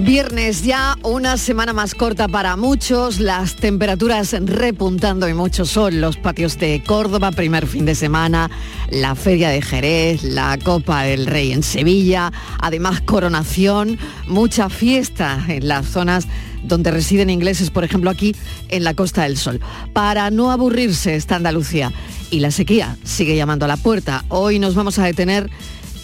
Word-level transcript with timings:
Viernes 0.00 0.64
ya, 0.64 0.96
una 1.02 1.36
semana 1.36 1.72
más 1.72 1.94
corta 1.94 2.28
para 2.28 2.56
muchos, 2.56 3.20
las 3.20 3.56
temperaturas 3.56 4.34
repuntando 4.44 5.28
y 5.28 5.34
mucho 5.34 5.64
sol, 5.64 6.00
los 6.00 6.16
patios 6.16 6.58
de 6.58 6.82
Córdoba, 6.84 7.30
primer 7.30 7.66
fin 7.66 7.86
de 7.86 7.94
semana, 7.94 8.50
la 8.90 9.14
Feria 9.14 9.48
de 9.48 9.62
Jerez, 9.62 10.22
la 10.22 10.58
Copa 10.62 11.04
del 11.04 11.26
Rey 11.26 11.52
en 11.52 11.62
Sevilla, 11.62 12.32
además 12.60 13.00
coronación, 13.00 13.98
mucha 14.26 14.68
fiesta 14.68 15.42
en 15.48 15.68
las 15.68 15.86
zonas 15.86 16.26
donde 16.64 16.90
residen 16.90 17.30
ingleses, 17.30 17.70
por 17.70 17.84
ejemplo 17.84 18.10
aquí 18.10 18.34
en 18.68 18.84
la 18.84 18.94
Costa 18.94 19.22
del 19.22 19.36
Sol. 19.36 19.60
Para 19.92 20.30
no 20.30 20.50
aburrirse 20.50 21.14
está 21.14 21.36
Andalucía 21.36 21.92
y 22.30 22.40
la 22.40 22.50
sequía 22.50 22.96
sigue 23.04 23.36
llamando 23.36 23.64
a 23.64 23.68
la 23.68 23.76
puerta. 23.76 24.24
Hoy 24.28 24.58
nos 24.58 24.74
vamos 24.74 24.98
a 24.98 25.04
detener 25.04 25.50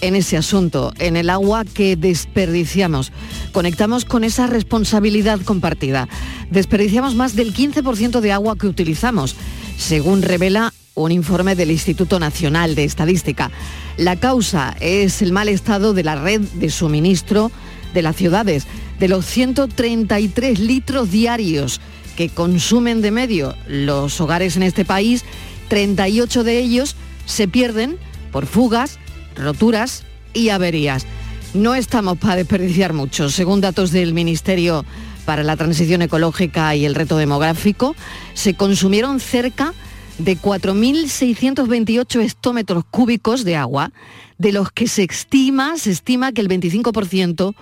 en 0.00 0.16
ese 0.16 0.36
asunto, 0.36 0.92
en 0.98 1.16
el 1.16 1.30
agua 1.30 1.64
que 1.64 1.96
desperdiciamos. 1.96 3.12
Conectamos 3.52 4.04
con 4.04 4.24
esa 4.24 4.46
responsabilidad 4.46 5.40
compartida. 5.40 6.08
Desperdiciamos 6.50 7.14
más 7.14 7.36
del 7.36 7.54
15% 7.54 8.20
de 8.20 8.32
agua 8.32 8.56
que 8.56 8.66
utilizamos, 8.66 9.36
según 9.76 10.22
revela 10.22 10.72
un 10.94 11.12
informe 11.12 11.54
del 11.54 11.70
Instituto 11.70 12.18
Nacional 12.18 12.74
de 12.74 12.84
Estadística. 12.84 13.50
La 13.96 14.16
causa 14.16 14.76
es 14.80 15.22
el 15.22 15.32
mal 15.32 15.48
estado 15.48 15.94
de 15.94 16.04
la 16.04 16.16
red 16.16 16.40
de 16.40 16.70
suministro 16.70 17.50
de 17.94 18.02
las 18.02 18.16
ciudades, 18.16 18.66
de 18.98 19.08
los 19.08 19.24
133 19.26 20.58
litros 20.58 21.10
diarios 21.10 21.80
que 22.16 22.28
consumen 22.28 23.00
de 23.02 23.10
medio 23.10 23.54
los 23.66 24.20
hogares 24.20 24.56
en 24.56 24.62
este 24.62 24.84
país, 24.84 25.24
38 25.68 26.44
de 26.44 26.58
ellos 26.58 26.96
se 27.24 27.48
pierden 27.48 27.96
por 28.32 28.46
fugas, 28.46 28.98
roturas 29.42 30.04
y 30.32 30.50
averías. 30.50 31.06
No 31.54 31.74
estamos 31.74 32.18
para 32.18 32.36
desperdiciar 32.36 32.92
mucho. 32.92 33.28
Según 33.28 33.60
datos 33.60 33.90
del 33.90 34.14
Ministerio 34.14 34.84
para 35.24 35.42
la 35.42 35.56
Transición 35.56 36.02
Ecológica 36.02 36.74
y 36.76 36.84
el 36.84 36.94
Reto 36.94 37.16
Demográfico, 37.16 37.96
se 38.34 38.54
consumieron 38.54 39.20
cerca 39.20 39.74
de 40.18 40.36
4.628 40.36 42.22
hectómetros 42.22 42.84
cúbicos 42.90 43.44
de 43.44 43.56
agua, 43.56 43.92
de 44.38 44.52
los 44.52 44.70
que 44.70 44.86
se 44.86 45.04
estima, 45.04 45.76
se 45.76 45.90
estima 45.90 46.32
que 46.32 46.40
el 46.40 46.48
25% 46.48 47.54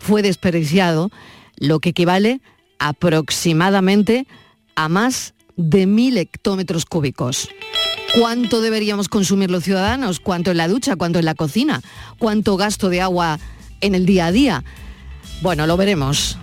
fue 0.00 0.22
desperdiciado, 0.22 1.10
lo 1.58 1.78
que 1.80 1.90
equivale 1.90 2.40
aproximadamente 2.78 4.26
a 4.74 4.88
más 4.88 5.34
de 5.56 5.86
1.000 5.86 6.18
hectómetros 6.18 6.84
cúbicos. 6.84 7.48
¿Cuánto 8.18 8.60
deberíamos 8.60 9.08
consumir 9.08 9.50
los 9.50 9.64
ciudadanos? 9.64 10.20
¿Cuánto 10.20 10.50
en 10.50 10.56
la 10.56 10.68
ducha? 10.68 10.96
¿Cuánto 10.96 11.18
en 11.18 11.24
la 11.24 11.34
cocina? 11.34 11.82
¿Cuánto 12.18 12.56
gasto 12.56 12.88
de 12.88 13.00
agua 13.00 13.38
en 13.80 13.94
el 13.94 14.06
día 14.06 14.26
a 14.26 14.32
día? 14.32 14.64
Bueno, 15.42 15.66
lo 15.66 15.76
veremos. 15.76 16.38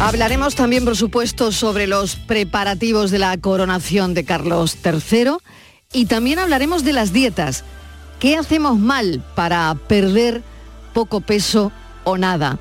Hablaremos 0.00 0.54
también, 0.54 0.84
por 0.84 0.96
supuesto, 0.96 1.52
sobre 1.52 1.86
los 1.86 2.16
preparativos 2.16 3.10
de 3.10 3.20
la 3.20 3.36
coronación 3.36 4.14
de 4.14 4.24
Carlos 4.24 4.76
III 4.84 5.36
y 5.92 6.06
también 6.06 6.38
hablaremos 6.38 6.82
de 6.82 6.92
las 6.92 7.12
dietas. 7.12 7.62
¿Qué 8.18 8.36
hacemos 8.36 8.78
mal 8.78 9.22
para 9.36 9.74
perder 9.86 10.42
poco 10.92 11.20
peso 11.20 11.70
o 12.04 12.18
nada? 12.18 12.58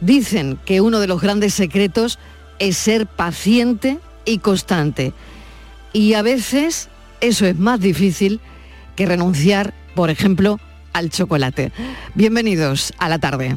Dicen 0.00 0.58
que 0.64 0.80
uno 0.80 1.00
de 1.00 1.06
los 1.06 1.20
grandes 1.20 1.54
secretos 1.54 2.18
es 2.58 2.76
ser 2.76 3.06
paciente 3.06 3.98
y 4.24 4.38
constante. 4.38 5.12
Y 5.92 6.14
a 6.14 6.22
veces 6.22 6.88
eso 7.20 7.46
es 7.46 7.58
más 7.58 7.80
difícil 7.80 8.40
que 8.96 9.06
renunciar, 9.06 9.74
por 9.94 10.10
ejemplo, 10.10 10.58
al 10.92 11.10
chocolate. 11.10 11.72
Bienvenidos 12.14 12.92
a 12.98 13.08
la 13.08 13.18
tarde. 13.18 13.56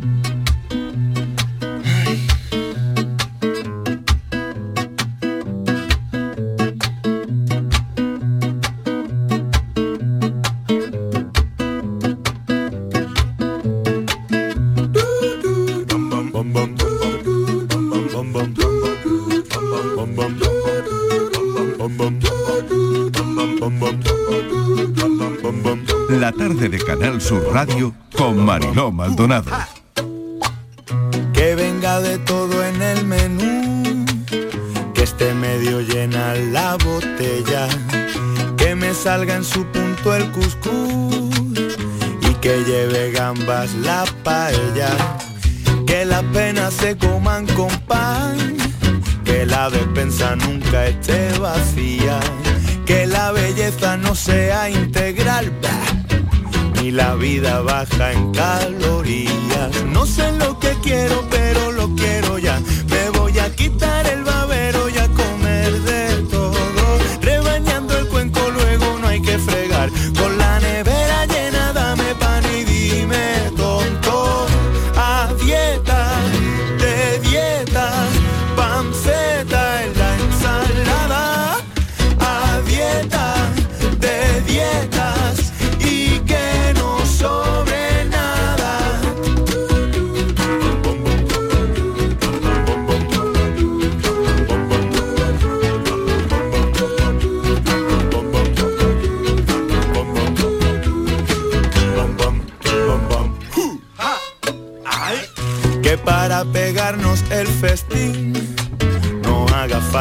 De 26.69 26.77
Canal 26.77 27.19
Sur 27.19 27.43
Radio 27.51 27.93
con 28.15 28.45
Mariló 28.45 28.89
Maldonado. 28.89 29.51
Que 31.33 31.55
venga 31.55 31.99
de 31.99 32.17
todo 32.19 32.63
en 32.63 32.81
el 32.81 33.05
menú, 33.05 34.05
que 34.93 35.03
esté 35.03 35.33
medio 35.33 35.81
llena 35.81 36.33
la 36.35 36.77
botella, 36.77 37.67
que 38.55 38.75
me 38.75 38.93
salga 38.93 39.35
en 39.35 39.43
su 39.43 39.65
punto 39.65 40.15
el 40.15 40.31
cuscús 40.31 41.35
y 42.21 42.33
que 42.35 42.63
lleve 42.63 43.11
gambas 43.11 43.73
la 43.75 44.05
paella, 44.23 44.91
que 45.85 46.05
las 46.05 46.23
penas 46.23 46.73
se 46.75 46.97
coman 46.97 47.45
con 47.47 47.71
pan, 47.87 48.55
que 49.25 49.45
la 49.45 49.69
despensa 49.69 50.37
nunca 50.37 50.85
esté 50.85 51.37
vacía, 51.39 52.21
que 52.85 53.05
la 53.05 53.33
belleza 53.33 53.97
no 53.97 54.15
sea 54.15 54.69
integral. 54.69 55.51
La 56.93 57.15
vida 57.15 57.61
baja 57.61 58.11
en 58.11 58.31
calorías. 58.31 59.83
No 59.91 60.05
sé 60.05 60.31
lo 60.33 60.59
que 60.59 60.69
quiero, 60.83 61.25
pero 61.29 61.71
lo 61.71 61.89
quiero 61.95 62.37
ya. 62.37 62.59
Me 62.89 63.09
voy 63.17 63.37
a 63.39 63.49
quitar 63.55 64.05
el 64.07 64.22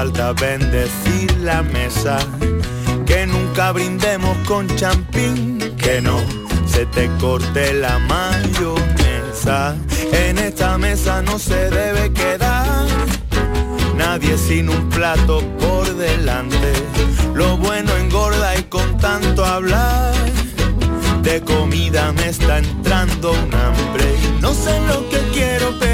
falta 0.03 0.33
bendecir 0.33 1.31
la 1.43 1.63
mesa. 1.63 2.19
Que 3.07 3.25
nunca 3.25 3.71
brindemos 3.71 4.37
con 4.49 4.67
champín. 4.75 5.61
Que 5.77 6.01
no 6.01 6.19
se 6.67 6.87
te 6.87 7.09
corte 7.21 7.73
la 7.75 8.01
mayonesa. 8.01 9.77
En 10.13 10.39
esta 10.39 10.77
mesa 10.77 11.23
no 11.23 11.39
se 11.39 11.71
debe 11.71 12.13
quedar 12.13 12.85
nadie 13.97 14.37
sin 14.39 14.71
un 14.71 14.89
plato 14.89 15.41
por 15.61 15.85
delante. 15.95 16.73
Lo 17.33 17.57
bueno 17.57 17.97
engorda 17.97 18.59
y 18.59 18.65
con 18.65 18.99
tanto 18.99 19.45
hablar 19.45 20.15
de 21.23 21.41
comida 21.43 22.11
me 22.13 22.29
está 22.29 22.59
entrando 22.59 23.31
un 23.31 23.55
hambre. 23.55 24.09
No 24.41 24.53
sé 24.53 24.75
lo 24.89 25.09
que 25.11 25.21
quiero, 25.33 25.79
pero 25.79 25.92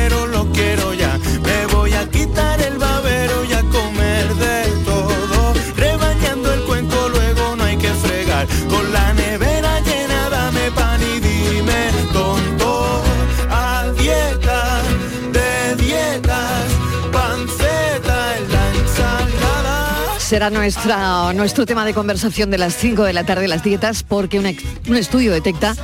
Será 20.29 20.51
nuestra, 20.51 21.33
nuestro 21.33 21.65
tema 21.65 21.87
de 21.87 21.95
conversación 21.95 22.51
de 22.51 22.59
las 22.59 22.77
5 22.77 23.03
de 23.03 23.15
la 23.15 23.25
tarde, 23.25 23.49
las 23.49 23.63
dietas, 23.65 24.03
porque 24.03 24.39
un, 24.39 24.95
estudio 24.95 25.33
detecta 25.33 25.75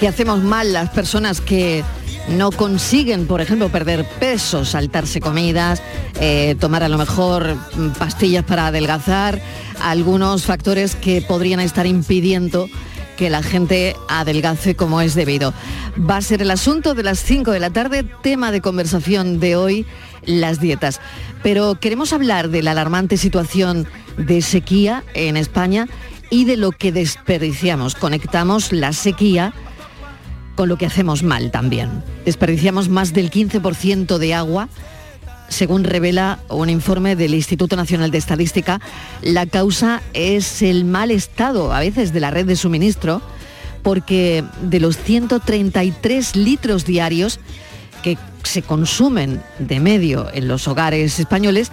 que 0.00 0.08
hacemos 0.08 0.42
mal 0.42 0.72
las 0.72 0.88
personas 0.88 1.42
que 1.42 1.84
no 2.28 2.50
consiguen, 2.50 3.26
por 3.26 3.42
ejemplo, 3.42 3.68
perder 3.68 4.06
peso, 4.18 4.64
saltarse 4.64 5.20
comidas, 5.20 5.82
eh, 6.18 6.56
tomar 6.58 6.82
a 6.82 6.88
lo 6.88 6.96
mejor 6.96 7.58
pastillas 7.98 8.42
para 8.42 8.68
adelgazar, 8.68 9.42
algunos 9.82 10.46
factores 10.46 10.96
que 10.96 11.20
podrían 11.20 11.60
estar 11.60 11.86
impidiendo 11.86 12.70
que 13.16 13.30
la 13.30 13.42
gente 13.42 13.96
adelgace 14.08 14.74
como 14.74 15.00
es 15.00 15.14
debido. 15.14 15.54
Va 15.98 16.18
a 16.18 16.22
ser 16.22 16.42
el 16.42 16.50
asunto 16.50 16.94
de 16.94 17.02
las 17.02 17.20
5 17.20 17.50
de 17.50 17.60
la 17.60 17.70
tarde, 17.70 18.04
tema 18.22 18.52
de 18.52 18.60
conversación 18.60 19.40
de 19.40 19.56
hoy, 19.56 19.86
las 20.24 20.60
dietas. 20.60 21.00
Pero 21.42 21.78
queremos 21.80 22.12
hablar 22.12 22.48
de 22.48 22.62
la 22.62 22.72
alarmante 22.72 23.16
situación 23.16 23.86
de 24.16 24.42
sequía 24.42 25.04
en 25.14 25.36
España 25.36 25.88
y 26.30 26.44
de 26.44 26.56
lo 26.56 26.72
que 26.72 26.92
desperdiciamos. 26.92 27.94
Conectamos 27.94 28.72
la 28.72 28.92
sequía 28.92 29.52
con 30.56 30.68
lo 30.68 30.76
que 30.76 30.86
hacemos 30.86 31.22
mal 31.22 31.50
también. 31.50 32.02
Desperdiciamos 32.24 32.88
más 32.88 33.12
del 33.12 33.30
15% 33.30 34.18
de 34.18 34.34
agua, 34.34 34.68
según 35.48 35.84
revela 35.84 36.38
un 36.48 36.70
informe 36.70 37.16
del 37.16 37.34
Instituto 37.34 37.76
Nacional 37.76 38.10
de 38.10 38.18
Estadística. 38.18 38.80
La 39.22 39.46
causa 39.46 40.02
es 40.12 40.62
el 40.62 40.84
mal 40.84 41.10
estado 41.10 41.72
a 41.72 41.80
veces 41.80 42.12
de 42.12 42.20
la 42.20 42.30
red 42.30 42.46
de 42.46 42.56
suministro, 42.56 43.22
porque 43.82 44.44
de 44.62 44.80
los 44.80 44.96
133 44.96 46.36
litros 46.36 46.84
diarios 46.84 47.40
que 48.02 48.18
se 48.42 48.62
consumen 48.62 49.42
de 49.58 49.80
medio 49.80 50.28
en 50.32 50.48
los 50.48 50.68
hogares 50.68 51.18
españoles, 51.18 51.70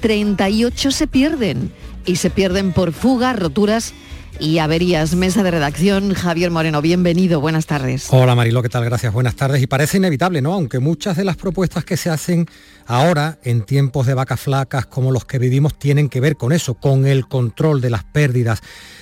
38 0.00 0.90
se 0.90 1.06
pierden 1.06 1.72
y 2.06 2.16
se 2.16 2.30
pierden 2.30 2.72
por 2.72 2.92
fugas, 2.92 3.38
roturas 3.38 3.92
y 4.40 4.58
averías. 4.58 5.14
Mesa 5.14 5.42
de 5.42 5.50
redacción, 5.50 6.14
Javier 6.14 6.50
Moreno, 6.50 6.80
bienvenido, 6.80 7.40
buenas 7.40 7.66
tardes. 7.66 8.08
Hola 8.10 8.34
Marilo, 8.34 8.62
¿qué 8.62 8.68
tal? 8.68 8.84
Gracias, 8.84 9.12
buenas 9.12 9.34
tardes. 9.34 9.62
Y 9.62 9.66
parece 9.66 9.96
inevitable, 9.96 10.40
¿no? 10.40 10.52
Aunque 10.52 10.78
muchas 10.78 11.16
de 11.16 11.24
las 11.24 11.36
propuestas 11.36 11.84
que 11.84 11.96
se 11.96 12.10
hacen 12.10 12.46
ahora, 12.86 13.38
en 13.42 13.62
tiempos 13.62 14.06
de 14.06 14.14
vacas 14.14 14.40
flacas 14.40 14.86
como 14.86 15.12
los 15.12 15.24
que 15.24 15.38
vivimos, 15.38 15.78
tienen 15.78 16.08
que 16.08 16.20
ver 16.20 16.36
con 16.36 16.52
eso, 16.52 16.74
con 16.74 17.06
el 17.06 17.26
control 17.28 17.80
de 17.80 17.90
las 17.90 18.04
pérdidas. 18.04 18.60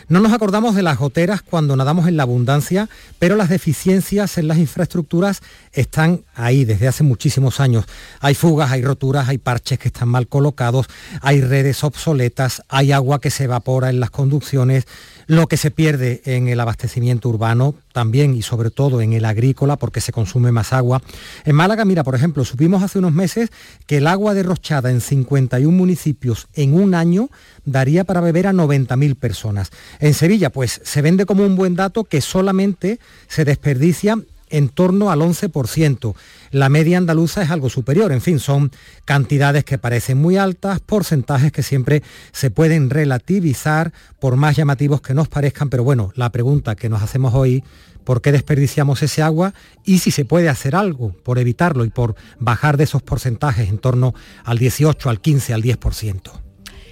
No 0.09 0.21
nos 0.21 0.33
acordamos 0.33 0.75
de 0.75 0.83
las 0.83 0.99
goteras 0.99 1.43
cuando 1.43 1.77
nadamos 1.77 2.07
en 2.09 2.17
la 2.17 2.23
abundancia, 2.23 2.89
pero 3.19 3.37
las 3.37 3.49
deficiencias 3.49 4.39
en 4.39 4.49
las 4.49 4.59
infraestructuras 4.59 5.43
están 5.77 6.25
ahí 6.35 6.65
desde 6.65 6.89
hace 6.89 7.05
muchísimos 7.05 7.61
años. 7.61 7.85
Hay 8.21 8.35
fugas, 8.35 8.73
hay 8.73 8.83
roturas, 8.83 9.29
hay 9.29 9.39
parches 9.39 9.79
que 9.79 9.89
están 9.89 10.09
mal 10.09 10.27
colocados, 10.27 10.87
hay 11.21 11.43
redes 11.43 11.85
obsoletas, 11.85 12.63
hay 12.69 12.93
agua 12.93 13.21
que 13.21 13.31
se 13.31 13.45
evapora 13.45 13.91
en 13.91 14.01
las 14.01 14.11
conducciones, 14.11 14.87
lo 15.27 15.47
que 15.47 15.57
se 15.57 15.71
pierde 15.71 16.23
en 16.25 16.49
el 16.49 16.61
abastecimiento 16.61 17.29
urbano 17.29 17.75
también 17.93 18.35
y 18.35 18.43
sobre 18.43 18.71
todo 18.71 19.01
en 19.01 19.13
el 19.13 19.25
agrícola 19.25 19.77
porque 19.77 20.01
se 20.01 20.13
consume 20.13 20.51
más 20.51 20.73
agua. 20.73 21.03
En 21.45 21.55
Málaga, 21.55 21.85
mira, 21.85 22.05
por 22.05 22.15
ejemplo, 22.15 22.45
supimos 22.45 22.83
hace 22.83 22.99
unos 22.99 23.13
meses 23.13 23.51
que 23.87 23.99
el 23.99 24.07
agua 24.07 24.35
derrochada 24.35 24.91
en 24.91 25.01
51 25.01 25.77
municipios 25.77 26.47
en 26.55 26.75
un 26.75 26.95
año 26.95 27.29
daría 27.65 28.05
para 28.05 28.21
beber 28.21 28.47
a 28.47 28.53
90.000 28.53 29.15
personas. 29.17 29.71
En 30.01 30.15
Sevilla, 30.15 30.51
pues 30.51 30.81
se 30.85 31.03
vende 31.03 31.27
como 31.27 31.45
un 31.45 31.57
buen 31.57 31.77
dato 31.77 32.05
que 32.05 32.21
solamente 32.21 32.99
se 33.29 33.45
desperdicia 33.45 34.17
en 34.49 34.69
torno 34.69 35.11
al 35.11 35.21
11%. 35.21 36.15
La 36.51 36.69
media 36.69 36.99
andaluza 36.99 37.43
es 37.43 37.51
algo 37.51 37.69
superior, 37.69 38.13
en 38.13 38.21
fin, 38.21 38.39
son 38.39 38.71
cantidades 39.05 39.65
que 39.65 39.79
parecen 39.79 40.19
muy 40.19 40.37
altas, 40.37 40.81
porcentajes 40.81 41.53
que 41.53 41.63
siempre 41.63 42.03
se 42.33 42.51
pueden 42.51 42.91
relativizar 42.91 43.93
por 44.19 44.37
más 44.37 44.57
llamativos 44.57 45.01
que 45.01 45.15
nos 45.15 45.29
parezcan, 45.29 45.69
pero 45.69 45.85
bueno, 45.85 46.13
la 46.15 46.31
pregunta 46.31 46.77
que 46.77 46.89
nos 46.89 47.03
hacemos 47.03 47.35
hoy, 47.35 47.65
¿por 48.05 48.23
qué 48.23 48.33
desperdiciamos 48.33 49.03
ese 49.03 49.23
agua? 49.23 49.53
Y 49.85 49.99
si 49.99 50.11
se 50.11 50.25
puede 50.25 50.49
hacer 50.49 50.77
algo 50.77 51.13
por 51.25 51.39
evitarlo 51.39 51.85
y 51.85 51.91
por 51.91 52.15
bajar 52.39 52.77
de 52.77 52.85
esos 52.85 53.03
porcentajes 53.03 53.69
en 53.69 53.79
torno 53.79 54.15
al 54.45 54.59
18, 54.59 55.11
al 55.11 55.21
15, 55.21 55.55
al 55.55 55.63
10% 55.63 56.46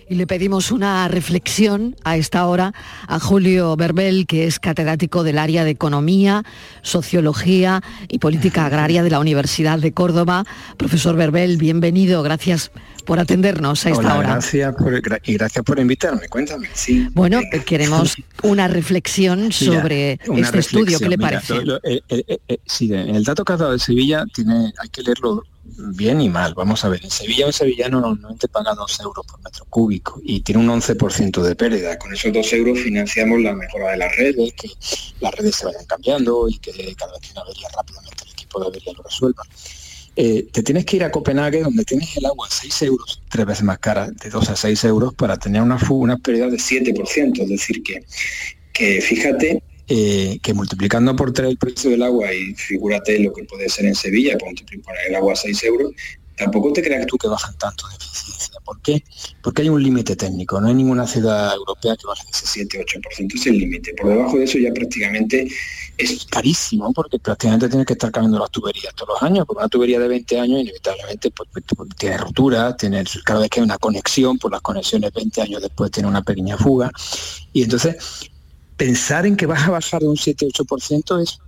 y 0.08 0.14
le 0.14 0.26
pedimos 0.26 0.70
una 0.70 1.08
reflexión 1.08 1.96
a 2.04 2.16
esta 2.16 2.46
hora 2.46 2.72
a 3.06 3.20
Julio 3.20 3.76
Berbel, 3.76 4.26
que 4.26 4.46
es 4.46 4.58
catedrático 4.58 5.22
del 5.22 5.38
área 5.38 5.64
de 5.64 5.70
Economía, 5.70 6.42
Sociología 6.82 7.82
y 8.08 8.18
Política 8.18 8.66
Agraria 8.66 9.02
de 9.02 9.10
la 9.10 9.20
Universidad 9.20 9.78
de 9.78 9.92
Córdoba. 9.92 10.44
Profesor 10.76 11.16
Berbel, 11.16 11.56
bienvenido, 11.56 12.22
gracias 12.22 12.70
por 13.04 13.18
atendernos 13.18 13.84
a 13.86 13.90
esta 13.90 14.18
hora. 14.18 14.28
Gracias 14.28 14.74
y 15.24 15.34
gracias 15.34 15.64
por 15.64 15.78
invitarme, 15.78 16.28
cuéntame. 16.28 16.68
bueno, 17.12 17.40
queremos 17.66 18.16
una 18.42 18.68
reflexión 18.68 19.52
sobre 19.52 20.18
este 20.36 20.58
estudio, 20.58 20.98
¿qué 20.98 21.08
le 21.08 21.18
parece? 21.18 21.54
Eh, 21.82 22.00
eh, 22.08 22.38
eh, 22.48 22.58
sí, 22.66 22.92
el 22.92 23.24
dato 23.24 23.44
que 23.44 23.52
ha 23.52 23.56
dado 23.56 23.72
de 23.72 23.78
Sevilla 23.78 24.24
tiene, 24.32 24.72
hay 24.78 24.88
que 24.90 25.02
leerlo 25.02 25.42
bien 25.64 26.20
y 26.20 26.28
mal. 26.28 26.54
Vamos 26.54 26.84
a 26.84 26.88
ver, 26.88 27.02
en 27.04 27.10
Sevilla 27.10 27.46
un 27.46 27.52
sevillano 27.52 28.00
normalmente 28.00 28.48
paga 28.48 28.74
2 28.74 29.00
euros 29.00 29.26
por 29.26 29.42
metro 29.42 29.64
cúbico 29.66 30.20
y 30.22 30.40
tiene 30.40 30.60
un 30.60 30.68
11% 30.68 31.42
de 31.42 31.56
pérdida. 31.56 31.98
Con 31.98 32.12
esos 32.14 32.32
2 32.32 32.52
euros 32.54 32.78
financiamos 32.78 33.40
la 33.40 33.54
mejora 33.54 33.92
de 33.92 33.96
las 33.98 34.16
redes, 34.16 34.52
que 34.54 34.68
las 35.20 35.34
redes 35.34 35.56
se 35.56 35.66
vayan 35.66 35.84
cambiando 35.86 36.48
y 36.48 36.58
que 36.58 36.72
cada 36.94 37.12
vez 37.12 37.20
que 37.20 37.32
una 37.32 37.42
avería 37.42 37.68
rápidamente 37.74 38.24
el 38.24 38.32
equipo 38.32 38.60
de 38.60 38.66
avería 38.66 38.92
lo 38.96 39.02
resuelva. 39.02 39.42
Eh, 40.16 40.46
te 40.52 40.62
tienes 40.62 40.84
que 40.84 40.96
ir 40.96 41.04
a 41.04 41.10
Copenhague 41.10 41.62
donde 41.62 41.84
tienes 41.84 42.16
el 42.16 42.26
agua 42.26 42.46
a 42.46 42.50
6 42.50 42.82
euros, 42.82 43.20
tres 43.28 43.46
veces 43.46 43.64
más 43.64 43.78
cara, 43.78 44.10
de 44.10 44.30
2 44.30 44.50
a 44.50 44.56
6 44.56 44.84
euros, 44.84 45.14
para 45.14 45.36
tener 45.38 45.60
una, 45.60 45.76
una 45.90 46.16
pérdida 46.18 46.48
de 46.48 46.56
7%. 46.56 47.42
Es 47.42 47.48
decir, 47.48 47.82
que, 47.82 48.04
que 48.72 49.00
fíjate 49.00 49.62
eh, 49.88 50.38
que 50.42 50.54
multiplicando 50.54 51.14
por 51.14 51.32
tres 51.32 51.50
el 51.50 51.58
precio 51.58 51.90
del 51.90 52.02
agua 52.02 52.32
y 52.32 52.54
figúrate 52.54 53.18
lo 53.18 53.32
que 53.32 53.44
puede 53.44 53.68
ser 53.68 53.86
en 53.86 53.94
Sevilla, 53.94 54.38
por 54.38 54.48
multiplicar 54.48 54.94
el 55.08 55.14
agua 55.14 55.34
a 55.34 55.36
6 55.36 55.64
euros, 55.64 55.92
tampoco 56.36 56.72
te 56.72 56.82
creas 56.82 57.06
tú 57.06 57.16
que 57.16 57.28
bajan 57.28 57.56
tanto 57.58 57.86
de 57.88 57.96
eficiencia. 57.96 58.54
¿Por 58.64 58.80
qué? 58.80 59.04
Porque 59.42 59.62
hay 59.62 59.68
un 59.68 59.82
límite 59.82 60.16
técnico. 60.16 60.60
No 60.60 60.68
hay 60.68 60.74
ninguna 60.74 61.06
ciudad 61.06 61.54
europea 61.54 61.96
que 61.96 62.06
baje 62.06 62.22
ese 62.32 62.64
7-8%. 62.66 63.34
Es 63.34 63.46
el 63.46 63.58
límite. 63.58 63.92
Por 63.94 64.08
debajo 64.08 64.38
de 64.38 64.44
eso 64.44 64.58
ya 64.58 64.72
prácticamente 64.72 65.48
es 65.98 66.24
carísimo 66.24 66.92
porque 66.92 67.18
prácticamente 67.18 67.68
tienes 67.68 67.86
que 67.86 67.92
estar 67.92 68.10
cambiando 68.10 68.38
las 68.38 68.50
tuberías 68.50 68.94
todos 68.94 69.10
los 69.14 69.22
años. 69.22 69.44
Porque 69.46 69.58
una 69.58 69.68
tubería 69.68 69.98
de 70.00 70.08
20 70.08 70.40
años 70.40 70.60
inevitablemente 70.62 71.30
pues, 71.30 71.48
pues, 71.52 71.64
pues, 71.76 71.88
tiene 71.98 72.16
rotura, 72.16 72.74
tiene, 72.76 73.04
cada 73.22 73.40
vez 73.40 73.50
que 73.50 73.60
hay 73.60 73.64
una 73.64 73.78
conexión, 73.78 74.38
por 74.38 74.50
las 74.50 74.62
conexiones 74.62 75.12
20 75.12 75.42
años 75.42 75.60
después 75.60 75.90
tiene 75.90 76.08
una 76.08 76.22
pequeña 76.22 76.56
fuga. 76.56 76.90
Y 77.52 77.64
entonces 77.64 78.30
pensar 78.76 79.26
en 79.26 79.36
que 79.36 79.46
vas 79.46 79.66
a 79.66 79.70
bajar 79.70 80.00
de 80.00 80.08
un 80.08 80.16
7-8% 80.16 81.22
es 81.22 81.38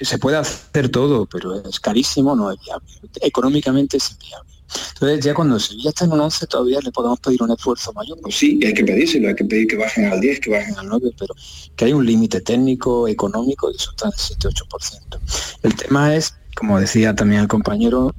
se 0.00 0.18
puede 0.18 0.36
hacer 0.36 0.88
todo, 0.88 1.26
pero 1.26 1.62
es 1.68 1.78
carísimo, 1.78 2.34
no 2.34 2.50
es 2.50 2.58
viable. 2.60 2.88
Económicamente 3.20 3.96
es 3.96 4.10
inviable. 4.10 4.50
Entonces 4.94 5.24
ya 5.24 5.34
cuando 5.34 5.60
Sevilla 5.60 5.90
está 5.90 6.06
en 6.06 6.12
un 6.12 6.20
11 6.20 6.46
todavía 6.46 6.80
le 6.82 6.90
podemos 6.90 7.20
pedir 7.20 7.42
un 7.42 7.52
esfuerzo 7.52 7.92
mayor. 7.92 8.18
Pues 8.22 8.36
sí, 8.36 8.58
hay 8.64 8.72
que 8.72 8.84
pedírselo, 8.84 9.28
hay 9.28 9.34
que 9.34 9.44
pedir 9.44 9.66
que 9.66 9.76
bajen 9.76 10.06
al 10.06 10.20
10, 10.20 10.40
que 10.40 10.50
bajen 10.50 10.76
al 10.78 10.88
9, 10.88 11.10
pero 11.18 11.34
que 11.76 11.84
hay 11.84 11.92
un 11.92 12.06
límite 12.06 12.40
técnico, 12.40 13.06
económico 13.06 13.70
y 13.70 13.76
eso 13.76 13.90
está 13.90 14.06
en 14.06 14.12
7-8%. 14.12 15.18
El 15.62 15.76
tema 15.76 16.16
es 16.16 16.34
como 16.54 16.78
decía 16.78 17.14
también 17.14 17.40
el 17.40 17.48
compañero, 17.48 18.14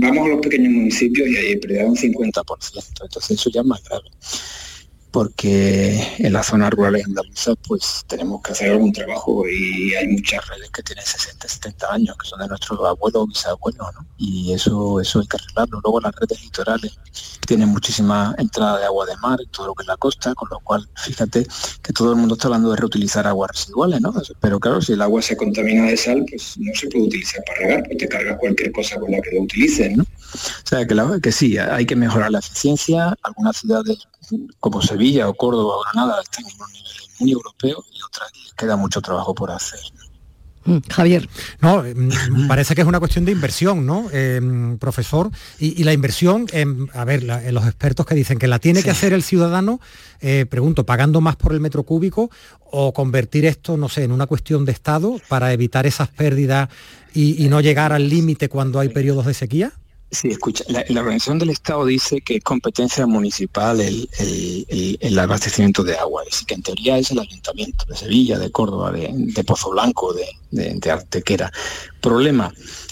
vamos 0.00 0.24
a 0.24 0.28
los 0.28 0.40
pequeños 0.40 0.72
municipios 0.72 1.28
y 1.28 1.36
hay 1.36 1.56
pérdida 1.56 1.84
un 1.84 1.96
50%, 1.96 3.02
entonces 3.02 3.30
eso 3.30 3.50
ya 3.50 3.60
es 3.60 3.66
más 3.66 3.84
grave 3.84 4.10
porque 5.10 6.16
en 6.18 6.32
las 6.32 6.46
zonas 6.46 6.70
rurales 6.70 7.06
andaluzas 7.06 7.56
pues 7.66 8.04
tenemos 8.06 8.42
que 8.42 8.52
hacer 8.52 8.72
algún 8.72 8.92
trabajo 8.92 9.44
y 9.48 9.94
hay 9.94 10.08
muchas 10.08 10.46
redes 10.48 10.70
que 10.70 10.82
tienen 10.82 11.04
60, 11.04 11.48
70 11.48 11.92
años, 11.92 12.16
que 12.16 12.28
son 12.28 12.40
de 12.40 12.48
nuestros 12.48 12.78
abuelos 12.80 13.22
o 13.22 13.26
bisabuelos, 13.26 13.86
¿no? 13.94 14.06
Y 14.18 14.52
eso, 14.52 15.00
eso 15.00 15.20
hay 15.20 15.26
que 15.26 15.36
arreglarlo. 15.36 15.80
Luego 15.82 16.00
las 16.00 16.14
redes 16.14 16.42
litorales 16.42 16.98
tienen 17.46 17.70
muchísima 17.70 18.34
entrada 18.38 18.78
de 18.78 18.84
agua 18.84 19.06
de 19.06 19.16
mar, 19.16 19.38
todo 19.50 19.68
lo 19.68 19.74
que 19.74 19.82
es 19.82 19.88
la 19.88 19.96
costa, 19.96 20.34
con 20.34 20.48
lo 20.50 20.60
cual 20.60 20.86
fíjate 20.96 21.46
que 21.82 21.92
todo 21.92 22.10
el 22.12 22.16
mundo 22.16 22.34
está 22.34 22.48
hablando 22.48 22.70
de 22.70 22.76
reutilizar 22.76 23.26
aguas 23.26 23.50
residuales, 23.52 24.00
¿no? 24.00 24.14
Pero 24.40 24.60
claro, 24.60 24.82
si 24.82 24.92
el 24.92 25.02
agua 25.02 25.22
se 25.22 25.36
contamina 25.36 25.86
de 25.86 25.96
sal, 25.96 26.24
pues 26.28 26.58
no 26.58 26.74
se 26.74 26.88
puede 26.88 27.06
utilizar 27.06 27.42
para 27.46 27.58
regar, 27.60 27.82
porque 27.84 27.96
te 27.96 28.08
cargas 28.08 28.38
cualquier 28.38 28.72
cosa 28.72 29.00
con 29.00 29.10
la 29.10 29.20
que 29.22 29.34
lo 29.34 29.42
utilices, 29.42 29.96
¿no? 29.96 30.02
O 30.04 30.66
sea 30.66 30.86
que, 30.86 30.94
que 31.22 31.32
sí, 31.32 31.56
hay 31.56 31.86
que 31.86 31.96
mejorar 31.96 32.30
la 32.30 32.40
eficiencia, 32.40 33.16
algunas 33.22 33.56
ciudades 33.56 33.98
como 34.60 34.82
Sevilla 34.98 35.28
o 35.28 35.34
Córdoba 35.34 35.76
o 35.76 35.82
Granada 35.84 36.20
están 36.20 36.44
en 36.44 36.60
un 36.60 36.72
nivel 36.72 36.92
muy 37.20 37.30
europeo 37.30 37.84
y 37.92 38.02
otras 38.02 38.32
queda 38.56 38.76
mucho 38.76 39.00
trabajo 39.00 39.32
por 39.32 39.52
hacer. 39.52 39.78
Mm, 40.64 40.78
Javier. 40.90 41.28
No, 41.60 41.84
mm, 41.84 42.48
parece 42.48 42.74
que 42.74 42.80
es 42.80 42.86
una 42.86 42.98
cuestión 42.98 43.24
de 43.24 43.30
inversión, 43.30 43.86
¿no, 43.86 44.08
eh, 44.12 44.40
profesor? 44.80 45.30
Y, 45.60 45.84
la 45.84 45.92
inversión, 45.92 46.46
a 46.92 47.04
ver, 47.04 47.22
los 47.22 47.64
expertos 47.64 48.06
que 48.06 48.16
dicen 48.16 48.40
que 48.40 48.48
la 48.48 48.58
tiene 48.58 48.82
que 48.82 48.90
hacer 48.90 49.12
el 49.12 49.22
ciudadano, 49.22 49.80
eh, 50.20 50.46
pregunto, 50.50 50.84
pagando 50.84 51.20
más 51.20 51.36
por 51.36 51.52
el 51.52 51.60
metro 51.60 51.84
cúbico 51.84 52.28
o 52.72 52.92
convertir 52.92 53.46
esto, 53.46 53.76
no 53.76 53.88
sé, 53.88 54.02
en 54.02 54.10
una 54.10 54.26
cuestión 54.26 54.64
de 54.64 54.72
Estado 54.72 55.20
para 55.28 55.52
evitar 55.52 55.86
esas 55.86 56.08
pérdidas 56.08 56.68
y 57.14 57.48
no 57.48 57.60
llegar 57.60 57.92
al 57.92 58.08
límite 58.08 58.48
cuando 58.48 58.80
hay 58.80 58.88
periodos 58.88 59.26
de 59.26 59.34
sequía? 59.34 59.72
Sí, 60.10 60.28
escucha, 60.28 60.64
la, 60.68 61.00
organización 61.00 61.38
del 61.38 61.50
Estado 61.50 61.84
dice 61.84 62.22
que 62.22 62.36
es 62.36 62.42
competencia 62.42 63.06
municipal 63.06 63.78
el, 63.78 64.08
el, 65.00 65.18
abastecimiento 65.18 65.84
de 65.84 65.98
agua, 65.98 66.22
es 66.26 66.44
que 66.46 66.54
en 66.54 66.62
teoría 66.62 66.96
es 66.96 67.10
el 67.10 67.18
ayuntamiento 67.18 67.84
de 67.84 67.94
Sevilla, 67.94 68.38
de 68.38 68.50
Córdoba, 68.50 68.90
de, 68.90 69.44
Pozo 69.44 69.70
Blanco, 69.70 70.14
de, 70.14 70.26
de, 70.50 70.90
Artequera. 70.90 71.52
Problema, 72.00 72.50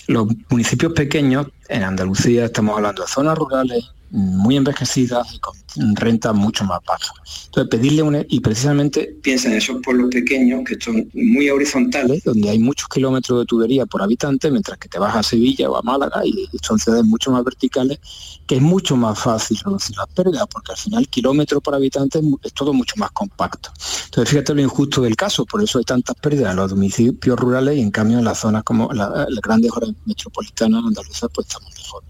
los 0.09 0.27
municipios 0.51 0.93
pequeños, 0.93 1.47
en 1.69 1.85
Andalucía 1.85 2.45
estamos 2.45 2.77
hablando 2.77 3.03
de 3.03 3.09
zonas 3.09 3.39
rurales 3.39 3.93
muy 4.11 4.57
envejecidas 4.57 5.39
con 5.41 5.55
rentas 5.97 6.35
mucho 6.35 6.65
más 6.65 6.81
bajas. 6.87 7.13
Entonces, 7.47 7.71
pedirle 7.71 8.03
una, 8.03 8.23
y 8.29 8.41
precisamente 8.41 9.15
piensa 9.23 9.49
en 9.49 9.55
esos 9.55 9.83
pueblos 9.83 10.11
pequeños 10.11 10.63
que 10.67 10.77
son 10.81 11.09
muy 11.13 11.51
horizontales, 11.51 12.23
donde 12.25 12.49
hay 12.49 12.59
muchos 12.59 12.89
kilómetros 12.89 13.41
de 13.41 13.47
tubería 13.47 13.87
por 13.87 14.03
habitante, 14.03 14.51
mientras 14.51 14.79
que 14.79 14.89
te 14.89 14.99
vas 14.99 15.15
a 15.15 15.23
Sevilla 15.23 15.69
o 15.69 15.77
a 15.77 15.83
Málaga 15.83 16.25
y, 16.25 16.49
son 16.63 16.79
ciudades 16.79 17.05
mucho 17.05 17.31
más 17.31 17.45
verticales, 17.45 17.99
que 18.47 18.57
es 18.57 18.63
mucho 18.63 18.97
más 18.97 19.19
fácil 19.19 19.59
reducir 19.65 19.97
las 19.97 20.07
pérdidas, 20.09 20.47
porque 20.51 20.73
al 20.73 20.79
final 20.79 21.09
kilómetro 21.09 21.61
por 21.61 21.75
habitante 21.75 22.21
es 22.43 22.53
todo 22.53 22.73
mucho 22.73 22.95
más 22.97 23.11
compacto. 23.13 23.71
Entonces, 24.07 24.31
fíjate 24.31 24.55
lo 24.55 24.63
injusto 24.63 25.03
del 25.03 25.17
caso, 25.17 25.45
por 25.45 25.63
eso 25.63 25.79
hay 25.79 25.85
tantas 25.85 26.17
pérdidas 26.17 26.53
en 26.53 26.57
los 26.57 26.73
municipios 26.73 27.39
rurales 27.39 27.77
y 27.77 27.81
en 27.81 27.91
cambio 27.91 28.19
en 28.19 28.25
las 28.25 28.39
zonas 28.39 28.63
como 28.65 28.93
las 28.93 29.11
grandes 29.43 29.71
horas 29.73 29.91
metropolitanas 30.05 30.85
andaluzas, 30.85 31.31
pues 31.33 31.47
estamos 31.47 31.73
mejor. 31.77 32.03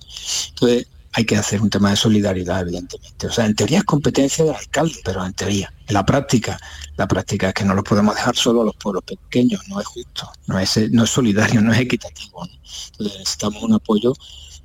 Entonces, 0.51 0.87
hay 1.17 1.25
que 1.25 1.37
hacer 1.37 1.63
un 1.63 1.71
tema 1.71 1.89
de 1.89 1.97
solidaridad, 1.97 2.61
evidentemente. 2.61 3.27
O 3.27 3.33
sea, 3.33 3.47
en 3.47 3.55
teoría 3.55 3.79
es 3.79 3.85
competencia 3.85 4.45
del 4.45 4.55
alcalde, 4.55 5.01
pero 5.03 5.25
en 5.25 5.33
teoría. 5.33 5.73
En 5.87 5.95
la 5.95 6.05
práctica, 6.05 6.61
la 6.99 7.09
práctica 7.09 7.49
es 7.49 7.55
que 7.55 7.65
no 7.65 7.73
los 7.73 7.85
podemos 7.85 8.15
dejar 8.15 8.37
solo 8.37 8.61
a 8.61 8.65
los 8.67 8.77
pueblos 8.77 9.03
pequeños, 9.05 9.63
no 9.69 9.81
es 9.81 9.87
justo, 9.87 10.31
no 10.47 10.59
es, 10.59 10.77
no 10.93 11.05
es 11.05 11.11
solidario, 11.11 11.61
no 11.63 11.73
es 11.73 11.81
equitativo. 11.81 12.45
Entonces 12.45 13.19
necesitamos 13.19 13.63
un 13.63 13.73
apoyo 13.73 14.13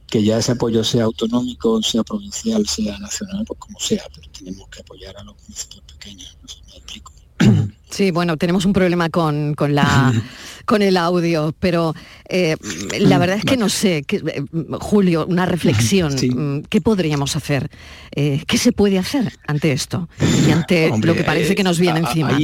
que 0.08 0.22
ya 0.26 0.40
ese 0.40 0.52
apoyo 0.52 0.84
sea 0.84 1.06
autonómico, 1.06 1.82
sea 1.82 2.04
provincial, 2.04 2.68
sea 2.68 3.00
nacional, 3.00 3.46
pues 3.48 3.58
como 3.58 3.80
sea, 3.80 4.04
pero 4.14 4.30
tenemos 4.38 4.68
que 4.68 4.82
apoyar 4.82 5.16
a 5.18 5.24
los 5.24 5.42
municipios 5.44 5.84
pequeños, 5.84 6.38
no 6.42 6.50
sé, 6.50 6.58
me 6.68 6.76
explico. 6.76 7.14
Sí, 7.92 8.12
bueno, 8.12 8.38
tenemos 8.38 8.66
un 8.66 8.74
problema 8.74 9.10
con, 9.10 9.56
la, 9.70 10.14
con 10.66 10.82
el 10.82 10.98
audio, 10.98 11.54
pero 11.60 11.94
eh, 12.28 12.56
la 13.00 13.18
verdad 13.18 13.38
es 13.38 13.46
que 13.46 13.58
no 13.58 13.70
sé, 13.70 14.06
eh, 14.08 14.44
Julio, 14.80 15.26
una 15.28 15.46
reflexión, 15.46 16.14
mm, 16.14 16.64
¿qué 16.70 16.82
podríamos 16.82 17.36
hacer? 17.36 17.70
Eh, 18.16 18.44
¿Qué 18.48 18.58
se 18.58 18.72
puede 18.72 18.98
hacer 18.98 19.34
ante 19.46 19.74
esto 19.74 20.10
y 20.48 20.52
ante 20.52 20.92
lo 21.04 21.14
que 21.14 21.24
parece 21.24 21.54
que 21.54 21.64
nos 21.64 21.80
viene 21.80 22.00
encima? 22.00 22.38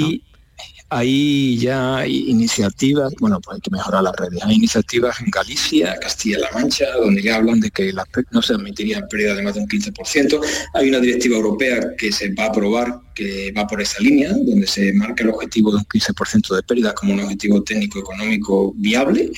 Hay 0.89 1.57
ya 1.57 2.07
iniciativas, 2.07 3.13
bueno, 3.19 3.41
pues 3.41 3.55
hay 3.55 3.61
que 3.61 3.71
mejorar 3.71 4.03
las 4.03 4.15
redes. 4.15 4.41
Hay 4.43 4.55
iniciativas 4.55 5.19
en 5.19 5.29
Galicia, 5.29 5.95
Castilla-La 5.99 6.49
Mancha, 6.53 6.85
donde 7.01 7.21
ya 7.21 7.35
hablan 7.35 7.59
de 7.59 7.69
que 7.71 7.93
no 8.31 8.41
se 8.41 8.53
admitirían 8.53 9.07
pérdidas 9.09 9.35
de 9.35 9.43
más 9.43 9.55
de 9.55 9.61
un 9.61 9.67
15%. 9.67 10.39
Hay 10.73 10.89
una 10.89 10.99
directiva 10.99 11.35
europea 11.35 11.95
que 11.97 12.11
se 12.11 12.33
va 12.33 12.45
a 12.45 12.47
aprobar 12.47 13.01
que 13.13 13.51
va 13.51 13.67
por 13.67 13.81
esa 13.81 14.01
línea, 14.01 14.31
donde 14.31 14.67
se 14.67 14.93
marca 14.93 15.23
el 15.23 15.31
objetivo 15.31 15.71
de 15.71 15.77
un 15.77 15.85
15% 15.85 16.55
de 16.55 16.63
pérdidas 16.63 16.93
como 16.93 17.13
un 17.13 17.19
objetivo 17.19 17.61
técnico-económico 17.63 18.73
viable 18.77 19.31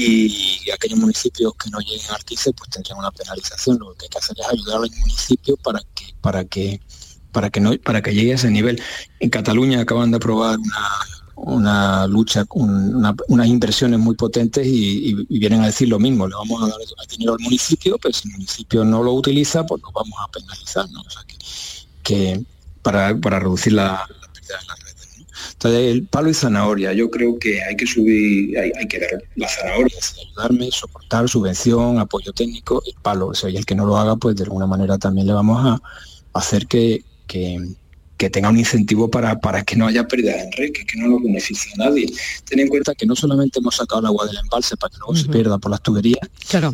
y 0.00 0.70
aquellos 0.72 0.98
municipios 0.98 1.52
que 1.56 1.70
no 1.70 1.80
lleguen 1.80 2.10
al 2.10 2.24
15 2.24 2.52
pues 2.52 2.70
tendrían 2.70 2.98
una 2.98 3.10
penalización. 3.10 3.78
Lo 3.78 3.94
que 3.94 4.04
hay 4.04 4.08
que 4.08 4.18
hacer 4.18 4.36
es 4.38 4.46
ayudar 4.46 4.76
a 4.76 4.80
los 4.80 4.90
municipios 4.92 5.58
para 5.62 5.80
que, 5.94 6.04
para 6.20 6.44
que 6.44 6.80
para 7.32 7.50
que, 7.50 7.60
no, 7.60 7.76
para 7.78 8.02
que 8.02 8.14
llegue 8.14 8.32
a 8.32 8.36
ese 8.36 8.50
nivel. 8.50 8.80
En 9.20 9.30
Cataluña 9.30 9.80
acaban 9.80 10.10
de 10.10 10.16
aprobar 10.16 10.58
una, 11.36 12.06
lucha, 12.06 12.44
unas 12.50 13.46
inversiones 13.46 13.98
muy 13.98 14.14
potentes 14.16 14.66
y, 14.66 15.14
vienen 15.28 15.62
a 15.62 15.66
decir 15.66 15.88
lo 15.88 15.98
mismo, 15.98 16.26
le 16.26 16.34
vamos 16.34 16.62
a 16.62 16.68
dar 16.68 16.78
dinero 17.08 17.34
al 17.34 17.40
municipio, 17.40 17.98
pero 17.98 18.12
si 18.12 18.28
el 18.28 18.32
municipio 18.34 18.84
no 18.84 19.02
lo 19.02 19.12
utiliza, 19.12 19.64
pues 19.64 19.80
lo 19.82 19.92
vamos 19.92 20.18
a 20.20 20.30
penalizar, 20.30 20.86
que, 22.02 22.42
para, 22.82 23.12
reducir 23.12 23.74
la, 23.74 24.04
pérdida 24.32 24.58
de 24.60 24.66
las 24.66 24.78
redes. 24.80 24.98
Entonces, 25.52 25.80
el 25.92 26.06
palo 26.06 26.30
y 26.30 26.34
zanahoria, 26.34 26.92
yo 26.92 27.10
creo 27.10 27.38
que 27.38 27.62
hay 27.62 27.76
que 27.76 27.86
subir, 27.86 28.58
hay, 28.58 28.88
que 28.88 28.98
dar 28.98 29.10
la 29.36 29.48
zanahoria, 29.48 29.96
ayudarme, 30.24 30.70
soportar, 30.70 31.28
subvención, 31.28 31.98
apoyo 31.98 32.32
técnico, 32.32 32.82
el 32.86 32.94
palo, 33.02 33.28
o 33.28 33.34
sea, 33.34 33.50
y 33.50 33.56
el 33.56 33.66
que 33.66 33.74
no 33.74 33.86
lo 33.86 33.96
haga, 33.96 34.16
pues 34.16 34.36
de 34.36 34.44
alguna 34.44 34.66
manera 34.66 34.98
también 34.98 35.26
le 35.26 35.32
vamos 35.32 35.64
a 35.64 35.80
hacer 36.32 36.66
que, 36.66 37.04
que, 37.28 37.60
tenga 38.32 38.48
un 38.48 38.58
incentivo 38.58 39.08
para, 39.08 39.38
para 39.38 39.62
que 39.62 39.76
no 39.76 39.86
haya 39.86 40.08
pérdida 40.08 40.42
en 40.42 40.50
red, 40.50 40.72
que, 40.72 40.84
no 40.98 41.06
lo 41.06 41.20
beneficie 41.20 41.70
a 41.74 41.84
nadie. 41.84 42.12
Ten 42.44 42.58
en 42.58 42.66
cuenta 42.66 42.92
que 42.96 43.06
no 43.06 43.14
solamente 43.14 43.60
hemos 43.60 43.76
sacado 43.76 44.00
el 44.00 44.06
agua 44.06 44.26
del 44.26 44.38
embalse 44.38 44.76
para 44.76 44.90
que 44.90 44.98
luego 44.98 45.14
se 45.14 45.28
pierda 45.28 45.58
por 45.58 45.70
las 45.70 45.80
tuberías, 45.80 46.28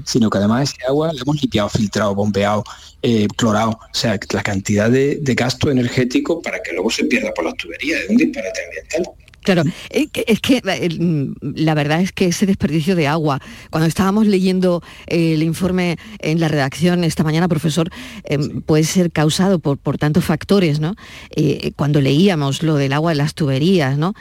sino 0.05 0.31
que 0.31 0.39
además 0.39 0.71
ese 0.71 0.87
agua 0.87 1.13
la 1.13 1.21
hemos 1.21 1.43
limpiado, 1.43 1.69
filtrado, 1.69 2.15
bombeado, 2.15 2.65
eh, 3.03 3.29
clorado. 3.37 3.73
O 3.73 3.95
sea, 3.95 4.19
la 4.33 4.43
cantidad 4.43 4.91
de, 4.91 5.17
de 5.17 5.35
gasto 5.35 5.71
energético 5.71 6.41
para 6.41 6.63
que 6.63 6.73
luego 6.73 6.89
se 6.89 7.05
pierda 7.05 7.35
por 7.35 7.45
las 7.45 7.57
tuberías 7.57 8.01
es 8.01 8.09
un 8.09 8.17
disparate 8.17 8.61
ambiental. 8.65 9.24
Claro, 9.45 9.63
eh, 9.91 10.09
es 10.27 10.41
que 10.41 10.63
eh, 10.65 10.89
la 11.41 11.75
verdad 11.75 12.01
es 12.01 12.13
que 12.13 12.27
ese 12.27 12.47
desperdicio 12.47 12.97
de 12.97 13.07
agua, 13.07 13.41
cuando 13.69 13.87
estábamos 13.87 14.27
leyendo 14.27 14.83
el 15.07 15.43
informe 15.43 15.99
en 16.21 16.41
la 16.41 16.49
redacción 16.49 17.05
esta 17.05 17.25
mañana, 17.25 17.47
profesor, 17.47 17.91
em, 18.25 18.63
puede 18.63 18.85
ser 18.85 19.13
causado 19.13 19.59
por, 19.59 19.77
por 19.77 19.99
tantos 19.99 20.25
factores, 20.25 20.81
¿no? 20.81 20.97
Eh, 21.37 21.73
cuando 21.77 22.01
leíamos 22.01 22.63
lo 22.63 22.77
del 22.77 22.95
agua 22.95 23.11
de 23.13 23.17
las 23.17 23.35
tuberías, 23.35 23.99
¿no? 23.99 24.15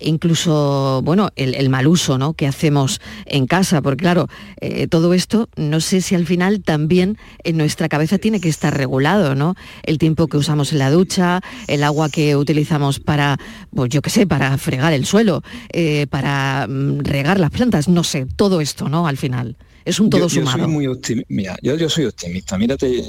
Incluso, 0.00 1.00
bueno, 1.04 1.30
el, 1.36 1.68
mal 1.68 1.86
uso 1.86 2.18
¿no? 2.18 2.34
que 2.34 2.46
hacemos 2.46 3.00
en 3.26 3.46
casa, 3.46 3.82
porque 3.82 4.02
claro, 4.02 4.28
eh, 4.60 4.86
todo 4.88 5.14
esto 5.14 5.48
no 5.56 5.80
sé 5.80 6.00
si 6.00 6.14
al 6.14 6.26
final 6.26 6.62
también 6.62 7.18
en 7.44 7.56
nuestra 7.56 7.88
cabeza 7.88 8.18
tiene 8.18 8.40
que 8.40 8.48
estar 8.48 8.76
regulado, 8.76 9.34
¿no? 9.34 9.54
El 9.82 9.98
tiempo 9.98 10.26
que 10.26 10.36
usamos 10.36 10.72
en 10.72 10.78
la 10.78 10.90
ducha, 10.90 11.40
el 11.68 11.84
agua 11.84 12.08
que 12.08 12.36
utilizamos 12.36 13.00
para, 13.00 13.38
pues 13.74 13.90
yo 13.90 14.02
qué 14.02 14.10
sé, 14.10 14.26
para 14.26 14.56
fregar 14.58 14.92
el 14.92 15.06
suelo, 15.06 15.42
eh, 15.72 16.06
para 16.08 16.66
mm, 16.68 17.00
regar 17.00 17.38
las 17.38 17.50
plantas, 17.50 17.88
no 17.88 18.04
sé, 18.04 18.26
todo 18.36 18.60
esto, 18.60 18.88
¿no? 18.88 19.06
Al 19.06 19.16
final. 19.16 19.56
Es 19.84 19.98
un 19.98 20.10
todo 20.10 20.22
yo, 20.22 20.28
sumado. 20.28 20.58
Yo 20.58 20.64
soy 20.64 20.72
muy 20.72 20.86
optimista. 20.86 21.56
yo, 21.62 21.88
soy 21.88 22.04
optimista. 22.04 22.58
Mírate, 22.58 23.02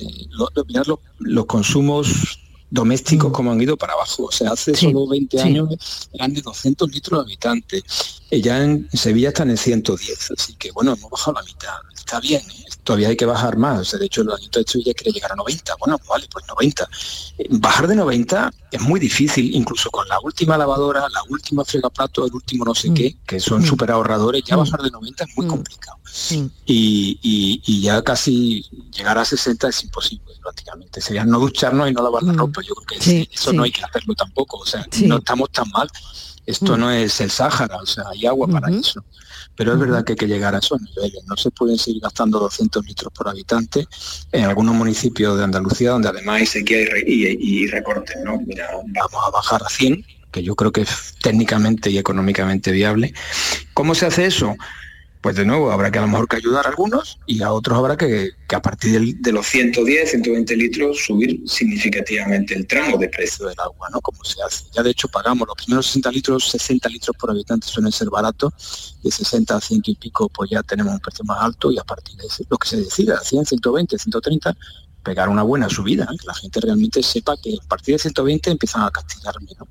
los 1.19 1.45
consumos 1.45 2.40
domésticos 2.71 3.29
mm. 3.29 3.33
como 3.33 3.51
han 3.51 3.61
ido 3.61 3.77
para 3.77 3.93
abajo. 3.93 4.25
O 4.25 4.31
sea, 4.31 4.51
hace 4.51 4.73
solo 4.73 5.07
20 5.07 5.41
años 5.41 6.09
eran 6.13 6.33
de 6.33 6.41
200 6.41 6.89
litros 6.91 7.19
de 7.19 7.23
habitantes. 7.23 7.83
Eh, 8.31 8.41
ya 8.41 8.63
en 8.63 8.89
Sevilla 8.91 9.29
están 9.29 9.51
en 9.51 9.57
110, 9.57 10.31
así 10.31 10.55
que 10.55 10.71
bueno, 10.71 10.93
hemos 10.93 11.11
bajado 11.11 11.33
la 11.33 11.43
mitad. 11.43 11.75
Está 12.11 12.19
bien, 12.19 12.41
¿eh? 12.41 12.65
todavía 12.83 13.07
hay 13.07 13.15
que 13.15 13.25
bajar 13.25 13.55
más. 13.55 13.97
de 13.97 14.05
hecho, 14.05 14.21
el 14.21 14.27
Ayuntamiento 14.27 14.59
de 14.59 14.65
Sevilla 14.67 14.93
quiere 14.93 15.11
llegar 15.13 15.31
a 15.31 15.35
90. 15.35 15.75
Bueno, 15.79 15.97
vale, 16.09 16.27
pues 16.29 16.45
90. 16.45 16.89
Eh, 17.37 17.47
bajar 17.51 17.87
de 17.87 17.95
90 17.95 18.51
es 18.69 18.81
muy 18.81 18.99
difícil, 18.99 19.55
incluso 19.55 19.89
con 19.89 20.05
la 20.09 20.19
última 20.19 20.57
lavadora, 20.57 21.07
la 21.07 21.23
última 21.29 21.63
fregaplato, 21.63 22.25
el 22.25 22.33
último 22.33 22.65
no 22.65 22.75
sé 22.75 22.89
mm. 22.89 22.93
qué, 22.93 23.17
que 23.25 23.39
son 23.39 23.61
mm. 23.61 23.65
súper 23.65 23.91
ahorradores, 23.91 24.43
ya 24.43 24.57
bajar 24.57 24.81
de 24.81 24.91
90 24.91 25.23
es 25.23 25.37
muy 25.37 25.47
complicado. 25.47 25.97
Y, 26.65 27.81
ya 27.81 28.01
casi 28.01 28.65
llegar 28.91 29.17
a 29.17 29.23
60 29.23 29.69
es 29.69 29.83
imposible 29.83 30.33
prácticamente. 30.41 30.99
Sería 30.99 31.23
no 31.23 31.39
ducharnos 31.39 31.89
y 31.89 31.93
no 31.93 32.03
lavar 32.03 32.23
la 32.23 32.33
ropa. 32.33 32.61
Yo 32.61 32.75
creo 32.75 32.99
que 32.99 33.29
eso 33.31 33.53
no 33.53 33.63
hay 33.63 33.71
que 33.71 33.85
hacerlo 33.85 34.15
tampoco. 34.15 34.57
O 34.57 34.65
sea, 34.65 34.85
no 35.05 35.19
estamos 35.19 35.49
tan 35.51 35.69
mal. 35.71 35.89
Esto 36.45 36.77
no 36.77 36.91
es 36.91 37.21
el 37.21 37.31
Sáhara, 37.31 37.77
o 37.77 37.85
sea, 37.85 38.03
hay 38.11 38.25
agua 38.25 38.47
para 38.47 38.69
eso. 38.69 39.01
Pero 39.55 39.73
es 39.73 39.79
verdad 39.79 40.03
que 40.03 40.13
hay 40.13 40.17
que 40.17 40.27
llegar 40.27 40.55
a 40.55 40.59
esos 40.59 40.81
niveles. 40.81 41.23
No 41.25 41.35
se 41.35 41.51
pueden 41.51 41.77
seguir 41.77 42.01
gastando 42.01 42.39
200 42.39 42.85
litros 42.85 43.13
por 43.13 43.27
habitante 43.27 43.87
en 44.31 44.45
algunos 44.45 44.75
municipios 44.75 45.37
de 45.37 45.43
Andalucía 45.43 45.91
donde 45.91 46.09
además 46.09 46.41
hay 46.41 46.45
sequía 46.45 46.79
y, 47.05 47.37
y, 47.39 47.67
recortes. 47.67 48.17
¿no? 48.23 48.39
Mira, 48.39 48.67
vamos 48.71 49.27
a 49.27 49.31
bajar 49.31 49.61
a 49.63 49.69
100, 49.69 50.05
que 50.31 50.43
yo 50.43 50.55
creo 50.55 50.71
que 50.71 50.81
es 50.81 51.15
técnicamente 51.21 51.89
y 51.89 51.97
económicamente 51.97 52.71
viable. 52.71 53.13
¿Cómo 53.73 53.93
se 53.93 54.05
hace 54.05 54.25
eso? 54.25 54.55
Pues 55.21 55.35
de 55.35 55.45
nuevo 55.45 55.71
habrá 55.71 55.91
que 55.91 55.99
a 55.99 56.01
lo 56.01 56.07
mejor 56.07 56.27
que 56.27 56.37
ayudar 56.37 56.65
a 56.65 56.69
algunos 56.69 57.19
y 57.27 57.43
a 57.43 57.53
otros 57.53 57.77
habrá 57.77 57.95
que, 57.95 58.31
a 58.51 58.61
partir 58.61 59.17
de 59.17 59.31
los 59.31 59.45
110, 59.45 60.09
120 60.09 60.55
litros 60.55 61.05
subir 61.05 61.41
significativamente 61.45 62.55
el 62.55 62.65
tramo 62.65 62.97
de 62.97 63.07
precio 63.07 63.47
del 63.47 63.59
agua, 63.59 63.87
¿no? 63.91 64.01
Como 64.01 64.23
se 64.23 64.41
hace. 64.41 64.65
Ya 64.73 64.81
de 64.81 64.89
hecho 64.89 65.07
pagamos 65.07 65.47
los 65.47 65.55
primeros 65.55 65.85
60 65.85 66.11
litros, 66.11 66.49
60 66.49 66.89
litros 66.89 67.15
por 67.17 67.29
habitante 67.29 67.67
suelen 67.67 67.91
ser 67.91 68.09
baratos, 68.09 68.97
de 69.03 69.11
60 69.11 69.55
a 69.55 69.61
100 69.61 69.81
y 69.85 69.95
pico 69.95 70.27
pues 70.29 70.49
ya 70.49 70.63
tenemos 70.63 70.93
un 70.93 70.99
precio 70.99 71.23
más 71.25 71.41
alto 71.41 71.71
y 71.71 71.77
a 71.77 71.83
partir 71.83 72.15
de 72.17 72.25
lo 72.49 72.57
que 72.57 72.67
se 72.67 72.77
decida, 72.77 73.19
100, 73.19 73.45
120, 73.45 73.97
130, 73.97 74.57
pegar 75.03 75.29
una 75.29 75.43
buena 75.43 75.69
subida, 75.69 76.07
que 76.19 76.27
la 76.27 76.33
gente 76.33 76.59
realmente 76.59 77.03
sepa 77.03 77.35
que 77.37 77.57
a 77.63 77.67
partir 77.67 77.95
de 77.95 77.99
120 77.99 78.51
empiezan 78.51 78.83
a 78.83 78.91
castigarme, 78.91 79.51
¿no? 79.59 79.67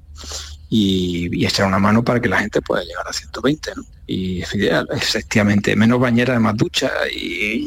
Y, 0.73 1.45
echar 1.45 1.67
una 1.67 1.81
mano 1.81 2.05
para 2.05 2.21
que 2.21 2.29
la 2.29 2.39
gente 2.39 2.63
pueda 2.63 2.83
llegar 2.85 3.07
a 3.07 3.13
120. 3.13 3.73
¿no? 3.77 3.85
Y 4.07 4.43
efectivamente, 4.43 5.77
menos 5.77 6.01
bañera, 6.01 6.39
más 6.41 6.57
ducha 6.57 6.91
y, 7.15 7.67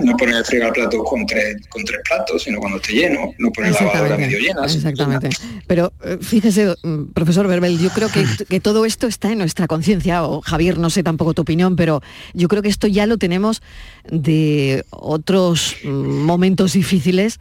no 0.00 0.16
poner 0.16 0.36
el 0.36 0.44
fregar 0.44 0.72
platos 0.72 1.00
con 1.04 1.26
tres, 1.26 1.56
con 1.68 1.84
tres 1.84 2.00
platos, 2.08 2.42
sino 2.42 2.58
cuando 2.58 2.78
esté 2.78 2.92
lleno, 2.92 3.34
no 3.38 3.50
poner 3.50 3.72
la 3.72 3.80
lavadora 3.82 4.16
medio 4.16 4.38
llena. 4.38 4.64
Exactamente. 4.64 5.30
Pero 5.66 5.92
eh, 6.02 6.18
fíjese, 6.20 6.74
mm, 6.82 7.12
profesor 7.12 7.46
Verbel, 7.48 7.78
yo 7.78 7.90
creo 7.90 8.08
que, 8.08 8.24
que 8.48 8.60
todo 8.60 8.86
esto 8.86 9.06
está 9.06 9.32
en 9.32 9.38
nuestra 9.38 9.66
conciencia, 9.66 10.24
o 10.24 10.40
Javier, 10.40 10.78
no 10.78 10.90
sé 10.90 11.02
tampoco 11.02 11.34
tu 11.34 11.42
opinión, 11.42 11.76
pero 11.76 12.02
yo 12.32 12.48
creo 12.48 12.62
que 12.62 12.68
esto 12.68 12.86
ya 12.86 13.06
lo 13.06 13.18
tenemos 13.18 13.62
de 14.10 14.84
otros 14.90 15.76
mm, 15.84 15.88
momentos 15.88 16.72
difíciles 16.74 17.40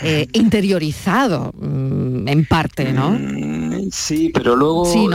eh, 0.00 0.26
interiorizado 0.32 1.52
mm, 1.54 2.28
en 2.28 2.44
parte, 2.46 2.92
¿no? 2.92 3.10
Mm, 3.10 3.62
Sí, 3.92 4.30
pero 4.32 4.56
luego, 4.56 4.86
sí, 4.86 5.06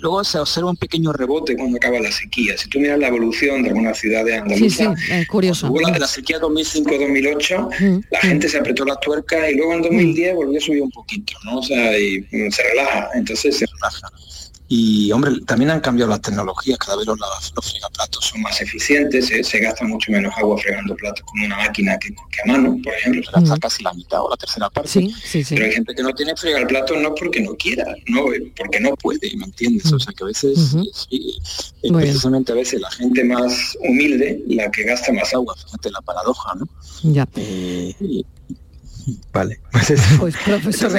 luego 0.00 0.22
se 0.22 0.38
observa 0.38 0.68
un 0.68 0.76
pequeño 0.76 1.10
rebote 1.10 1.56
cuando 1.56 1.78
acaba 1.78 1.98
la 1.98 2.12
sequía. 2.12 2.56
Si 2.58 2.68
tú 2.68 2.80
miras 2.80 2.98
la 2.98 3.08
evolución 3.08 3.62
de 3.62 3.70
algunas 3.70 3.96
ciudades 3.96 4.42
andaluzas, 4.42 4.98
sí, 4.98 5.06
sí, 5.20 5.26
curioso. 5.26 5.72
La, 5.90 5.98
la 5.98 6.06
sequía 6.06 6.38
2005-2008, 6.38 8.04
la 8.10 8.20
gente 8.20 8.48
se 8.48 8.58
apretó 8.58 8.84
las 8.84 9.00
tuercas 9.00 9.50
y 9.50 9.56
luego 9.56 9.72
en 9.72 9.82
2010 9.82 10.34
volvió 10.34 10.58
a 10.58 10.60
subir 10.60 10.82
un 10.82 10.90
poquito, 10.90 11.32
¿no? 11.44 11.58
O 11.58 11.62
sea, 11.62 11.98
y 11.98 12.22
se 12.30 12.62
relaja, 12.62 13.08
entonces 13.14 13.56
se 13.56 13.64
relaja. 13.66 14.12
Y 14.70 15.10
hombre, 15.12 15.32
también 15.46 15.70
han 15.70 15.80
cambiado 15.80 16.10
las 16.10 16.20
tecnologías, 16.20 16.78
cada 16.78 16.98
vez 16.98 17.06
los, 17.06 17.18
los 17.18 17.70
fregaplatos 17.70 18.26
son 18.26 18.42
más 18.42 18.60
eficientes, 18.60 19.26
se, 19.26 19.58
gasta 19.60 19.84
mucho 19.86 20.12
menos 20.12 20.32
agua 20.36 20.58
fregando 20.58 20.94
platos 20.94 21.24
con 21.24 21.40
una 21.40 21.56
máquina 21.56 21.98
que, 21.98 22.14
a 22.42 22.46
mano, 22.46 22.76
por 22.84 22.92
ejemplo, 22.92 23.22
se 23.22 23.30
gasta 23.32 23.56
casi 23.56 23.82
la 23.82 23.94
mitad 23.94 24.20
o 24.20 24.28
la 24.28 24.36
tercera 24.36 24.68
parte. 24.68 25.08
Pero 25.48 25.64
hay 25.64 25.72
gente 25.72 25.94
que 25.94 26.02
no 26.02 26.14
tiene 26.14 26.36
fregar 26.36 26.66
platos 26.66 26.98
no 26.98 27.14
porque 27.14 27.40
no 27.40 27.54
quiera, 27.56 27.86
no 28.08 28.26
porque 28.56 28.78
no 28.78 28.94
puede, 28.96 29.34
¿me 29.36 29.46
entiendes? 29.46 29.90
O 29.90 29.98
sea 29.98 30.12
que 30.12 30.24
a 30.24 30.26
veces 30.26 30.76
es 31.10 31.92
precisamente 31.92 32.52
a 32.52 32.56
veces 32.56 32.80
la 32.80 32.90
gente 32.90 33.24
más 33.24 33.76
humilde 33.80 34.42
la 34.48 34.70
que 34.70 34.84
gasta 34.84 35.12
más 35.12 35.32
agua, 35.32 35.54
fíjate 35.56 35.90
la 35.90 36.02
paradoja, 36.02 36.54
¿no? 36.56 36.68
Ya. 37.04 37.26
Eh, 37.36 37.94
Vale. 39.32 39.60
Pues 40.18 40.36
profesor 40.44 40.92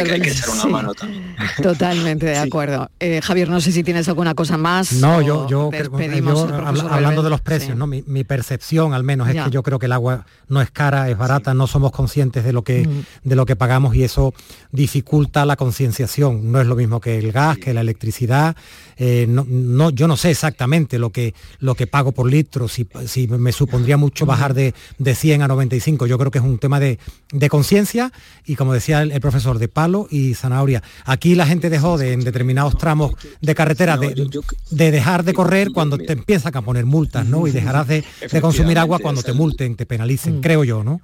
Totalmente 1.61 2.25
de 2.25 2.37
acuerdo. 2.37 2.89
Eh, 2.99 3.21
Javier, 3.21 3.49
no 3.49 3.61
sé 3.61 3.71
si 3.71 3.83
tienes 3.83 4.07
alguna 4.07 4.33
cosa 4.35 4.57
más. 4.57 4.93
No, 4.93 5.21
yo, 5.21 5.47
yo, 5.47 5.69
hablando 6.89 7.23
de 7.23 7.29
los 7.29 7.41
precios, 7.41 7.77
¿no? 7.77 7.87
Mi, 7.87 8.23
percepción 8.23 8.93
al 8.93 9.03
menos 9.03 9.29
es 9.29 9.43
que 9.43 9.49
yo 9.49 9.63
creo 9.63 9.79
que 9.79 9.87
el 9.87 9.91
agua 9.91 10.25
no 10.47 10.61
es 10.61 10.69
cara, 10.71 11.09
es 11.09 11.17
barata, 11.17 11.53
no 11.53 11.67
somos 11.67 11.91
conscientes 11.91 12.43
de 12.43 12.53
lo 12.53 12.63
que, 12.63 12.87
de 13.23 13.35
lo 13.35 13.45
que 13.45 13.55
pagamos 13.55 13.95
y 13.95 14.03
eso 14.03 14.33
dificulta 14.71 15.45
la 15.45 15.55
concienciación. 15.55 16.51
No 16.51 16.61
es 16.61 16.67
lo 16.67 16.75
mismo 16.75 16.99
que 16.99 17.17
el 17.17 17.31
gas, 17.31 17.57
que 17.57 17.73
la 17.73 17.81
electricidad. 17.81 18.55
Eh, 19.01 19.27
no, 19.29 19.89
yo 19.91 20.10
no 20.10 20.18
sé 20.18 20.29
exactamente 20.29 21.00
lo 21.00 21.10
que, 21.10 21.34
lo 21.60 21.74
que 21.74 21.88
pago 21.88 22.12
por 22.12 22.29
litro, 22.29 22.68
si, 22.68 22.86
me 23.29 23.53
supondría 23.53 23.96
mucho 23.96 24.25
bajar 24.25 24.53
de, 24.53 24.74
de 24.98 25.15
100 25.15 25.41
a 25.41 25.48
95. 25.48 26.06
Yo 26.06 26.18
creo 26.18 26.32
que 26.32 26.39
es 26.39 26.44
un 26.44 26.60
tema 26.60 26.82
de, 26.82 27.00
de 27.32 27.50
conciencia 27.50 28.12
y, 28.46 28.58
como 28.58 28.74
decía 28.74 29.01
el, 29.01 29.22
profesor, 29.22 29.58
de 29.58 29.70
palo 29.70 30.08
y 30.12 30.34
zanahoria. 30.34 30.84
Aquí 31.06 31.34
la 31.36 31.46
gente 31.46 31.70
dejó 31.70 31.98
de, 31.98 32.12
en 32.12 32.25
determinados 32.25 32.77
tramos 32.77 33.13
de 33.39 33.56
carretera 33.56 33.98
de, 33.98 34.91
dejar 34.91 35.24
de 35.24 35.34
correr 35.34 35.70
cuando 35.72 35.98
te 35.98 36.12
empiezan 36.12 36.58
a 36.58 36.62
poner 36.62 36.86
multas, 36.86 37.25
¿no? 37.25 37.48
Y 37.48 37.51
dejarás 37.51 37.88
de, 37.88 38.03
consumir 38.41 38.79
agua 38.79 39.00
cuando 39.00 39.24
te 39.24 39.32
multen, 39.32 39.75
te 39.75 39.86
penalicen, 39.86 40.39
mm. 40.39 40.41
creo 40.41 40.65
yo, 40.65 40.84
¿no? 40.84 41.00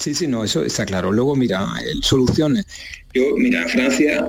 Sí, 0.00 0.14
sí, 0.14 0.26
no, 0.26 0.42
eso 0.42 0.64
está 0.64 0.86
claro. 0.86 1.12
Luego, 1.12 1.36
mira, 1.36 1.68
soluciones. 2.00 2.64
Yo, 3.12 3.36
mira, 3.36 3.68
Francia 3.68 4.26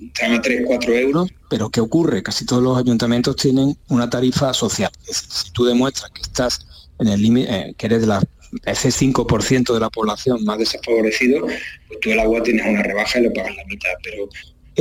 están 0.00 0.34
a 0.34 0.40
3, 0.40 0.62
4 0.64 0.94
euros, 0.94 1.28
pero 1.50 1.68
¿qué 1.70 1.80
ocurre? 1.80 2.22
Casi 2.22 2.46
todos 2.46 2.62
los 2.62 2.78
ayuntamientos 2.78 3.34
tienen 3.34 3.76
una 3.88 4.08
tarifa 4.08 4.54
social. 4.54 4.92
si 5.02 5.50
tú 5.50 5.64
demuestras 5.64 6.12
que 6.12 6.22
estás 6.22 6.64
en 7.00 7.08
el 7.08 7.20
límite, 7.20 7.52
eh, 7.52 7.74
que 7.76 7.86
eres 7.86 8.06
de 8.06 8.20
ese 8.64 8.90
5% 8.92 9.74
de 9.74 9.80
la 9.80 9.90
población 9.90 10.44
más 10.44 10.58
desfavorecido, 10.58 11.40
pues 11.40 12.00
tú 12.00 12.10
el 12.12 12.20
agua 12.20 12.40
tienes 12.44 12.64
una 12.64 12.84
rebaja 12.84 13.18
y 13.18 13.24
lo 13.24 13.32
pagas 13.32 13.56
la 13.56 13.64
mitad, 13.64 13.90
pero 14.04 14.28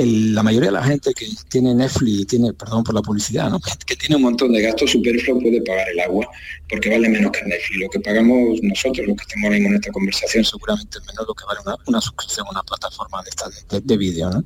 la 0.05 0.43
mayoría 0.43 0.69
de 0.69 0.73
la 0.73 0.83
gente 0.83 1.13
que 1.13 1.27
tiene 1.49 1.73
Netflix, 1.73 2.27
tiene, 2.27 2.53
perdón 2.53 2.83
por 2.83 2.93
la 2.93 3.01
publicidad, 3.01 3.49
¿no? 3.49 3.59
que 3.85 3.95
tiene 3.95 4.17
un 4.17 4.23
montón 4.23 4.53
de 4.53 4.61
gastos 4.61 4.91
superfluos 4.91 5.41
puede 5.41 5.61
pagar 5.61 5.89
el 5.89 5.99
agua 5.99 6.27
porque 6.69 6.89
vale 6.89 7.09
menos 7.09 7.31
que 7.31 7.43
Netflix. 7.45 7.79
Lo 7.79 7.89
que 7.89 7.99
pagamos 7.99 8.59
nosotros, 8.61 9.07
los 9.07 9.17
que 9.17 9.23
estamos 9.23 9.45
ahora 9.45 9.57
en 9.57 9.75
esta 9.75 9.91
conversación, 9.91 10.43
seguramente 10.43 10.97
es 10.97 11.05
menos 11.05 11.25
lo 11.27 11.33
que 11.33 11.45
vale 11.45 11.59
una, 11.87 12.01
suscripción 12.01 12.47
a 12.47 12.51
una 12.51 12.63
plataforma 12.63 13.23
de, 13.23 13.29
esta, 13.29 13.79
de, 13.79 13.97
vídeo. 13.97 14.29
¿no? 14.29 14.43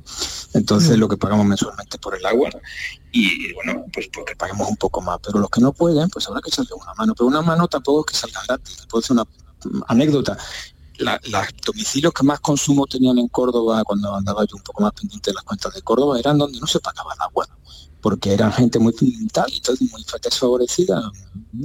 Entonces 0.54 0.96
mm. 0.96 1.00
lo 1.00 1.08
que 1.08 1.16
pagamos 1.16 1.44
mensualmente 1.46 1.98
por 1.98 2.16
el 2.16 2.24
agua 2.24 2.50
y 3.12 3.52
bueno, 3.52 3.84
pues 3.92 4.08
porque 4.12 4.34
paguemos 4.36 4.68
un 4.68 4.76
poco 4.76 5.00
más. 5.02 5.18
Pero 5.22 5.38
los 5.38 5.50
que 5.50 5.60
no 5.60 5.72
pueden, 5.72 6.08
pues 6.08 6.26
habrá 6.28 6.40
que 6.40 6.48
echarle 6.48 6.70
una 6.74 6.94
mano. 6.94 7.14
Pero 7.14 7.26
una 7.26 7.42
mano 7.42 7.68
tampoco 7.68 8.00
es 8.06 8.12
que 8.12 8.18
salga 8.18 8.40
gratis. 8.46 8.86
Puede 8.88 9.04
ser 9.04 9.12
una 9.14 9.26
anécdota 9.88 10.36
los 10.98 11.46
domicilios 11.64 12.12
que 12.12 12.22
más 12.24 12.40
consumo 12.40 12.86
tenían 12.86 13.18
en 13.18 13.28
Córdoba, 13.28 13.82
cuando 13.84 14.14
andaba 14.14 14.44
yo 14.44 14.56
un 14.56 14.62
poco 14.62 14.82
más 14.82 14.92
pendiente 14.92 15.30
de 15.30 15.34
las 15.34 15.44
cuentas 15.44 15.74
de 15.74 15.82
Córdoba, 15.82 16.18
eran 16.18 16.38
donde 16.38 16.60
no 16.60 16.66
se 16.66 16.80
pagaba 16.80 17.14
el 17.14 17.20
agua, 17.22 17.48
porque 18.00 18.32
eran 18.32 18.52
gente 18.52 18.78
muy 18.78 18.92
tal 19.32 19.50
y 19.50 19.84
muy 19.90 20.04
desfavorecida, 20.22 21.10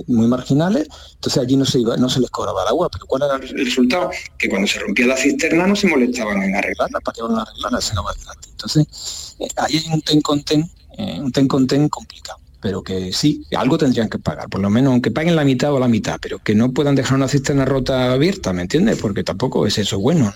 muy 0.07 0.27
marginales, 0.27 0.87
entonces 1.15 1.41
allí 1.41 1.57
no 1.57 1.65
se 1.65 1.79
les 1.79 2.29
cobraba 2.29 2.61
el 2.63 2.69
agua, 2.69 2.89
pero 2.89 3.05
¿cuál 3.07 3.23
era 3.23 3.35
el 3.35 3.65
resultado? 3.65 4.11
Que 4.37 4.49
cuando 4.49 4.67
se 4.67 4.79
rompía 4.79 5.07
la 5.07 5.17
cisterna 5.17 5.67
no 5.67 5.75
se 5.75 5.87
molestaban 5.87 6.41
en 6.43 6.55
arreglarla, 6.55 6.99
para 6.99 7.15
que 7.15 7.21
van 7.23 7.39
a 7.39 7.41
arreglarla, 7.41 7.81
se 7.81 7.95
va 7.95 8.13
gratis. 8.23 8.51
Entonces, 8.51 9.35
eh, 9.39 9.47
ahí 9.57 9.77
hay 9.77 9.93
un 9.93 10.01
ten 10.01 10.21
con 10.21 10.43
ten, 10.43 10.69
eh, 10.97 11.19
un 11.19 11.31
ten 11.31 11.47
con 11.47 11.65
ten 11.65 11.89
complicado 11.89 12.39
pero 12.61 12.83
que 12.83 13.13
sí, 13.13 13.45
algo 13.55 13.77
tendrían 13.77 14.09
que 14.09 14.19
pagar, 14.19 14.49
por 14.49 14.61
lo 14.61 14.69
menos 14.69 14.91
aunque 14.91 15.11
paguen 15.11 15.35
la 15.35 15.43
mitad 15.43 15.73
o 15.73 15.79
la 15.79 15.87
mitad, 15.87 16.17
pero 16.21 16.39
que 16.39 16.55
no 16.55 16.71
puedan 16.71 16.95
dejar 16.95 17.17
una 17.17 17.27
cisterna 17.27 17.65
rota 17.65 18.11
abierta, 18.11 18.53
¿me 18.53 18.63
entiendes? 18.63 18.97
Porque 18.99 19.23
tampoco 19.23 19.65
es 19.67 19.77
eso 19.77 19.99
bueno. 19.99 20.33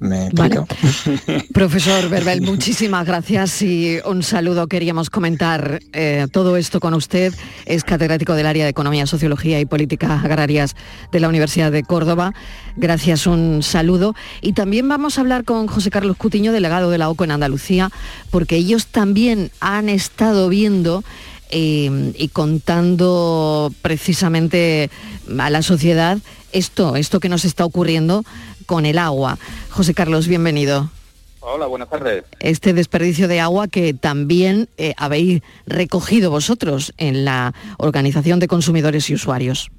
¿Me 0.00 0.30
Profesor 1.54 2.08
Verbel, 2.10 2.42
muchísimas 2.42 3.06
gracias 3.06 3.62
y 3.62 3.98
un 4.04 4.22
saludo. 4.22 4.66
Queríamos 4.66 5.08
comentar 5.08 5.80
eh, 5.92 6.26
todo 6.32 6.56
esto 6.56 6.80
con 6.80 6.94
usted. 6.94 7.32
Es 7.64 7.84
catedrático 7.84 8.34
del 8.34 8.46
área 8.46 8.64
de 8.64 8.70
Economía, 8.70 9.06
Sociología 9.06 9.60
y 9.60 9.66
Políticas 9.66 10.24
Agrarias 10.24 10.74
de 11.12 11.20
la 11.20 11.28
Universidad 11.28 11.70
de 11.70 11.84
Córdoba. 11.84 12.34
Gracias, 12.76 13.26
un 13.26 13.62
saludo. 13.62 14.14
Y 14.42 14.52
también 14.52 14.88
vamos 14.88 15.16
a 15.16 15.20
hablar 15.20 15.44
con 15.44 15.68
José 15.68 15.90
Carlos 15.90 16.16
Cutiño, 16.16 16.52
delegado 16.52 16.90
de 16.90 16.98
la 16.98 17.08
OCO 17.08 17.24
en 17.24 17.30
Andalucía, 17.30 17.90
porque 18.30 18.56
ellos 18.56 18.88
también 18.88 19.52
han 19.60 19.88
estado 19.88 20.48
viendo 20.48 21.04
y 21.54 22.28
contando 22.32 23.72
precisamente 23.82 24.90
a 25.38 25.50
la 25.50 25.62
sociedad 25.62 26.18
esto, 26.52 26.96
esto 26.96 27.20
que 27.20 27.28
nos 27.28 27.44
está 27.44 27.64
ocurriendo 27.64 28.24
con 28.66 28.86
el 28.86 28.98
agua. 28.98 29.38
José 29.70 29.94
Carlos, 29.94 30.28
bienvenido. 30.28 30.90
Hola, 31.40 31.66
buenas 31.66 31.90
tardes. 31.90 32.24
Este 32.40 32.72
desperdicio 32.72 33.28
de 33.28 33.40
agua 33.40 33.68
que 33.68 33.92
también 33.92 34.68
eh, 34.78 34.94
habéis 34.96 35.42
recogido 35.66 36.30
vosotros 36.30 36.94
en 36.96 37.26
la 37.26 37.52
Organización 37.76 38.40
de 38.40 38.48
Consumidores 38.48 39.10
y 39.10 39.14
Usuarios. 39.14 39.70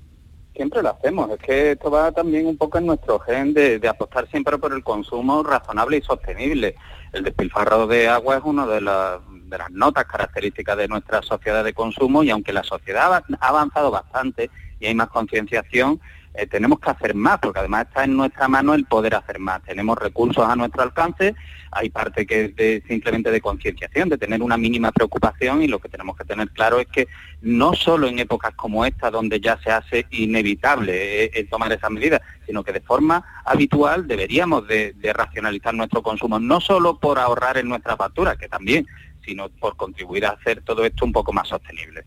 Siempre 0.55 0.83
lo 0.83 0.91
hacemos, 0.91 1.31
es 1.31 1.39
que 1.39 1.71
esto 1.71 1.89
va 1.89 2.11
también 2.11 2.45
un 2.45 2.55
poco 2.55 2.77
en 2.77 2.85
nuestro 2.85 3.19
gen 3.19 3.53
de, 3.53 3.79
de 3.79 3.87
apostar 3.87 4.29
siempre 4.29 4.57
por 4.59 4.73
el 4.73 4.83
consumo 4.83 5.41
razonable 5.41 5.97
y 5.97 6.01
sostenible. 6.01 6.75
El 7.13 7.23
despilfarro 7.23 7.87
de 7.87 8.07
agua 8.09 8.37
es 8.37 8.43
uno 8.45 8.67
de, 8.67 8.81
las 8.81 9.19
de 9.45 9.57
las 9.57 9.71
notas 9.71 10.05
características 10.05 10.77
de 10.77 10.87
nuestra 10.87 11.21
sociedad 11.21 11.63
de 11.63 11.73
consumo 11.73 12.23
y 12.23 12.29
aunque 12.29 12.53
la 12.53 12.63
sociedad 12.63 13.23
ha 13.39 13.47
avanzado 13.47 13.91
bastante 13.91 14.49
y 14.79 14.87
hay 14.87 14.95
más 14.95 15.09
concienciación, 15.09 15.99
eh, 16.37 16.47
tenemos 16.47 16.79
que 16.79 16.89
hacer 16.89 17.15
más, 17.15 17.39
porque 17.39 17.59
además 17.59 17.87
está 17.87 18.03
en 18.03 18.17
nuestra 18.17 18.47
mano 18.49 18.73
el 18.73 18.85
poder 18.85 19.15
hacer 19.15 19.39
más. 19.39 19.63
Tenemos 19.63 19.97
recursos 19.97 20.45
a 20.45 20.55
nuestro 20.55 20.83
alcance, 20.83 21.33
hay 21.71 21.89
parte 21.89 22.25
que 22.25 22.45
es 22.45 22.55
de, 22.55 22.83
simplemente 22.87 23.31
de 23.31 23.39
concienciación, 23.39 24.09
de 24.09 24.17
tener 24.17 24.41
una 24.41 24.57
mínima 24.57 24.91
preocupación 24.91 25.61
y 25.61 25.67
lo 25.67 25.79
que 25.79 25.87
tenemos 25.87 26.17
que 26.17 26.25
tener 26.25 26.49
claro 26.49 26.79
es 26.79 26.87
que 26.87 27.07
no 27.41 27.73
solo 27.73 28.07
en 28.07 28.19
épocas 28.19 28.53
como 28.55 28.85
esta, 28.85 29.11
donde 29.11 29.39
ya 29.39 29.57
se 29.63 29.71
hace 29.71 30.07
inevitable 30.11 31.25
eh, 31.25 31.47
tomar 31.49 31.71
esas 31.71 31.91
medidas, 31.91 32.21
sino 32.45 32.63
que 32.63 32.73
de 32.73 32.81
forma 32.81 33.23
habitual 33.45 34.05
deberíamos 34.05 34.67
de, 34.67 34.93
de 34.93 35.13
racionalizar 35.13 35.73
nuestro 35.73 36.03
consumo, 36.03 36.37
no 36.37 36.59
solo 36.59 36.99
por 36.99 37.17
ahorrar 37.17 37.57
en 37.57 37.69
nuestra 37.69 37.95
factura, 37.95 38.35
que 38.35 38.49
también, 38.49 38.85
sino 39.25 39.49
por 39.49 39.75
contribuir 39.75 40.25
a 40.25 40.31
hacer 40.31 40.61
todo 40.61 40.85
esto 40.85 41.05
un 41.05 41.11
poco 41.11 41.33
más 41.33 41.47
sostenible. 41.47 42.03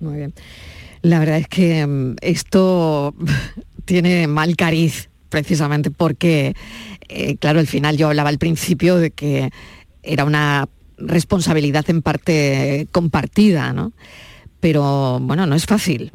Muy 0.00 0.16
bien. 0.16 0.34
La 1.02 1.18
verdad 1.18 1.38
es 1.38 1.48
que 1.48 1.86
mm, 1.86 2.16
esto 2.20 3.14
tiene 3.84 4.26
mal 4.26 4.56
cariz, 4.56 5.10
precisamente 5.28 5.90
porque, 5.90 6.54
eh, 7.08 7.36
claro, 7.36 7.58
al 7.58 7.66
final 7.66 7.96
yo 7.96 8.08
hablaba 8.08 8.28
al 8.28 8.38
principio 8.38 8.96
de 8.96 9.10
que 9.10 9.50
era 10.02 10.24
una 10.24 10.68
responsabilidad 10.98 11.88
en 11.88 12.02
parte 12.02 12.86
compartida, 12.92 13.72
¿no? 13.72 13.92
Pero 14.60 15.18
bueno, 15.20 15.46
no 15.46 15.56
es 15.56 15.66
fácil. 15.66 16.12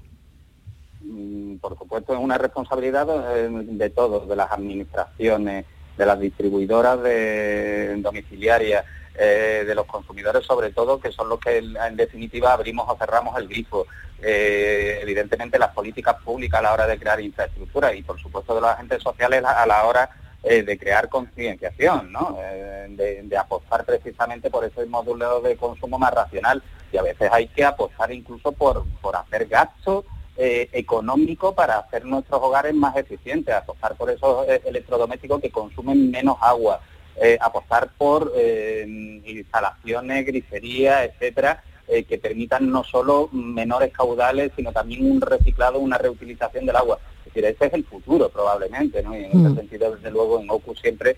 Mm, 1.02 1.56
por 1.58 1.78
supuesto, 1.78 2.14
es 2.14 2.20
una 2.20 2.38
responsabilidad 2.38 3.08
eh, 3.36 3.50
de 3.50 3.90
todos, 3.90 4.28
de 4.30 4.36
las 4.36 4.52
administraciones, 4.52 5.66
de 5.98 6.06
las 6.06 6.20
distribuidoras 6.20 7.02
de 7.02 7.96
domiciliarias, 7.98 8.86
eh, 9.19 9.63
de 9.65 9.73
los 9.73 9.88
consumidores 9.88 10.45
sobre 10.45 10.71
todo, 10.71 10.99
que 10.99 11.12
son 11.12 11.27
los 11.27 11.39
que 11.39 11.58
en 11.58 11.95
definitiva 11.95 12.53
abrimos 12.53 12.88
o 12.88 12.95
cerramos 12.97 13.36
el 13.39 13.47
grifo. 13.47 13.88
Eh, 14.21 14.99
evidentemente 15.01 15.58
las 15.58 15.73
políticas 15.73 16.17
públicas 16.23 16.60
a 16.60 16.62
la 16.62 16.73
hora 16.73 16.86
de 16.86 16.99
crear 16.99 17.19
infraestructura 17.19 17.95
y 17.95 18.03
por 18.03 18.19
supuesto 18.19 18.53
de 18.53 18.62
los 18.62 18.69
agentes 18.69 19.01
sociales 19.01 19.43
a 19.43 19.65
la 19.65 19.86
hora 19.86 20.10
eh, 20.43 20.62
de 20.62 20.77
crear 20.77 21.10
concienciación, 21.10 22.12
¿no? 22.12 22.38
de, 22.89 23.38
apostar 23.39 23.86
precisamente 23.86 24.51
por 24.51 24.63
ese 24.65 24.86
módulo 24.86 25.41
de 25.41 25.58
consumo 25.58 25.97
más 25.97 26.13
racional 26.13 26.62
y 26.91 26.97
a 26.97 27.01
veces 27.01 27.30
hay 27.32 27.47
que 27.47 27.65
apostar 27.65 28.12
incluso 28.12 28.51
por, 28.51 28.86
por 29.01 29.15
hacer 29.15 29.47
gastos 29.47 30.06
económico 30.38 31.56
para 31.56 31.80
hacer 31.80 32.06
nuestros 32.06 32.39
hogares 32.39 32.75
más 32.75 32.95
eficientes, 32.95 33.56
apostar 33.56 33.95
por 33.95 34.12
esos 34.12 34.47
electrodomésticos 34.65 35.41
que 35.41 35.49
consumen 35.49 36.12
menos 36.12 36.38
agua, 36.39 36.82
eh, 37.21 37.38
apostar 37.41 37.89
por 37.97 38.32
instalaciones, 38.38 40.25
grifería, 40.25 41.03
etcétera, 41.03 41.63
que 41.88 42.17
permitan 42.17 42.69
no 42.69 42.84
solo 42.84 43.30
menores 43.32 43.93
caudales, 43.93 44.51
sino 44.56 44.71
también 44.71 45.10
un 45.10 45.21
reciclado, 45.21 45.80
una 45.80 45.97
reutilización 45.97 46.65
del 46.65 46.75
agua. 46.75 46.99
Es 47.19 47.34
decir, 47.34 47.45
ese 47.45 47.65
es 47.67 47.73
el 47.73 47.86
futuro 47.86 48.30
probablemente, 48.30 49.01
¿no? 49.01 49.17
Y 49.17 49.25
en 49.25 49.32
ese 49.32 49.38
mm. 49.38 49.56
sentido, 49.56 49.95
desde 49.95 50.12
luego, 50.12 50.39
en 50.39 50.49
OCU 50.49 50.75
siempre 50.75 51.15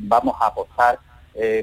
vamos 0.00 0.34
a 0.40 0.46
apostar 0.48 0.98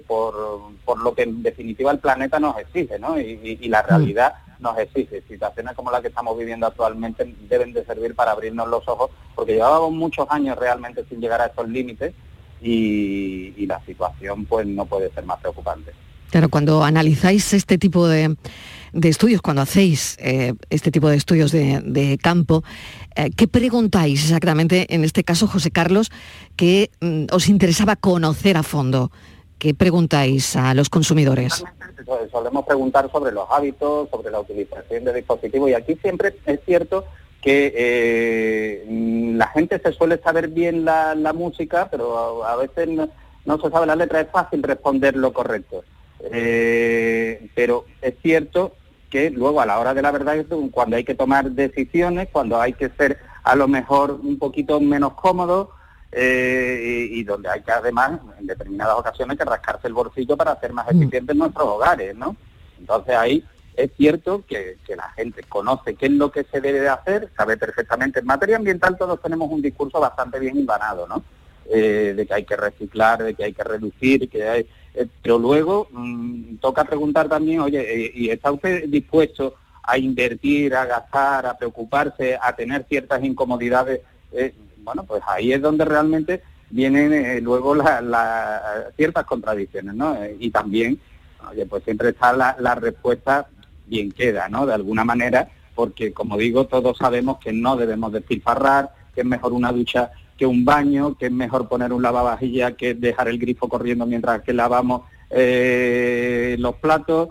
por, 0.07 1.03
lo 1.03 1.13
que 1.13 1.23
en 1.23 1.43
definitiva 1.43 1.91
el 1.91 1.99
planeta 1.99 2.39
nos 2.39 2.57
exige, 2.57 2.97
¿no? 2.97 3.19
Y, 3.19 3.67
la 3.67 3.83
mm. 3.83 3.87
realidad 3.87 4.33
nos 4.59 4.77
exige. 4.79 5.21
Situaciones 5.27 5.75
como 5.75 5.91
la 5.91 6.01
que 6.01 6.07
estamos 6.07 6.37
viviendo 6.37 6.67
actualmente 6.67 7.25
deben 7.47 7.73
de 7.73 7.85
servir 7.85 8.15
para 8.15 8.31
abrirnos 8.31 8.67
los 8.67 8.87
ojos, 8.87 9.11
porque 9.35 9.53
llevábamos 9.53 9.91
muchos 9.91 10.27
años 10.29 10.57
realmente 10.57 11.05
sin 11.09 11.21
llegar 11.21 11.41
a 11.41 11.47
estos 11.47 11.67
límites 11.67 12.13
y, 12.61 13.65
la 13.65 13.81
situación 13.85 14.45
pues 14.45 14.65
no 14.65 14.85
puede 14.85 15.11
ser 15.11 15.25
más 15.25 15.39
preocupante. 15.39 15.91
Claro, 16.31 16.49
cuando 16.49 16.83
analizáis 16.83 17.53
este 17.53 17.77
tipo 17.77 18.07
de, 18.07 18.35
estudios, 18.93 19.41
cuando 19.41 19.61
hacéis 19.61 20.17
eh, 20.19 20.53
este 20.69 20.91
tipo 20.91 21.09
de 21.09 21.15
estudios 21.17 21.51
de, 21.51 22.19
campo, 22.21 22.63
eh, 23.15 23.29
¿qué 23.35 23.47
preguntáis 23.47 24.23
exactamente, 24.23 24.93
en 24.93 25.03
este 25.03 25.23
caso, 25.23 25.47
José 25.47 25.71
Carlos, 25.71 26.11
que 26.55 26.91
mm, 27.01 27.25
os 27.31 27.47
interesaba 27.49 27.95
conocer 27.95 28.57
a 28.57 28.63
fondo? 28.63 29.11
¿Qué 29.57 29.73
preguntáis 29.73 30.55
a 30.55 30.73
los 30.73 30.89
consumidores? 30.89 31.63
Solemos 32.31 32.65
preguntar 32.65 33.09
sobre 33.11 33.31
los 33.31 33.47
hábitos, 33.49 34.09
sobre 34.09 34.29
la 34.31 34.39
utilización 34.39 35.03
de 35.03 35.13
dispositivos 35.13 35.69
y 35.69 35.73
aquí 35.73 35.97
siempre 36.01 36.35
es 36.45 36.59
cierto 36.63 37.05
que 37.41 37.73
eh, 37.75 38.85
la 39.35 39.47
gente 39.47 39.79
se 39.79 39.93
suele 39.93 40.17
saber 40.17 40.49
bien 40.49 40.85
la, 40.85 41.15
música, 41.33 41.87
pero 41.89 42.43
a, 42.43 42.55
veces 42.55 42.89
no, 43.45 43.59
se 43.59 43.69
sabe 43.69 43.85
la 43.85 43.95
letra, 43.95 44.21
es 44.21 44.29
fácil 44.29 44.63
responder 44.63 45.15
lo 45.15 45.33
correcto. 45.33 45.83
Eh, 46.31 47.49
pero 47.55 47.85
es 48.01 48.15
cierto 48.21 48.73
que 49.09 49.29
luego 49.29 49.61
a 49.61 49.65
la 49.65 49.79
hora 49.79 49.93
de 49.93 50.01
la 50.01 50.11
verdad, 50.11 50.35
cuando 50.71 50.95
hay 50.95 51.03
que 51.03 51.15
tomar 51.15 51.51
decisiones, 51.51 52.29
cuando 52.31 52.59
hay 52.59 52.73
que 52.73 52.89
ser 52.89 53.19
a 53.43 53.55
lo 53.55 53.67
mejor 53.67 54.11
un 54.11 54.37
poquito 54.37 54.79
menos 54.81 55.13
cómodo, 55.13 55.71
eh, 56.11 57.09
y, 57.11 57.23
donde 57.23 57.49
hay 57.49 57.61
que 57.61 57.71
además 57.71 58.19
en 58.39 58.47
determinadas 58.47 58.95
ocasiones 58.95 59.37
que 59.37 59.43
rascarse 59.43 59.87
el 59.87 59.93
bolsillo 59.93 60.37
para 60.37 60.53
hacer 60.53 60.71
más 60.71 60.85
mm. 60.87 61.01
eficientes 61.01 61.35
nuestros 61.35 61.67
hogares, 61.67 62.15
¿no? 62.15 62.35
Entonces 62.79 63.15
ahí 63.15 63.43
es 63.77 63.91
cierto 63.95 64.43
que, 64.45 64.77
la 64.95 65.09
gente 65.11 65.43
conoce 65.43 65.95
qué 65.95 66.07
es 66.07 66.11
lo 66.11 66.31
que 66.31 66.43
se 66.43 66.59
debe 66.59 66.81
de 66.81 66.89
hacer, 66.89 67.29
sabe 67.37 67.55
perfectamente. 67.55 68.19
En 68.19 68.25
materia 68.25 68.57
ambiental 68.57 68.97
todos 68.97 69.21
tenemos 69.21 69.49
un 69.51 69.61
discurso 69.61 69.99
bastante 69.99 70.39
bien 70.39 70.57
invanado, 70.57 71.07
¿no? 71.07 71.23
Eh, 71.69 72.13
de 72.15 72.25
que 72.25 72.33
hay 72.33 72.43
que 72.45 72.55
reciclar, 72.55 73.23
de 73.23 73.33
que 73.33 73.43
hay 73.43 73.53
que 73.53 73.63
reducir, 73.63 74.29
que 74.29 74.47
hay... 74.47 74.67
Eh, 74.93 75.07
pero 75.21 75.37
luego 75.37 75.87
mm, 75.91 76.57
toca 76.57 76.83
preguntar 76.83 77.29
también, 77.29 77.59
oye, 77.59 78.11
¿y 78.13 78.29
está 78.29 78.51
usted 78.51 78.85
dispuesto 78.87 79.55
a 79.83 79.97
invertir, 79.97 80.75
a 80.75 80.85
gastar, 80.85 81.45
a 81.45 81.57
preocuparse, 81.57 82.37
a 82.41 82.55
tener 82.55 82.85
ciertas 82.89 83.23
incomodidades? 83.23 84.01
bueno, 84.87 85.03
pues 85.03 85.21
ahí 85.27 85.51
es 85.51 85.61
donde 85.61 85.83
realmente 85.83 86.41
vienen 86.69 87.13
eh, 87.13 87.41
luego 87.41 87.75
las 87.75 88.93
ciertas 88.95 89.25
contradicciones, 89.25 89.93
¿no? 89.93 90.15
Eh, 90.23 90.35
y 90.39 90.49
también, 90.49 90.99
oye, 91.49 91.65
pues 91.65 91.83
siempre 91.83 92.09
está 92.09 92.33
la, 92.33 92.75
respuesta 92.75 93.47
bien 93.87 94.11
queda, 94.11 94.49
¿no? 94.49 94.65
De 94.65 94.73
alguna 94.73 95.03
manera, 95.03 95.49
porque 95.75 96.13
como 96.13 96.37
digo, 96.37 96.65
todos 96.65 96.97
sabemos 96.97 97.37
que 97.39 97.51
no 97.51 97.75
debemos 97.75 98.11
despilfarrar, 98.11 98.91
que 99.13 99.21
es 99.21 99.27
mejor 99.27 99.53
una 99.53 99.71
ducha 99.71 100.11
que 100.37 100.45
un 100.45 100.63
baño, 100.63 101.17
que 101.17 101.27
es 101.27 101.31
mejor 101.31 101.67
poner 101.67 101.91
un 101.91 102.03
lavavajilla 102.03 102.73
que 102.73 102.93
dejar 102.93 103.27
el 103.27 103.39
grifo 103.39 103.67
corriendo 103.67 104.05
mientras 104.05 104.43
que 104.43 104.53
lavamos 104.53 105.01
eh, 105.29 106.55
los 106.59 106.75
platos. 106.75 107.29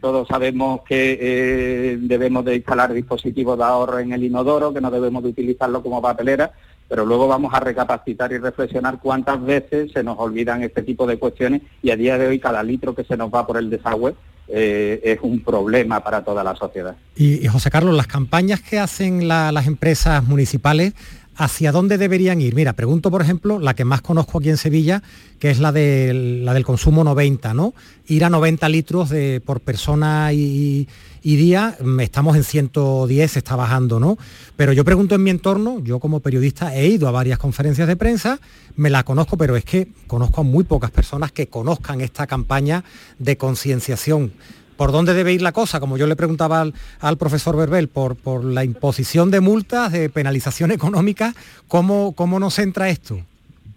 todos 0.00 0.26
sabemos 0.26 0.80
que 0.82 1.96
debemos 2.00 2.44
de 2.44 2.56
instalar 2.56 2.92
dispositivos 2.92 3.56
de 3.56 3.62
ahorro 3.62 4.00
en 4.00 4.12
el 4.12 4.24
inodoro, 4.24 4.74
que 4.74 4.80
no 4.80 4.90
debemos 4.90 5.22
de 5.22 5.28
utilizarlo 5.28 5.82
como 5.84 6.02
papelera 6.02 6.52
pero 6.88 7.04
luego 7.04 7.28
vamos 7.28 7.52
a 7.52 7.60
recapacitar 7.60 8.32
y 8.32 8.38
reflexionar 8.38 8.98
cuántas 9.00 9.44
veces 9.44 9.92
se 9.92 10.02
nos 10.02 10.18
olvidan 10.18 10.62
este 10.62 10.82
tipo 10.82 11.06
de 11.06 11.18
cuestiones 11.18 11.62
y 11.82 11.90
a 11.90 11.96
día 11.96 12.16
de 12.16 12.26
hoy 12.26 12.38
cada 12.38 12.62
litro 12.62 12.94
que 12.94 13.04
se 13.04 13.16
nos 13.16 13.32
va 13.32 13.46
por 13.46 13.58
el 13.58 13.68
desagüe 13.68 14.14
eh, 14.48 15.00
es 15.04 15.18
un 15.22 15.40
problema 15.40 16.02
para 16.02 16.24
toda 16.24 16.42
la 16.42 16.56
sociedad. 16.56 16.96
Y, 17.16 17.46
José 17.48 17.70
Carlos, 17.70 17.94
las 17.94 18.06
campañas 18.06 18.60
que 18.60 18.78
hacen 18.78 19.28
las 19.28 19.66
empresas 19.66 20.24
municipales 20.24 20.94
¿hacia 21.38 21.70
dónde 21.70 21.98
deberían 21.98 22.40
ir? 22.40 22.54
Mira, 22.54 22.72
pregunto, 22.74 23.10
por 23.10 23.22
ejemplo, 23.22 23.58
la 23.60 23.74
que 23.74 23.84
más 23.84 24.02
conozco 24.02 24.38
aquí 24.38 24.50
en 24.50 24.56
Sevilla, 24.56 25.02
que 25.38 25.50
es 25.50 25.60
la, 25.60 25.72
de, 25.72 26.40
la 26.42 26.52
del 26.52 26.64
consumo 26.64 27.04
90, 27.04 27.54
¿no? 27.54 27.74
Ir 28.08 28.24
a 28.24 28.30
90 28.30 28.68
litros 28.68 29.08
de, 29.08 29.40
por 29.40 29.60
persona 29.60 30.32
y, 30.32 30.88
día, 31.22 31.76
mm, 31.80 32.00
estamos 32.00 32.36
en 32.36 32.44
110, 32.44 33.36
está 33.36 33.56
bajando, 33.56 34.00
¿no? 34.00 34.18
Pero 34.56 34.72
yo 34.72 34.84
pregunto 34.84 35.14
en 35.14 35.22
mi 35.22 35.30
entorno, 35.30 35.80
yo 35.80 35.98
como 36.00 36.20
periodista 36.20 36.74
he 36.74 36.86
ido 36.86 37.08
a 37.08 37.10
varias 37.10 37.38
conferencias 37.38 37.88
de 37.88 37.96
prensa, 37.96 38.40
me 38.76 38.90
la 38.90 39.04
conozco, 39.04 39.36
pero 39.36 39.56
es 39.56 39.64
que 39.64 39.88
conozco 40.06 40.40
a 40.40 40.44
muy 40.44 40.64
pocas 40.64 40.90
personas 40.90 41.32
que 41.32 41.48
conozcan 41.48 42.00
esta 42.00 42.26
campaña 42.26 42.84
de 43.18 43.36
concienciación 43.36 44.32
¿Por 44.78 44.92
dónde 44.92 45.12
debe 45.12 45.32
ir 45.32 45.42
la 45.42 45.50
cosa? 45.50 45.80
Como 45.80 45.96
yo 45.96 46.06
le 46.06 46.14
preguntaba 46.14 46.64
al, 47.00 47.16
profesor 47.18 47.56
Verbel, 47.56 47.88
por, 47.88 48.14
por, 48.14 48.44
la 48.44 48.62
imposición 48.62 49.28
de 49.32 49.40
multas, 49.40 49.90
de 49.90 50.08
penalización 50.08 50.70
económica, 50.78 51.34
¿cómo, 51.66 52.12
cómo 52.14 52.38
nos 52.38 52.60
entra 52.60 52.88
esto? 52.88 53.18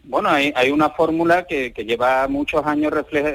Bueno, 0.04 0.30
hay, 0.30 0.70
una 0.70 0.92
fórmula 0.92 1.48
que, 1.48 1.72
lleva 1.72 2.28
muchos 2.28 2.64
años 2.68 2.94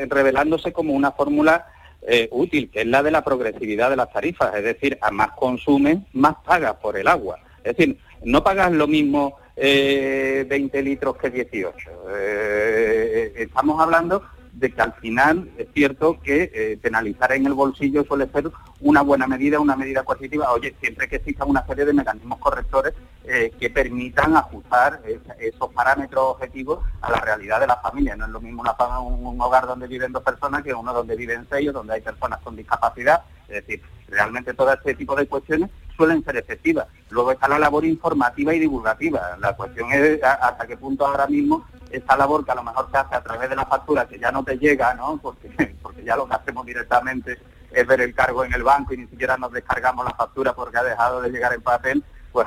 revelándose 0.09 0.73
como 0.73 0.93
una 0.93 1.11
fórmula 1.11 1.67
eh, 2.03 2.29
útil, 2.31 2.71
que 2.71 2.83
es 2.83 2.87
la 2.87 3.03
de 3.03 3.11
la 3.11 3.25
progresividad 3.25 3.91
de 3.91 3.97
las 3.97 4.13
tarifas, 4.13 4.55
es 4.55 4.65
decir, 4.65 4.99
a 5.01 5.11
más 5.11 5.33
consumes, 5.33 5.99
más 6.13 6.37
pagas 6.45 6.75
por 6.77 6.97
el 6.97 7.09
agua. 7.09 7.39
Es 7.65 7.77
decir, 7.77 7.99
no 8.23 8.43
pagas 8.45 8.73
lo 8.73 8.87
mismo 8.87 9.39
20 9.57 10.79
eh, 10.79 10.83
litros 10.83 11.17
que 11.17 11.31
18. 11.31 11.91
Eh, 12.11 13.33
estamos 13.37 13.81
hablando 13.81 14.23
de 14.57 14.73
que 14.73 14.81
al 14.81 14.95
final 14.95 15.51
es 15.59 15.69
cierto 15.75 16.19
que 16.21 16.51
eh, 16.55 16.79
penalizar 16.81 17.31
en 17.33 17.47
el 17.47 17.53
bolsillo 17.53 18.05
suele 18.05 18.27
ser 18.29 18.51
una 18.81 19.03
buena 19.03 19.27
medida, 19.27 19.61
una 19.61 19.77
medida 19.77 20.03
coercitiva, 20.03 20.51
oye, 20.51 20.75
siempre 20.81 21.09
que 21.09 21.17
exista 21.17 21.45
una 21.45 21.65
serie 21.67 21.85
de 21.85 21.93
mecanismos 21.93 22.39
correctores 22.39 22.95
eh, 23.25 23.53
que 23.61 23.69
permitan 23.69 24.35
ajustar 24.35 25.03
esos 25.39 25.73
parámetros 25.75 26.25
objetivos 26.25 26.85
a 27.03 27.11
la 27.11 27.21
realidad 27.21 27.61
de 27.61 27.67
la 27.67 27.77
familia. 27.77 28.17
No 28.17 28.25
es 28.25 28.31
lo 28.31 28.41
mismo 28.41 28.63
una, 28.63 29.01
un, 29.01 29.41
hogar 29.41 29.67
donde 29.67 29.87
viven 29.87 30.13
dos 30.13 30.23
personas 30.23 30.63
que 30.63 30.73
uno 30.73 30.93
donde 30.95 31.17
viven 31.17 31.47
seis 31.51 31.69
o 31.69 31.73
donde 31.73 31.95
hay 31.95 32.01
personas 32.01 32.41
con 32.41 32.57
discapacidad. 32.57 33.23
Es 33.49 33.67
decir, 33.67 33.83
realmente 34.09 34.55
todo 34.55 34.73
este 34.73 34.95
tipo 34.95 35.15
de 35.15 35.27
cuestiones 35.27 35.71
suelen 35.97 36.23
ser 36.25 36.37
efectivas. 36.37 36.87
Luego 37.11 37.33
está 37.33 37.49
la 37.49 37.59
labor 37.59 37.85
informativa 37.85 38.55
y 38.55 38.61
divulgativa. 38.61 39.37
La 39.41 39.55
cuestión 39.55 39.93
es 39.93 40.23
hasta 40.23 40.67
qué 40.67 40.77
punto 40.77 41.07
ahora 41.07 41.27
mismo 41.27 41.67
esta 41.91 42.17
labor 42.17 42.45
que 42.45 42.53
a 42.53 42.57
lo 42.57 42.63
mejor 42.63 42.89
se 42.91 42.99
hace 42.99 43.15
a 43.15 43.23
través 43.23 43.49
de 43.49 43.57
la 43.57 43.67
factura 43.67 44.07
que 44.07 44.19
ya 44.19 44.31
no 44.31 44.45
te 44.45 44.59
llega, 44.59 44.95
¿no? 44.95 45.19
Porque, 45.23 45.49
porque 45.83 46.05
ya 46.05 46.17
lo 46.17 46.27
que 46.27 46.35
hacemos 46.35 46.67
directamente 46.67 47.39
es 47.73 47.87
ver 47.87 48.01
el 48.01 48.15
cargo 48.15 48.45
en 48.45 48.53
el 48.53 48.63
banco 48.63 48.95
y 48.95 48.99
ni 48.99 49.07
siquiera 49.07 49.37
nos 49.37 49.53
descargamos 49.53 50.05
la 50.05 50.15
factura 50.15 50.55
porque 50.55 50.79
ha 50.79 50.83
dejado 50.83 51.21
de 51.21 51.31
llegar 51.31 51.53
en 51.53 51.63
papel, 51.63 52.05
pues 52.33 52.47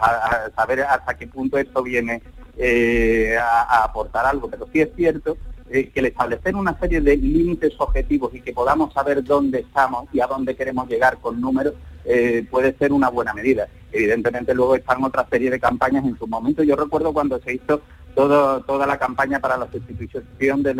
saber 0.56 0.82
hasta 0.82 1.16
qué 1.16 1.28
punto 1.28 1.58
esto 1.58 1.84
viene 1.84 2.22
eh, 2.58 3.38
a, 3.38 3.84
aportar 3.84 4.26
algo. 4.26 4.50
Pero 4.50 4.68
sí 4.72 4.82
es 4.82 4.90
cierto 4.96 5.38
eh, 5.72 5.90
que 5.90 6.00
el 6.00 6.08
establecer 6.08 6.56
una 6.56 6.78
serie 6.80 7.00
de 7.00 7.16
límites 7.16 7.74
objetivos 7.78 8.34
y 8.34 8.42
que 8.42 8.54
podamos 8.54 8.94
saber 8.94 9.24
dónde 9.24 9.60
estamos 9.60 10.06
y 10.12 10.20
a 10.20 10.28
dónde 10.28 10.56
queremos 10.56 10.90
llegar 10.90 11.20
con 11.20 11.40
números 11.40 11.76
eh, 12.06 12.46
puede 12.50 12.76
ser 12.78 12.92
una 12.92 13.10
buena 13.10 13.34
medida. 13.34 13.68
Evidentemente 13.92 14.56
luego 14.56 14.76
están 14.76 15.04
otra 15.04 15.28
serie 15.30 15.52
de 15.52 15.60
campañas 15.60 16.06
en 16.06 16.18
su 16.18 16.26
momento. 16.28 16.64
Yo 16.64 16.76
recuerdo 16.76 17.14
cuando 17.14 17.40
se 17.40 17.54
hizo 17.54 17.82
toda 18.16 18.88
la 18.88 18.98
campaña 18.98 19.40
para 19.40 19.58
la 19.58 19.70
sustitución 19.72 20.64
de, 20.64 20.74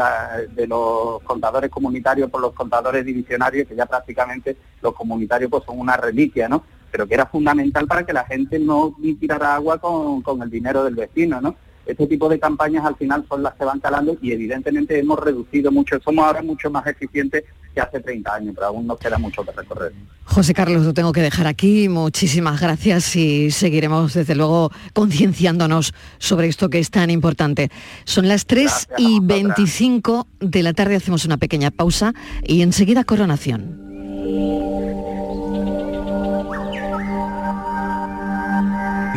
los 0.68 1.22
contadores 1.24 1.70
comunitarios 1.70 2.30
por 2.30 2.42
los 2.42 2.54
contadores 2.54 3.06
divisionarios, 3.06 3.68
que 3.68 3.76
ya 3.76 3.86
prácticamente 3.86 4.58
los 4.82 4.94
comunitarios 4.94 5.50
pues 5.50 5.64
son 5.66 5.80
una 5.80 5.96
reliquia, 5.96 6.50
¿no? 6.50 6.64
Pero 6.92 7.08
que 7.08 7.14
era 7.14 7.28
fundamental 7.28 7.88
para 7.88 8.06
que 8.06 8.14
la 8.14 8.26
gente 8.26 8.60
no 8.60 8.96
tirara 9.20 9.56
agua 9.56 9.78
con, 9.78 10.22
con 10.22 10.42
el 10.42 10.50
dinero 10.50 10.84
del 10.84 10.96
vecino, 10.96 11.40
¿no? 11.40 11.56
Este 11.90 12.06
tipo 12.06 12.30
de 12.30 12.40
campañas 12.40 12.86
al 12.86 12.96
final 12.96 13.26
son 13.28 13.42
las 13.42 13.56
que 13.56 13.66
van 13.66 13.80
calando 13.80 14.16
y 14.22 14.32
evidentemente 14.32 15.00
hemos 15.00 15.20
reducido 15.20 15.72
mucho, 15.72 16.00
somos 16.00 16.24
ahora 16.24 16.44
mucho 16.44 16.70
más 16.70 16.86
eficientes 16.86 17.44
que 17.74 17.82
hace 17.82 18.00
30 18.00 18.32
años, 18.32 18.54
pero 18.56 18.68
aún 18.68 18.86
nos 18.86 19.00
queda 19.00 19.18
mucho 19.18 19.44
que 19.44 19.52
recorrer. 19.52 19.94
José 20.24 20.54
Carlos, 20.54 20.86
lo 20.86 20.94
tengo 20.94 21.12
que 21.12 21.22
dejar 21.22 21.48
aquí. 21.48 21.90
Muchísimas 21.90 22.62
gracias 22.62 23.16
y 23.16 23.50
seguiremos 23.50 24.14
desde 24.14 24.36
luego 24.36 24.72
concienciándonos 24.94 25.94
sobre 26.20 26.48
esto 26.48 26.70
que 26.70 26.78
es 26.78 26.92
tan 26.92 27.10
importante. 27.10 27.70
Son 28.06 28.28
las 28.28 28.46
3 28.46 28.90
y 28.98 29.20
25 29.22 30.28
de 30.40 30.64
la 30.64 30.74
tarde, 30.74 30.96
hacemos 30.96 31.26
una 31.26 31.38
pequeña 31.38 31.72
pausa 31.72 32.14
y 32.44 32.62
enseguida 32.62 33.04
coronación. 33.04 34.79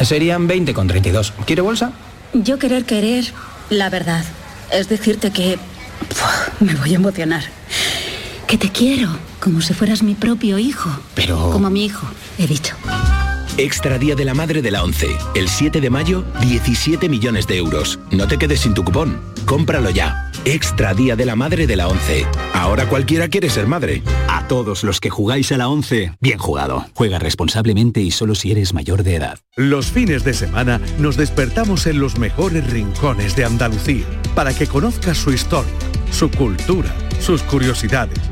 Serían 0.00 0.46
20 0.46 0.74
con 0.74 0.88
32. 0.88 1.32
¿Quiere 1.46 1.62
bolsa? 1.62 1.92
Yo 2.32 2.58
querer 2.58 2.84
querer 2.84 3.24
la 3.70 3.90
verdad. 3.90 4.24
Es 4.70 4.88
decirte 4.88 5.30
que... 5.30 5.58
me 6.60 6.74
voy 6.74 6.92
a 6.92 6.96
emocionar. 6.96 7.44
Que 8.46 8.58
te 8.58 8.70
quiero, 8.70 9.08
como 9.40 9.60
si 9.60 9.74
fueras 9.74 10.02
mi 10.02 10.14
propio 10.14 10.58
hijo. 10.58 10.90
Pero... 11.14 11.50
Como 11.50 11.70
mi 11.70 11.84
hijo, 11.84 12.06
he 12.38 12.46
dicho. 12.46 12.74
Extra 13.58 13.98
Día 13.98 14.14
de 14.14 14.24
la 14.24 14.34
Madre 14.34 14.62
de 14.62 14.70
la 14.70 14.82
11. 14.82 15.08
El 15.34 15.48
7 15.48 15.80
de 15.80 15.90
mayo, 15.90 16.24
17 16.40 17.08
millones 17.08 17.46
de 17.46 17.58
euros. 17.58 17.98
No 18.10 18.26
te 18.26 18.38
quedes 18.38 18.60
sin 18.60 18.74
tu 18.74 18.82
cupón. 18.82 19.20
Cómpralo 19.44 19.90
ya. 19.90 20.31
Extra 20.44 20.92
Día 20.92 21.14
de 21.14 21.24
la 21.24 21.36
Madre 21.36 21.68
de 21.68 21.76
la 21.76 21.86
11. 21.86 22.26
Ahora 22.52 22.88
cualquiera 22.88 23.28
quiere 23.28 23.48
ser 23.48 23.68
madre. 23.68 24.02
A 24.28 24.48
todos 24.48 24.82
los 24.82 24.98
que 24.98 25.08
jugáis 25.08 25.52
a 25.52 25.56
la 25.56 25.68
11, 25.68 26.14
bien 26.20 26.38
jugado. 26.38 26.84
Juega 26.94 27.20
responsablemente 27.20 28.00
y 28.00 28.10
solo 28.10 28.34
si 28.34 28.50
eres 28.50 28.74
mayor 28.74 29.04
de 29.04 29.16
edad. 29.16 29.38
Los 29.54 29.92
fines 29.92 30.24
de 30.24 30.34
semana 30.34 30.80
nos 30.98 31.16
despertamos 31.16 31.86
en 31.86 32.00
los 32.00 32.18
mejores 32.18 32.68
rincones 32.70 33.36
de 33.36 33.44
Andalucía 33.44 34.04
para 34.34 34.52
que 34.52 34.66
conozcas 34.66 35.18
su 35.18 35.32
historia, 35.32 35.72
su 36.10 36.28
cultura, 36.30 36.92
sus 37.20 37.42
curiosidades 37.44 38.31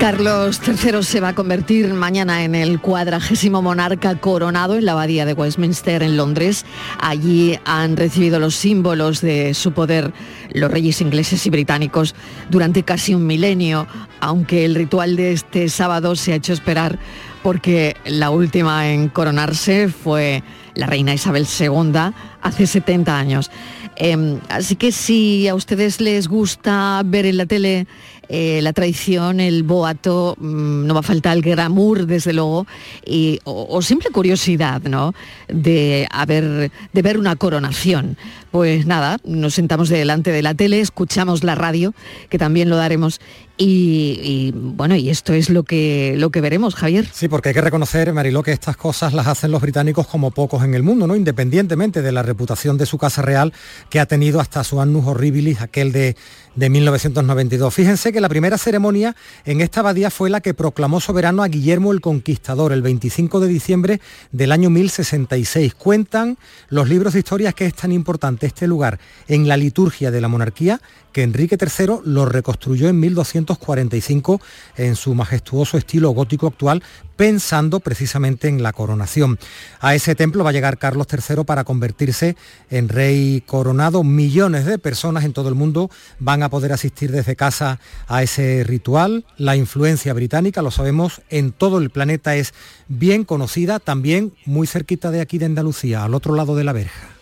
Carlos 0.00 0.62
III 0.66 1.02
se 1.02 1.20
va 1.20 1.28
a 1.28 1.34
convertir 1.34 1.92
mañana 1.92 2.42
en 2.42 2.54
el 2.54 2.80
cuadragésimo 2.80 3.60
monarca 3.60 4.18
coronado 4.18 4.76
en 4.76 4.86
la 4.86 4.92
abadía 4.92 5.26
de 5.26 5.34
Westminster 5.34 6.02
en 6.02 6.16
Londres. 6.16 6.64
Allí 6.98 7.58
han 7.66 7.98
recibido 7.98 8.40
los 8.40 8.54
símbolos 8.54 9.20
de 9.20 9.52
su 9.52 9.72
poder 9.72 10.14
los 10.54 10.70
reyes 10.70 11.02
ingleses 11.02 11.44
y 11.44 11.50
británicos 11.50 12.14
durante 12.48 12.82
casi 12.82 13.14
un 13.14 13.26
milenio, 13.26 13.86
aunque 14.20 14.64
el 14.64 14.74
ritual 14.74 15.16
de 15.16 15.32
este 15.32 15.68
sábado 15.68 16.16
se 16.16 16.32
ha 16.32 16.36
hecho 16.36 16.54
esperar 16.54 16.98
porque 17.42 17.94
la 18.06 18.30
última 18.30 18.90
en 18.90 19.10
coronarse 19.10 19.88
fue 19.88 20.42
la 20.74 20.86
reina 20.86 21.12
Isabel 21.12 21.46
II 21.46 22.14
hace 22.40 22.66
70 22.66 23.18
años. 23.18 23.50
Em, 23.96 24.40
así 24.48 24.76
que 24.76 24.92
si 24.92 25.46
a 25.46 25.54
ustedes 25.54 26.00
les 26.00 26.26
gusta 26.26 27.02
ver 27.04 27.26
en 27.26 27.36
la 27.36 27.44
tele 27.44 27.86
eh, 28.32 28.60
la 28.62 28.72
tradición, 28.72 29.40
el 29.40 29.64
boato, 29.64 30.36
mm, 30.38 30.86
no 30.86 30.94
va 30.94 31.00
a 31.00 31.02
faltar 31.02 31.36
el 31.36 31.42
glamour, 31.42 32.06
desde 32.06 32.32
luego, 32.32 32.64
y, 33.04 33.40
o, 33.42 33.82
simple 33.82 34.10
curiosidad, 34.10 34.82
¿no? 34.82 35.14
De, 35.48 36.06
haber, 36.12 36.70
de 36.92 37.02
ver 37.02 37.18
una 37.18 37.34
coronación. 37.34 38.16
Pues 38.52 38.86
nada, 38.86 39.16
nos 39.24 39.54
sentamos 39.54 39.88
delante 39.88 40.30
de 40.30 40.42
la 40.42 40.54
tele, 40.54 40.78
escuchamos 40.78 41.42
la 41.42 41.56
radio, 41.56 41.92
que 42.28 42.38
también 42.38 42.70
lo 42.70 42.76
daremos, 42.76 43.20
y, 43.62 44.52
bueno, 44.54 44.96
y 44.96 45.10
esto 45.10 45.34
es 45.34 45.50
lo 45.50 45.64
que, 45.64 46.14
lo 46.16 46.30
que 46.30 46.40
veremos, 46.40 46.74
Javier. 46.74 47.06
Sí, 47.12 47.28
porque 47.28 47.50
hay 47.50 47.54
que 47.54 47.60
reconocer, 47.60 48.10
Mariló, 48.14 48.42
que 48.42 48.52
estas 48.52 48.76
cosas 48.78 49.12
las 49.12 49.26
hacen 49.26 49.50
los 49.50 49.60
británicos 49.60 50.06
como 50.06 50.30
pocos 50.30 50.64
en 50.64 50.72
el 50.72 50.82
mundo, 50.82 51.06
¿no? 51.06 51.14
Independientemente 51.14 52.00
de 52.00 52.10
la 52.10 52.22
reputación 52.22 52.78
de 52.78 52.86
su 52.86 52.96
casa 52.96 53.20
real, 53.20 53.52
que 53.90 54.00
ha 54.00 54.06
tenido 54.06 54.40
hasta 54.40 54.64
su 54.64 54.80
annus 54.80 55.04
horribilis, 55.06 55.60
aquel 55.60 55.92
de 55.92 56.16
de 56.54 56.68
1992. 56.68 57.72
Fíjense 57.72 58.12
que 58.12 58.20
la 58.20 58.28
primera 58.28 58.58
ceremonia 58.58 59.14
en 59.44 59.60
esta 59.60 59.80
abadía 59.80 60.10
fue 60.10 60.30
la 60.30 60.40
que 60.40 60.54
proclamó 60.54 61.00
soberano 61.00 61.42
a 61.42 61.48
Guillermo 61.48 61.92
el 61.92 62.00
Conquistador 62.00 62.72
el 62.72 62.82
25 62.82 63.40
de 63.40 63.48
diciembre 63.48 64.00
del 64.32 64.52
año 64.52 64.70
1066. 64.70 65.74
Cuentan 65.74 66.38
los 66.68 66.88
libros 66.88 67.12
de 67.12 67.20
historias 67.20 67.54
que 67.54 67.66
es 67.66 67.74
tan 67.74 67.92
importante 67.92 68.46
este 68.46 68.66
lugar 68.66 68.98
en 69.28 69.48
la 69.48 69.56
liturgia 69.56 70.10
de 70.10 70.20
la 70.20 70.28
monarquía 70.28 70.80
que 71.12 71.22
Enrique 71.22 71.58
III 71.60 72.00
lo 72.04 72.26
reconstruyó 72.26 72.88
en 72.88 73.00
1245 73.00 74.40
en 74.76 74.96
su 74.96 75.14
majestuoso 75.14 75.78
estilo 75.78 76.10
gótico 76.10 76.46
actual, 76.46 76.82
pensando 77.16 77.80
precisamente 77.80 78.48
en 78.48 78.62
la 78.62 78.72
coronación. 78.72 79.38
A 79.80 79.94
ese 79.94 80.14
templo 80.14 80.42
va 80.42 80.50
a 80.50 80.52
llegar 80.54 80.78
Carlos 80.78 81.06
III 81.10 81.44
para 81.44 81.64
convertirse 81.64 82.36
en 82.70 82.88
rey 82.88 83.42
coronado. 83.46 84.04
Millones 84.04 84.64
de 84.64 84.78
personas 84.78 85.24
en 85.24 85.32
todo 85.32 85.48
el 85.48 85.54
mundo 85.54 85.90
van 86.18 86.42
a 86.42 86.48
poder 86.48 86.72
asistir 86.72 87.10
desde 87.12 87.36
casa 87.36 87.78
a 88.08 88.22
ese 88.22 88.64
ritual. 88.64 89.26
La 89.36 89.56
influencia 89.56 90.14
británica, 90.14 90.62
lo 90.62 90.70
sabemos, 90.70 91.20
en 91.28 91.52
todo 91.52 91.78
el 91.78 91.90
planeta 91.90 92.36
es 92.36 92.54
bien 92.88 93.24
conocida, 93.24 93.80
también 93.80 94.32
muy 94.46 94.66
cerquita 94.66 95.10
de 95.10 95.20
aquí 95.20 95.38
de 95.38 95.46
Andalucía, 95.46 96.04
al 96.04 96.14
otro 96.14 96.34
lado 96.34 96.56
de 96.56 96.64
la 96.64 96.72
verja. 96.72 97.19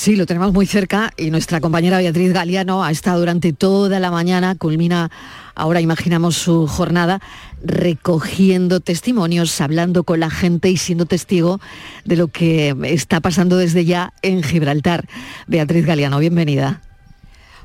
Sí, 0.00 0.16
lo 0.16 0.24
tenemos 0.24 0.54
muy 0.54 0.64
cerca 0.64 1.12
y 1.18 1.30
nuestra 1.30 1.60
compañera 1.60 1.98
Beatriz 1.98 2.32
Galeano 2.32 2.82
ha 2.82 2.90
estado 2.90 3.18
durante 3.18 3.52
toda 3.52 4.00
la 4.00 4.10
mañana, 4.10 4.54
culmina 4.54 5.10
ahora 5.54 5.82
imaginamos 5.82 6.36
su 6.36 6.66
jornada, 6.66 7.20
recogiendo 7.62 8.80
testimonios, 8.80 9.60
hablando 9.60 10.04
con 10.04 10.20
la 10.20 10.30
gente 10.30 10.70
y 10.70 10.78
siendo 10.78 11.04
testigo 11.04 11.60
de 12.06 12.16
lo 12.16 12.28
que 12.28 12.74
está 12.84 13.20
pasando 13.20 13.58
desde 13.58 13.84
ya 13.84 14.14
en 14.22 14.42
Gibraltar. 14.42 15.06
Beatriz 15.46 15.84
Galeano, 15.84 16.18
bienvenida. 16.18 16.80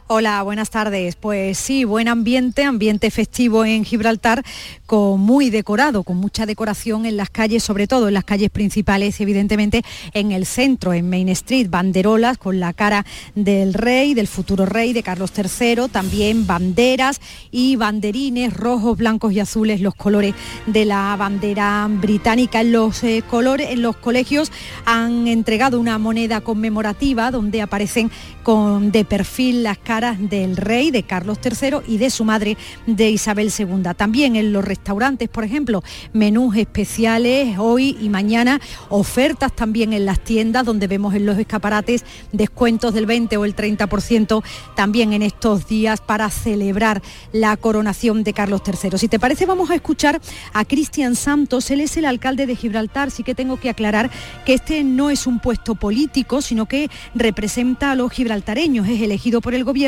Hola, 0.07 0.43
buenas 0.43 0.69
tardes. 0.69 1.15
Pues 1.15 1.57
sí, 1.57 1.83
buen 1.83 2.07
ambiente, 2.07 2.63
ambiente 2.63 3.09
festivo 3.09 3.65
en 3.65 3.83
Gibraltar, 3.83 4.43
con 4.85 5.19
muy 5.19 5.49
decorado, 5.49 6.03
con 6.03 6.17
mucha 6.17 6.45
decoración 6.45 7.07
en 7.07 7.17
las 7.17 7.31
calles, 7.31 7.63
sobre 7.63 7.87
todo 7.87 8.07
en 8.07 8.13
las 8.13 8.23
calles 8.23 8.51
principales, 8.51 9.19
evidentemente 9.19 9.81
en 10.13 10.31
el 10.31 10.45
centro, 10.45 10.93
en 10.93 11.09
Main 11.09 11.29
Street, 11.29 11.71
banderolas 11.71 12.37
con 12.37 12.59
la 12.59 12.71
cara 12.73 13.03
del 13.33 13.73
rey, 13.73 14.13
del 14.13 14.27
futuro 14.27 14.67
rey, 14.67 14.93
de 14.93 15.01
Carlos 15.01 15.31
III, 15.35 15.87
también 15.91 16.45
banderas 16.45 17.19
y 17.49 17.75
banderines 17.75 18.53
rojos, 18.53 18.99
blancos 18.99 19.33
y 19.33 19.39
azules, 19.39 19.81
los 19.81 19.95
colores 19.95 20.35
de 20.67 20.85
la 20.85 21.15
bandera 21.17 21.87
británica. 21.89 22.61
En 22.61 22.73
los 22.73 23.03
eh, 23.03 23.23
colores, 23.27 23.71
en 23.71 23.81
los 23.81 23.97
colegios 23.97 24.51
han 24.85 25.27
entregado 25.27 25.79
una 25.79 25.97
moneda 25.97 26.41
conmemorativa 26.41 27.31
donde 27.31 27.63
aparecen 27.63 28.11
con 28.43 28.91
de 28.91 29.03
perfil 29.03 29.63
las 29.63 29.79
caras 29.79 29.94
del 29.95 30.57
rey, 30.57 30.91
de 30.91 31.03
Carlos 31.03 31.39
III 31.41 31.77
y 31.87 31.97
de 31.97 32.09
su 32.09 32.25
madre, 32.25 32.57
de 32.85 33.09
Isabel 33.09 33.49
II. 33.57 33.93
También 33.95 34.35
en 34.35 34.51
los 34.51 34.65
restaurantes, 34.65 35.29
por 35.29 35.45
ejemplo, 35.45 35.85
menús 36.11 36.57
especiales 36.57 37.57
hoy 37.57 37.97
y 38.01 38.09
mañana, 38.09 38.59
ofertas 38.89 39.55
también 39.55 39.93
en 39.93 40.05
las 40.05 40.19
tiendas 40.19 40.65
donde 40.65 40.87
vemos 40.87 41.15
en 41.15 41.25
los 41.25 41.37
escaparates 41.37 42.03
descuentos 42.33 42.93
del 42.93 43.05
20 43.05 43.37
o 43.37 43.45
el 43.45 43.55
30% 43.55 44.43
también 44.75 45.13
en 45.13 45.21
estos 45.21 45.65
días 45.65 46.01
para 46.01 46.29
celebrar 46.29 47.01
la 47.31 47.55
coronación 47.55 48.25
de 48.25 48.33
Carlos 48.33 48.63
III. 48.65 48.97
Si 48.97 49.07
te 49.07 49.17
parece, 49.17 49.45
vamos 49.45 49.69
a 49.69 49.75
escuchar 49.75 50.19
a 50.51 50.65
Cristian 50.65 51.15
Santos, 51.15 51.71
él 51.71 51.79
es 51.79 51.95
el 51.95 52.03
alcalde 52.03 52.45
de 52.47 52.57
Gibraltar, 52.57 53.11
sí 53.11 53.23
que 53.23 53.33
tengo 53.33 53.57
que 53.61 53.69
aclarar 53.69 54.11
que 54.45 54.55
este 54.55 54.83
no 54.83 55.09
es 55.09 55.25
un 55.25 55.39
puesto 55.39 55.75
político, 55.75 56.41
sino 56.41 56.65
que 56.65 56.89
representa 57.13 57.91
a 57.91 57.95
los 57.95 58.11
gibraltareños, 58.11 58.89
es 58.89 59.01
elegido 59.01 59.39
por 59.39 59.53
el 59.53 59.63
gobierno 59.63 59.84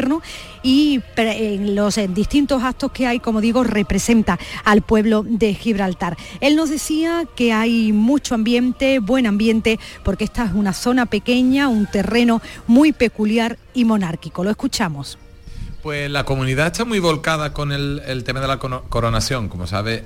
y 0.64 1.02
en 1.16 1.76
los 1.76 2.00
distintos 2.10 2.64
actos 2.64 2.92
que 2.92 3.08
hay, 3.08 3.20
como 3.20 3.42
digo, 3.42 3.64
representa 3.64 4.40
al 4.64 4.82
pueblo 4.82 5.24
de 5.24 5.54
Gibraltar. 5.54 6.18
Él 6.42 6.56
nos 6.56 6.70
decía 6.70 7.24
que 7.36 7.54
hay 7.54 7.92
mucho 7.94 8.36
ambiente, 8.36 9.00
buen 9.00 9.26
ambiente, 9.26 9.80
porque 10.04 10.26
esta 10.26 10.46
es 10.46 10.54
una 10.54 10.74
zona 10.74 11.06
pequeña, 11.06 11.68
un 11.68 11.88
terreno 11.88 12.42
muy 12.68 12.92
peculiar 12.92 13.58
y 13.74 13.86
monárquico. 13.86 14.44
Lo 14.44 14.52
escuchamos. 14.52 15.18
Pues 15.88 16.12
la 16.12 16.26
comunidad 16.26 16.68
está 16.68 16.84
muy 16.84 17.00
volcada 17.00 17.54
con 17.54 17.72
el, 17.72 18.22
tema 18.26 18.42
de 18.42 18.48
la 18.50 18.60
coronación. 18.60 19.48
Como 19.48 19.68
sabe, 19.68 20.04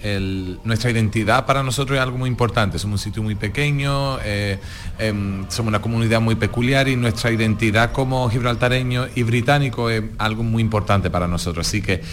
nuestra 0.63 0.91
identidad 0.91 1.48
para 1.48 1.63
nosotros 1.63 1.98
es 1.98 2.04
algo 2.04 2.20
muy 2.20 2.30
importante. 2.30 2.78
Somos 2.78 3.00
un 3.00 3.04
sitio 3.04 3.24
muy 3.24 3.34
pequeño, 3.34 4.20
eh, 4.24 4.60
em, 5.00 5.44
somos 5.50 5.70
una 5.70 5.82
comunidad 5.82 6.22
muy 6.22 6.36
peculiar 6.36 6.88
y 6.88 6.96
nuestra 6.98 7.32
identidad 7.32 7.94
como 7.94 8.30
gibraltareño 8.30 9.08
y 9.15 9.24
británico 9.24 9.89
es 9.89 10.04
algo 10.20 10.44
muy 10.44 10.62
importante 10.62 11.10
para 11.10 11.28
nosotros. 11.28 11.67
Así 11.67 11.82
que 11.82 12.04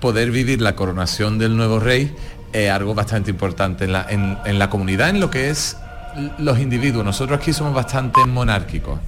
poder 0.00 0.30
vivir 0.30 0.62
la 0.62 0.74
coronación 0.74 1.38
del 1.38 1.54
nuevo 1.54 1.80
rey 1.80 2.10
es 2.54 2.70
algo 2.70 2.94
bastante 2.94 3.30
importante 3.30 3.84
en 3.84 3.92
la, 3.92 4.06
en 4.08 4.58
la 4.58 4.70
comunidad, 4.70 5.10
en 5.10 5.20
lo 5.20 5.30
que 5.30 5.50
es 5.50 5.76
los 6.38 6.58
individuos. 6.58 7.04
Nosotros 7.04 7.38
aquí 7.38 7.52
somos 7.52 7.74
bastante 7.74 8.24
monárquicos. 8.24 9.00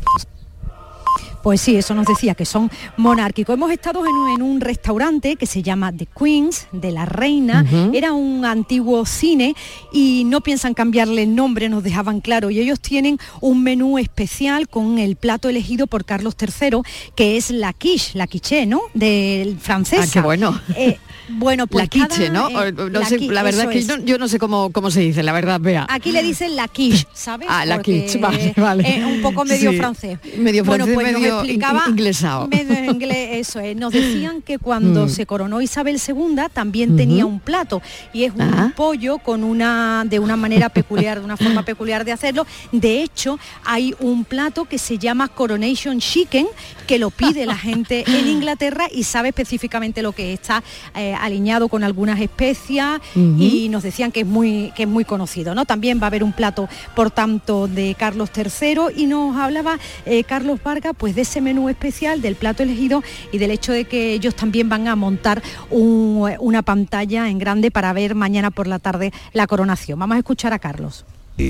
Pues 1.42 1.60
sí, 1.60 1.76
eso 1.76 1.94
nos 1.94 2.06
decía 2.06 2.34
que 2.34 2.44
son 2.44 2.70
monárquicos. 2.96 3.54
Hemos 3.54 3.70
estado 3.70 4.04
en 4.06 4.42
un, 4.42 4.60
restaurante 4.60 5.36
que 5.36 5.46
se 5.46 5.62
llama 5.62 5.90
The 5.92 6.06
Queens, 6.06 6.66
de 6.72 6.90
la 6.90 7.06
Reina. 7.06 7.64
Era 7.92 8.12
un 8.12 8.44
antiguo 8.44 9.06
cine 9.06 9.54
y 9.92 10.24
no 10.24 10.42
piensan 10.42 10.74
cambiarle 10.74 11.22
el 11.22 11.34
nombre, 11.34 11.68
nos 11.68 11.82
dejaban 11.82 12.20
claro. 12.20 12.50
Y 12.50 12.60
ellos 12.60 12.80
tienen 12.80 13.18
un 13.40 13.62
menú 13.62 13.98
especial 13.98 14.68
con 14.68 14.98
el 14.98 15.16
plato 15.16 15.48
elegido 15.48 15.86
por 15.86 16.04
Carlos 16.04 16.36
III, 16.38 16.80
que 17.14 17.36
es 17.36 17.50
la 17.50 17.72
quiche, 17.72 18.18
la 18.18 18.26
quiche, 18.26 18.66
¿no? 18.66 18.82
Del 18.92 19.58
francés. 19.58 20.00
Ah, 20.02 20.10
qué 20.12 20.20
bueno. 20.20 20.60
Eh, 20.76 20.98
bueno, 21.32 21.66
pues 21.66 21.84
la 21.84 21.88
quiche, 21.88 22.30
¿no? 22.30 22.48
eh, 22.64 22.72
no 22.72 23.04
sé, 23.04 23.18
la 23.20 23.42
verdad 23.42 23.72
es 23.72 23.86
que 23.86 24.04
yo, 24.04 24.18
no 24.18 24.28
sé 24.28 24.38
cómo, 24.38 24.70
cómo 24.70 24.90
se 24.90 25.00
dice, 25.00 25.22
la 25.22 25.32
verdad, 25.32 25.60
vea. 25.60 25.86
Aquí 25.88 26.12
le 26.12 26.22
dicen 26.22 26.56
la 26.56 26.68
quiche, 26.68 27.06
¿sabes? 27.12 27.48
Ah, 27.50 27.64
la 27.64 27.80
quiche, 27.82 28.18
vale, 28.18 28.52
vale. 28.56 28.98
Es 28.98 29.04
un 29.04 29.22
poco 29.22 29.44
medio 29.44 29.72
francés. 29.74 30.18
Medio 30.38 30.64
francés, 30.64 30.94
bueno, 30.94 31.00
pues 31.10 31.12
medio 31.20 31.34
explicaba, 31.38 31.84
inglesado. 31.88 32.48
Medio 32.48 32.84
inglés, 32.90 33.28
eso 33.46 33.60
es. 33.60 33.76
Nos 33.76 33.92
decían 33.92 34.42
que 34.42 34.58
cuando 34.58 35.06
Mm. 35.06 35.08
se 35.08 35.26
coronó 35.26 35.60
Isabel 35.60 35.98
II 36.06 36.36
también 36.52 36.96
tenía 36.96 37.24
un 37.26 37.40
plato 37.40 37.80
y 38.12 38.24
es 38.24 38.32
un 38.34 38.40
Ah. 38.42 38.72
pollo 38.76 39.18
con 39.18 39.44
una 39.44 40.04
de 40.06 40.18
una 40.18 40.36
manera 40.36 40.68
peculiar, 40.68 41.18
de 41.20 41.24
una 41.24 41.36
forma 41.36 41.62
peculiar 41.64 42.04
de 42.04 42.12
hacerlo. 42.12 42.46
De 42.72 43.02
hecho, 43.02 43.38
hay 43.64 43.94
un 44.00 44.24
plato 44.24 44.64
que 44.64 44.78
se 44.78 44.98
llama 44.98 45.28
Coronation 45.28 46.00
Chicken 46.00 46.46
que 46.86 46.98
lo 46.98 47.10
pide 47.10 47.46
la 47.46 47.56
gente 47.56 48.04
en 48.06 48.26
Inglaterra 48.26 48.86
y 48.92 49.04
sabe 49.04 49.28
específicamente 49.28 50.02
lo 50.02 50.12
que 50.12 50.32
está 50.32 50.62
eh, 50.96 51.14
alineado 51.20 51.68
con 51.68 51.84
algunas 51.84 52.20
especias 52.20 53.00
y 53.38 53.68
nos 53.70 53.82
decían 53.82 54.12
que 54.12 54.20
es 54.20 54.26
muy 54.26 54.72
que 54.74 54.84
es 54.84 54.88
muy 54.88 55.04
conocido, 55.04 55.54
¿no? 55.54 55.64
También 55.64 55.98
va 56.00 56.04
a 56.04 56.06
haber 56.08 56.24
un 56.24 56.32
plato, 56.32 56.68
por 56.96 57.10
tanto, 57.10 57.68
de 57.68 57.94
Carlos 57.98 58.30
III 58.36 58.94
y 58.96 59.06
nos 59.06 59.36
hablaba 59.36 59.78
eh, 60.06 60.24
Carlos 60.24 60.60
Vargas, 60.62 60.92
pues 60.96 61.14
de 61.14 61.22
ese 61.22 61.40
menú 61.40 61.68
especial, 61.68 62.20
del 62.22 62.34
plato 62.36 62.62
elegido 62.62 63.02
y 63.32 63.38
del 63.38 63.50
hecho 63.50 63.72
de 63.72 63.84
que 63.84 64.12
ellos 64.14 64.34
también 64.34 64.68
van 64.68 64.88
a 64.88 64.96
montar 64.96 65.42
un- 65.70 66.30
una 66.40 66.62
pantalla 66.62 67.28
en 67.28 67.38
grande 67.38 67.70
para 67.70 67.92
ver 67.92 68.14
mañana 68.14 68.50
por 68.50 68.66
la 68.66 68.78
tarde 68.78 69.12
la 69.32 69.46
coronación. 69.46 69.98
Vamos 69.98 70.16
a 70.16 70.18
escuchar 70.18 70.52
a 70.52 70.58
Carlos. 70.58 71.04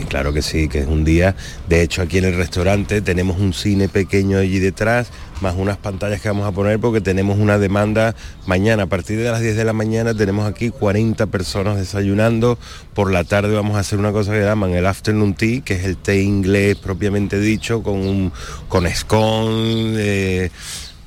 Claro 0.09 0.33
que 0.33 0.43
sí, 0.43 0.69
que 0.69 0.81
es 0.81 0.87
un 0.87 1.05
día. 1.05 1.35
De 1.69 1.83
hecho, 1.83 2.03
aquí 2.03 2.19
en 2.19 2.25
el 2.25 2.37
restaurante 2.37 3.01
tenemos 3.01 3.39
un 3.39 3.53
cine 3.53 3.89
pequeño 3.89 4.39
allí 4.39 4.59
detrás, 4.59 5.11
más 5.41 5.57
unas 5.57 5.77
pantallas 5.77 6.21
que 6.21 6.29
vamos 6.29 6.47
a 6.47 6.53
poner 6.53 6.79
porque 6.79 7.01
tenemos 7.01 7.39
una 7.39 7.59
demanda 7.59 8.15
mañana. 8.47 8.85
A 8.85 8.87
partir 8.87 9.19
de 9.19 9.31
las 9.31 9.41
10 9.41 9.57
de 9.57 9.65
la 9.65 9.73
mañana 9.73 10.15
tenemos 10.15 10.49
aquí 10.49 10.71
40 10.71 11.27
personas 11.27 11.77
desayunando. 11.77 12.59
Por 12.95 13.11
la 13.11 13.25
tarde 13.25 13.55
vamos 13.55 13.77
a 13.77 13.81
hacer 13.81 13.99
una 13.99 14.13
cosa 14.13 14.33
que 14.33 14.41
llaman 14.41 14.73
el 14.73 14.87
afternoon 14.87 15.35
tea, 15.35 15.63
que 15.63 15.75
es 15.75 15.85
el 15.85 15.97
té 15.97 16.23
inglés 16.23 16.77
propiamente 16.77 17.41
dicho, 17.41 17.83
con, 17.83 18.07
un, 18.07 18.33
con 18.69 18.89
scone. 18.89 19.95
eh, 19.99 20.51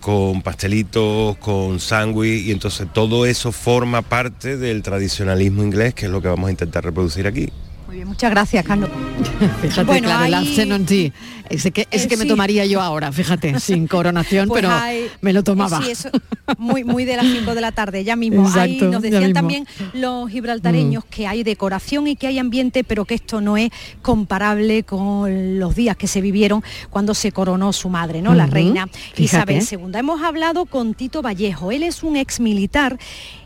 con 0.03 0.41
pastelitos, 0.41 1.37
con 1.37 1.79
sándwich 1.79 2.47
y 2.47 2.51
entonces 2.51 2.87
todo 2.91 3.25
eso 3.25 3.53
forma 3.53 4.01
parte 4.01 4.57
del 4.57 4.83
tradicionalismo 4.83 5.63
inglés 5.63 5.93
que 5.93 6.07
es 6.07 6.11
lo 6.11 6.21
que 6.21 6.27
vamos 6.27 6.49
a 6.49 6.51
intentar 6.51 6.83
reproducir 6.83 7.25
aquí. 7.25 7.49
Muy 7.93 7.97
bien, 7.99 8.07
muchas 8.07 8.31
gracias, 8.31 8.65
Carlos. 8.65 8.89
Fíjate, 9.61 9.83
Bueno, 9.83 10.07
claro, 10.07 10.23
hay-. 10.23 11.13
Ese 11.55 11.71
que, 11.71 11.87
ese 11.91 12.05
Eh, 12.05 12.07
que 12.09 12.17
me 12.17 12.25
tomaría 12.25 12.65
yo 12.65 12.81
ahora, 12.81 13.11
fíjate, 13.11 13.59
sin 13.59 13.87
coronación, 13.87 14.47
Pues 14.47 14.61
pero 14.61 14.73
hay- 14.73 15.07
me 15.21 15.33
lo 15.33 15.43
tomaba. 15.43 15.81
Sí, 15.81 15.91
eso, 15.91 16.09
muy, 16.57 16.83
muy 16.83 17.05
de 17.05 17.15
las 17.17 17.25
5 17.27 17.55
de 17.55 17.61
la 17.61 17.71
tarde, 17.71 18.03
ya 18.03 18.15
mismo. 18.15 18.41
Hay- 18.53 18.73
Exacto, 18.73 18.91
nos 18.91 19.01
decían 19.01 19.21
mismo. 19.23 19.33
también 19.35 19.67
los 19.93 20.29
gibraltareños 20.29 21.05
que 21.05 21.27
hay 21.27 21.43
decoración 21.43 22.07
y 22.07 22.15
que 22.15 22.27
hay 22.27 22.39
ambiente, 22.39 22.83
pero 22.83 23.05
que 23.05 23.15
esto 23.15 23.41
no 23.41 23.57
es 23.57 23.69
comparable 24.01 24.83
con 24.83 25.59
los 25.59 25.75
días 25.75 25.97
que 25.97 26.07
se 26.07 26.21
vivieron 26.21 26.63
cuando 26.89 27.13
se 27.13 27.31
coronó 27.31 27.73
su 27.73 27.89
madre, 27.89 28.21
¿no? 28.21 28.33
La 28.33 28.45
reina 28.45 28.87
fíjate. 29.13 29.53
Isabel 29.57 29.91
II. 29.91 29.97
Hemos 29.99 30.21
hablado 30.21 30.65
con 30.65 30.93
Tito 30.93 31.21
Vallejo. 31.21 31.71
Él 31.71 31.83
es 31.83 32.03
un 32.03 32.15
ex 32.17 32.39
militar 32.39 32.97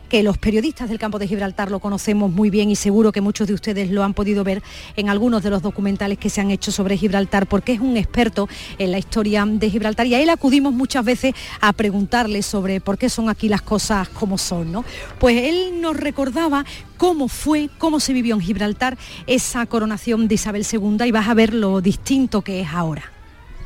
que 0.08 0.22
los 0.22 0.38
periodistas 0.38 0.88
del 0.88 0.98
campo 0.98 1.18
de 1.18 1.28
Gibraltar 1.28 1.70
lo 1.70 1.80
conocemos 1.80 2.32
muy 2.32 2.48
bien 2.48 2.70
y 2.70 2.76
seguro 2.76 3.12
que 3.12 3.20
muchos 3.20 3.46
de 3.46 3.52
ustedes 3.52 3.90
lo 3.90 4.02
han 4.04 4.14
podido 4.14 4.42
ver 4.42 4.62
en 4.96 5.10
algunos 5.10 5.42
de 5.42 5.50
los 5.50 5.60
documentales 5.60 6.16
que 6.16 6.30
se 6.30 6.40
han 6.40 6.50
hecho 6.50 6.72
sobre 6.72 6.96
Gibraltar, 6.96 7.46
porque 7.46 7.74
es 7.74 7.80
un 7.80 7.97
experto 7.98 8.48
en 8.78 8.92
la 8.92 8.98
historia 8.98 9.44
de 9.46 9.70
Gibraltar 9.70 10.06
y 10.06 10.14
a 10.14 10.20
él 10.20 10.30
acudimos 10.30 10.72
muchas 10.72 11.04
veces 11.04 11.34
a 11.60 11.72
preguntarle 11.72 12.42
sobre 12.42 12.80
por 12.80 12.98
qué 12.98 13.08
son 13.08 13.28
aquí 13.28 13.48
las 13.48 13.62
cosas 13.62 14.08
como 14.08 14.38
son, 14.38 14.72
¿no? 14.72 14.84
Pues 15.18 15.36
él 15.44 15.80
nos 15.80 15.96
recordaba 15.96 16.64
cómo 16.96 17.28
fue, 17.28 17.68
cómo 17.78 18.00
se 18.00 18.12
vivió 18.12 18.34
en 18.34 18.40
Gibraltar 18.40 18.98
esa 19.26 19.66
coronación 19.66 20.28
de 20.28 20.34
Isabel 20.34 20.66
II 20.70 21.06
y 21.06 21.10
vas 21.10 21.28
a 21.28 21.34
ver 21.34 21.54
lo 21.54 21.80
distinto 21.80 22.42
que 22.42 22.60
es 22.60 22.68
ahora. 22.68 23.12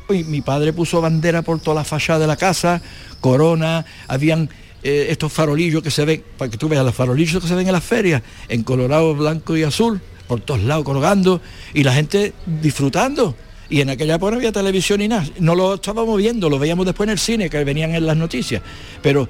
Mi 0.09 0.41
padre 0.41 0.73
puso 0.73 1.01
bandera 1.01 1.41
por 1.41 1.59
toda 1.59 1.75
la 1.75 1.83
fachada 1.83 2.19
de 2.19 2.27
la 2.27 2.35
casa, 2.35 2.81
corona, 3.21 3.85
habían 4.07 4.49
eh, 4.83 5.07
estos 5.09 5.31
farolillos 5.31 5.81
que 5.81 5.89
se 5.89 6.03
ven, 6.03 6.23
para 6.37 6.51
que 6.51 6.57
tú 6.57 6.67
veas 6.67 6.83
los 6.83 6.93
farolillos 6.93 7.41
que 7.41 7.47
se 7.47 7.55
ven 7.55 7.65
en 7.65 7.73
las 7.73 7.83
ferias, 7.83 8.21
en 8.49 8.63
colorado, 8.63 9.15
blanco 9.15 9.55
y 9.55 9.63
azul, 9.63 10.01
por 10.27 10.41
todos 10.41 10.61
lados 10.61 10.83
colgando, 10.83 11.41
y 11.73 11.83
la 11.83 11.93
gente 11.93 12.33
disfrutando. 12.45 13.35
Y 13.73 13.81
en 13.81 13.89
aquella 13.89 14.15
época 14.15 14.31
no 14.31 14.37
había 14.37 14.51
televisión 14.51 14.99
ni 14.99 15.07
nada. 15.07 15.25
No 15.39 15.55
lo 15.55 15.73
estábamos 15.73 16.15
viendo, 16.17 16.47
lo 16.47 16.59
veíamos 16.59 16.85
después 16.85 17.07
en 17.07 17.11
el 17.13 17.17
cine, 17.17 17.49
que 17.49 17.63
venían 17.63 17.95
en 17.95 18.05
las 18.05 18.15
noticias. 18.15 18.61
Pero 19.01 19.27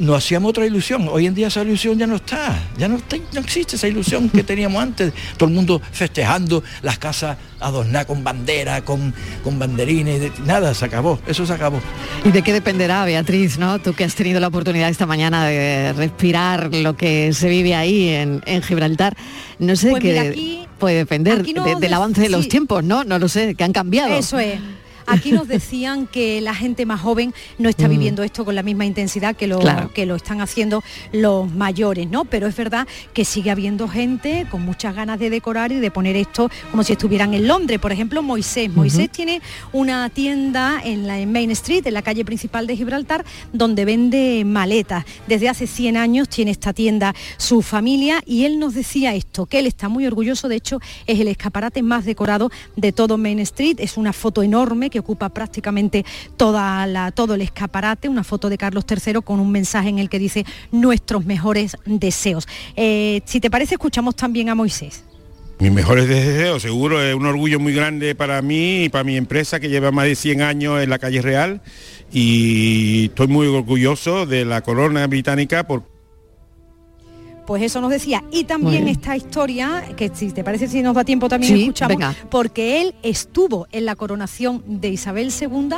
nos 0.00 0.16
hacíamos 0.16 0.50
otra 0.50 0.66
ilusión. 0.66 1.06
Hoy 1.08 1.26
en 1.26 1.34
día 1.36 1.46
esa 1.46 1.62
ilusión 1.62 1.96
ya 1.96 2.06
no 2.08 2.16
está, 2.16 2.58
ya 2.76 2.88
no, 2.88 2.96
está- 2.96 3.18
no 3.32 3.38
existe 3.40 3.76
esa 3.76 3.86
ilusión 3.86 4.28
que 4.30 4.42
teníamos 4.42 4.82
antes. 4.82 5.12
Todo 5.36 5.48
el 5.50 5.54
mundo 5.54 5.80
festejando, 5.92 6.64
las 6.82 6.98
casas 6.98 7.36
adornadas 7.60 8.06
con 8.06 8.24
bandera, 8.24 8.82
con, 8.84 9.14
con 9.44 9.56
banderines, 9.58 10.20
de- 10.20 10.32
nada, 10.46 10.74
se 10.74 10.86
acabó, 10.86 11.20
eso 11.28 11.46
se 11.46 11.52
acabó. 11.52 11.80
¿Y 12.24 12.30
de 12.32 12.42
qué 12.42 12.52
dependerá, 12.52 13.04
Beatriz, 13.04 13.56
no? 13.58 13.78
Tú 13.78 13.92
que 13.92 14.02
has 14.02 14.16
tenido 14.16 14.40
la 14.40 14.48
oportunidad 14.48 14.88
esta 14.88 15.06
mañana 15.06 15.46
de 15.46 15.92
respirar 15.92 16.74
lo 16.74 16.96
que 16.96 17.32
se 17.34 17.48
vive 17.48 17.74
ahí 17.76 18.08
en, 18.08 18.42
en 18.46 18.62
Gibraltar, 18.62 19.14
no 19.60 19.76
sé 19.76 19.90
Pues 19.90 20.02
qué 20.02 20.08
mira, 20.08 20.22
de- 20.24 20.28
aquí- 20.30 20.66
puede 20.80 20.96
depender 20.96 21.40
aquí 21.40 21.52
no 21.54 21.62
de- 21.64 21.70
del 21.76 21.80
de- 21.90 21.94
avance 21.94 22.20
de 22.20 22.28
los 22.30 22.48
tiempos, 22.48 22.82
¿no? 22.82 23.04
No 23.04 23.18
lo 23.20 23.28
sé, 23.28 23.54
que 23.54 23.62
han 23.62 23.72
cambiado. 23.72 24.12
Eso 24.14 24.38
es. 24.40 24.58
Aquí 25.06 25.32
nos 25.32 25.48
decían 25.48 26.06
que 26.06 26.40
la 26.40 26.54
gente 26.54 26.86
más 26.86 27.00
joven 27.00 27.34
no 27.58 27.68
está 27.68 27.86
Mm. 27.88 27.90
viviendo 27.90 28.22
esto 28.22 28.44
con 28.44 28.54
la 28.54 28.62
misma 28.62 28.84
intensidad 28.86 29.34
que 29.36 29.46
lo, 29.46 29.58
Claro. 29.58 29.90
que 29.92 30.06
lo 30.06 30.16
están 30.16 30.40
haciendo 30.40 30.82
los 31.12 31.50
mayores, 31.52 32.08
¿no? 32.08 32.24
Pero 32.24 32.46
es 32.46 32.56
verdad 32.56 32.86
que 33.12 33.24
sigue 33.24 33.50
habiendo 33.50 33.88
gente 33.88 34.46
con 34.50 34.62
muchas 34.62 34.94
ganas 34.94 35.18
de 35.18 35.30
decorar 35.30 35.72
y 35.72 35.76
de 35.76 35.90
poner 35.90 36.16
esto 36.16 36.50
como 36.70 36.82
si 36.84 36.92
estuvieran 36.92 37.34
en 37.34 37.48
Londres. 37.48 37.78
Por 37.78 37.92
ejemplo, 37.92 38.22
Moisés. 38.22 38.70
Moisés 38.74 39.10
tiene 39.10 39.40
una 39.72 40.08
tienda 40.10 40.80
en 40.84 41.06
la 41.06 41.18
en 41.20 41.32
Main 41.32 41.50
Street, 41.52 41.86
en 41.86 41.94
la 41.94 42.02
calle 42.02 42.24
principal 42.24 42.66
de 42.66 42.76
Gibraltar, 42.76 43.24
donde 43.52 43.84
vende 43.84 44.42
maletas. 44.44 45.04
Desde 45.26 45.48
hace 45.48 45.66
100 45.66 45.96
años 45.96 46.28
tiene 46.28 46.50
esta 46.50 46.72
tienda 46.72 47.14
su 47.36 47.62
familia 47.62 48.22
y 48.26 48.44
él 48.44 48.58
nos 48.58 48.74
decía 48.74 49.14
esto, 49.14 49.46
que 49.46 49.58
él 49.58 49.66
está 49.66 49.88
muy 49.88 50.06
orgulloso, 50.06 50.48
de 50.48 50.56
hecho 50.56 50.80
es 51.06 51.18
el 51.20 51.28
escaparate 51.28 51.82
más 51.82 52.04
decorado 52.04 52.50
de 52.76 52.92
todo 52.92 53.18
Main 53.18 53.38
Street, 53.40 53.76
es 53.78 53.96
una 53.96 54.12
foto 54.12 54.42
enorme 54.42 54.89
que 54.90 54.98
ocupa 54.98 55.28
prácticamente 55.30 56.04
toda 56.36 57.10
todo 57.12 57.34
el 57.34 57.42
escaparate, 57.42 58.08
una 58.08 58.24
foto 58.24 58.48
de 58.48 58.58
Carlos 58.58 58.84
III 58.88 59.22
con 59.24 59.40
un 59.40 59.50
mensaje 59.50 59.88
en 59.88 59.98
el 59.98 60.08
que 60.08 60.18
dice 60.18 60.44
nuestros 60.72 61.24
mejores 61.24 61.76
deseos. 61.86 62.46
Eh, 62.76 63.22
si 63.24 63.40
te 63.40 63.50
parece, 63.50 63.74
escuchamos 63.74 64.16
también 64.16 64.48
a 64.48 64.54
Moisés. 64.54 65.04
Mis 65.58 65.70
mejores 65.70 66.08
deseos, 66.08 66.62
seguro, 66.62 67.02
es 67.02 67.14
un 67.14 67.26
orgullo 67.26 67.60
muy 67.60 67.74
grande 67.74 68.14
para 68.14 68.40
mí 68.40 68.84
y 68.84 68.88
para 68.88 69.04
mi 69.04 69.18
empresa 69.18 69.60
que 69.60 69.68
lleva 69.68 69.90
más 69.90 70.06
de 70.06 70.14
100 70.14 70.40
años 70.40 70.82
en 70.82 70.88
la 70.88 70.98
calle 70.98 71.20
Real 71.20 71.60
y 72.10 73.06
estoy 73.06 73.28
muy 73.28 73.46
orgulloso 73.46 74.24
de 74.24 74.46
la 74.46 74.62
corona 74.62 75.06
británica 75.06 75.66
por 75.66 75.82
Pues 77.50 77.64
eso 77.64 77.80
nos 77.80 77.90
decía. 77.90 78.22
Y 78.30 78.44
también 78.44 78.86
esta 78.86 79.16
historia, 79.16 79.82
que 79.96 80.08
si 80.14 80.30
te 80.30 80.44
parece 80.44 80.68
si 80.68 80.82
nos 80.82 80.94
da 80.94 81.02
tiempo 81.02 81.28
también 81.28 81.52
Sí, 81.52 81.62
escuchamos, 81.62 81.96
venga. 81.96 82.14
porque 82.30 82.80
él 82.80 82.94
estuvo 83.02 83.66
en 83.72 83.86
la 83.86 83.96
coronación 83.96 84.62
de 84.80 84.90
Isabel 84.90 85.32
II 85.32 85.70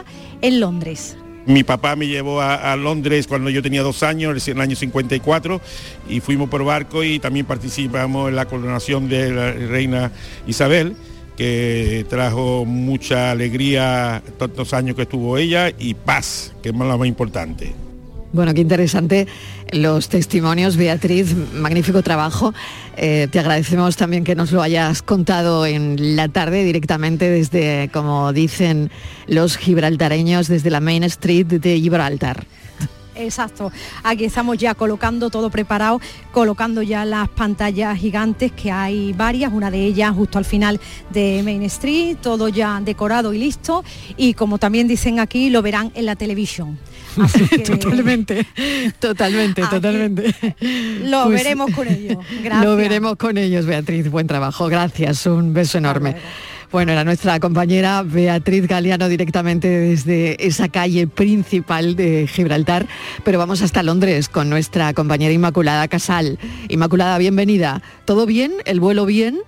en 0.42 0.60
Londres. 0.60 1.16
Mi 1.46 1.64
papá 1.64 1.96
me 1.96 2.06
llevó 2.08 2.42
a, 2.42 2.72
a 2.72 2.76
Londres 2.76 3.26
cuando 3.26 3.48
yo 3.48 3.62
tenía 3.62 3.80
dos 3.82 4.02
años, 4.02 4.46
en 4.48 4.58
el 4.58 4.60
año 4.60 4.76
54, 4.76 5.62
y 6.10 6.20
fuimos 6.20 6.50
por 6.50 6.62
barco 6.62 7.04
y 7.04 7.18
también 7.18 7.46
participamos 7.46 8.28
en 8.28 8.36
la 8.36 8.44
coronación 8.44 9.08
de 9.08 9.30
la 9.30 9.52
reina 9.52 10.12
Isabel, 10.46 10.94
que 11.38 12.04
trajo 12.06 12.66
mucha 12.66 13.30
alegría 13.30 14.22
tantos 14.36 14.74
años 14.74 14.94
que 14.94 15.02
estuvo 15.02 15.38
ella 15.38 15.70
y 15.78 15.94
paz, 15.94 16.52
que 16.62 16.68
es 16.68 16.74
lo 16.74 16.98
más 16.98 17.08
importante. 17.08 17.72
Bueno, 18.32 18.54
qué 18.54 18.62
interesante 18.62 19.26
los 19.72 20.08
testimonios, 20.08 20.78
Beatriz, 20.78 21.36
magnífico 21.52 22.02
trabajo. 22.02 22.54
Eh, 22.96 23.28
te 23.30 23.38
agradecemos 23.38 23.96
también 23.96 24.24
que 24.24 24.34
nos 24.34 24.52
lo 24.52 24.62
hayas 24.62 25.02
contado 25.02 25.66
en 25.66 26.16
la 26.16 26.28
tarde 26.28 26.64
directamente 26.64 27.28
desde, 27.28 27.90
como 27.92 28.32
dicen 28.32 28.90
los 29.26 29.58
gibraltareños, 29.58 30.48
desde 30.48 30.70
la 30.70 30.80
Main 30.80 31.04
Street 31.04 31.46
de 31.46 31.78
Gibraltar. 31.78 32.46
Exacto. 33.14 33.70
Aquí 34.02 34.24
estamos 34.24 34.56
ya 34.56 34.74
colocando 34.74 35.28
todo 35.28 35.50
preparado, 35.50 36.00
colocando 36.32 36.80
ya 36.80 37.04
las 37.04 37.28
pantallas 37.28 37.98
gigantes, 37.98 38.52
que 38.52 38.72
hay 38.72 39.12
varias, 39.12 39.52
una 39.52 39.70
de 39.70 39.84
ellas 39.84 40.14
justo 40.14 40.38
al 40.38 40.46
final 40.46 40.80
de 41.10 41.42
Main 41.44 41.62
Street, 41.64 42.16
todo 42.22 42.48
ya 42.48 42.80
decorado 42.82 43.34
y 43.34 43.38
listo. 43.38 43.84
Y 44.16 44.34
como 44.34 44.58
también 44.58 44.88
dicen 44.88 45.20
aquí, 45.20 45.50
lo 45.50 45.60
verán 45.60 45.92
en 45.94 46.06
la 46.06 46.16
televisión. 46.16 46.78
totalmente, 47.64 48.46
totalmente, 48.98 49.62
totalmente. 49.62 50.34
Lo 51.04 51.24
pues 51.24 51.42
veremos 51.42 51.70
con 51.72 51.88
ellos. 51.88 52.18
Gracias. 52.42 52.64
Lo 52.64 52.76
veremos 52.76 53.16
con 53.16 53.38
ellos, 53.38 53.66
Beatriz. 53.66 54.10
Buen 54.10 54.26
trabajo. 54.26 54.68
Gracias. 54.68 55.26
Un 55.26 55.52
beso 55.52 55.78
enorme. 55.78 56.16
Bueno, 56.72 56.92
era 56.92 57.04
nuestra 57.04 57.38
compañera 57.38 58.02
Beatriz 58.02 58.66
Galeano 58.66 59.06
directamente 59.10 59.68
desde 59.68 60.46
esa 60.46 60.70
calle 60.70 61.06
principal 61.06 61.96
de 61.96 62.26
Gibraltar, 62.26 62.86
pero 63.24 63.38
vamos 63.38 63.60
hasta 63.60 63.82
Londres 63.82 64.30
con 64.30 64.48
nuestra 64.48 64.94
compañera 64.94 65.34
Inmaculada 65.34 65.86
Casal. 65.88 66.38
Inmaculada, 66.68 67.18
bienvenida. 67.18 67.82
¿Todo 68.06 68.24
bien? 68.24 68.54
¿El 68.64 68.80
vuelo 68.80 69.04
bien? 69.04 69.40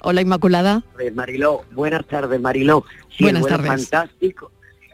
Hola 0.00 0.20
Inmaculada. 0.20 0.82
Mariló, 1.14 1.62
buenas 1.72 2.04
tardes 2.06 2.38
Mariló. 2.38 2.84
Sí, 3.16 3.24
buenas 3.24 3.46
tardes. 3.46 3.68
fantástico, 3.68 4.50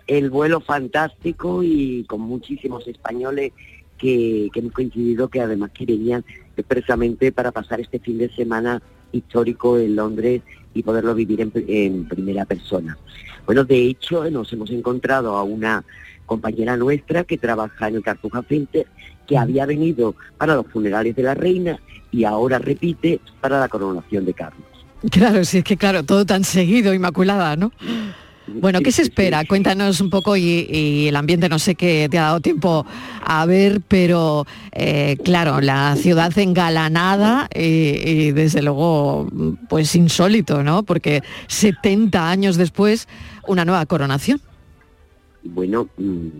el 0.09 0.31
vuelo 0.31 0.61
fantástico 0.61 1.63
y 1.63 2.05
con 2.05 2.23
muchísimos 2.23 2.89
españoles 2.89 3.53
que, 3.97 4.49
que 4.53 4.61
hemos 4.61 4.73
coincidido 4.73 5.29
que 5.29 5.41
además 5.41 5.71
querían 5.73 6.25
expresamente 6.57 7.31
para 7.31 7.53
pasar 7.53 7.81
este 7.81 8.01
fin 8.01 8.19
de 8.19 8.29
semana 8.35 8.83
histórico 9.13 9.79
en 9.79 9.97
Londres 9.97 10.43
y 10.75 10.83
poderlo 10.83 11.15
vivir 11.15 11.41
en, 11.41 12.05
primera 12.05 12.45
persona. 12.45 12.97
Bueno, 13.47 13.65
de 13.65 13.87
hecho, 13.87 14.29
nos 14.31 14.53
hemos 14.53 14.71
encontrado 14.71 15.37
a 15.37 15.43
una 15.43 15.85
compañera 16.27 16.77
nuestra 16.77 17.25
que 17.25 17.39
trabaja 17.39 17.89
en 17.89 17.97
el 17.97 18.03
Cartuja 18.03 18.43
Center, 18.49 18.87
que 19.27 19.39
había 19.39 19.67
venido 19.67 20.15
para 20.37 20.55
los 20.55 20.67
funerales 20.67 21.17
de 21.17 21.23
la 21.23 21.35
reina 21.35 21.81
y 22.11 22.25
ahora 22.25 22.59
repite 22.59 23.21
para 23.41 23.61
la 23.61 23.69
coronación 23.69 24.25
de 24.25 24.35
Carlos. 24.35 24.67
Claro, 25.11 25.45
sí, 25.45 25.59
es 25.59 25.65
que 25.65 25.77
claro, 25.77 26.03
todo 26.03 26.27
tan 26.27 26.45
seguido, 26.45 26.93
Inmaculada, 26.93 27.57
¿no? 27.57 27.73
Bueno, 28.55 28.80
¿qué 28.80 28.92
se 28.92 29.03
espera? 29.03 29.44
Cuéntanos 29.44 30.01
un 30.01 30.11
poco 30.11 30.36
y, 30.36 31.07
el 31.09 31.16
ambiente, 31.16 31.49
no 31.49 31.59
sé 31.59 31.74
qué 31.74 32.09
te 32.11 32.18
ha 32.18 32.22
dado 32.22 32.40
tiempo 32.40 32.86
a 33.22 33.44
ver, 33.46 33.80
pero 33.86 34.46
eh, 34.72 35.16
claro, 35.22 35.61
la 35.61 35.94
ciudad 35.96 36.36
engalanada 36.38 37.49
y, 37.55 38.32
desde 38.32 38.62
luego 38.62 39.28
pues 39.68 39.94
insólito, 39.94 40.62
¿no? 40.62 40.82
Porque 40.82 41.22
70 41.49 42.30
años 42.30 42.57
después, 42.57 43.07
una 43.46 43.64
nueva 43.64 43.84
coronación. 43.86 44.40
Bueno, 45.44 45.88
mm, 45.96 46.38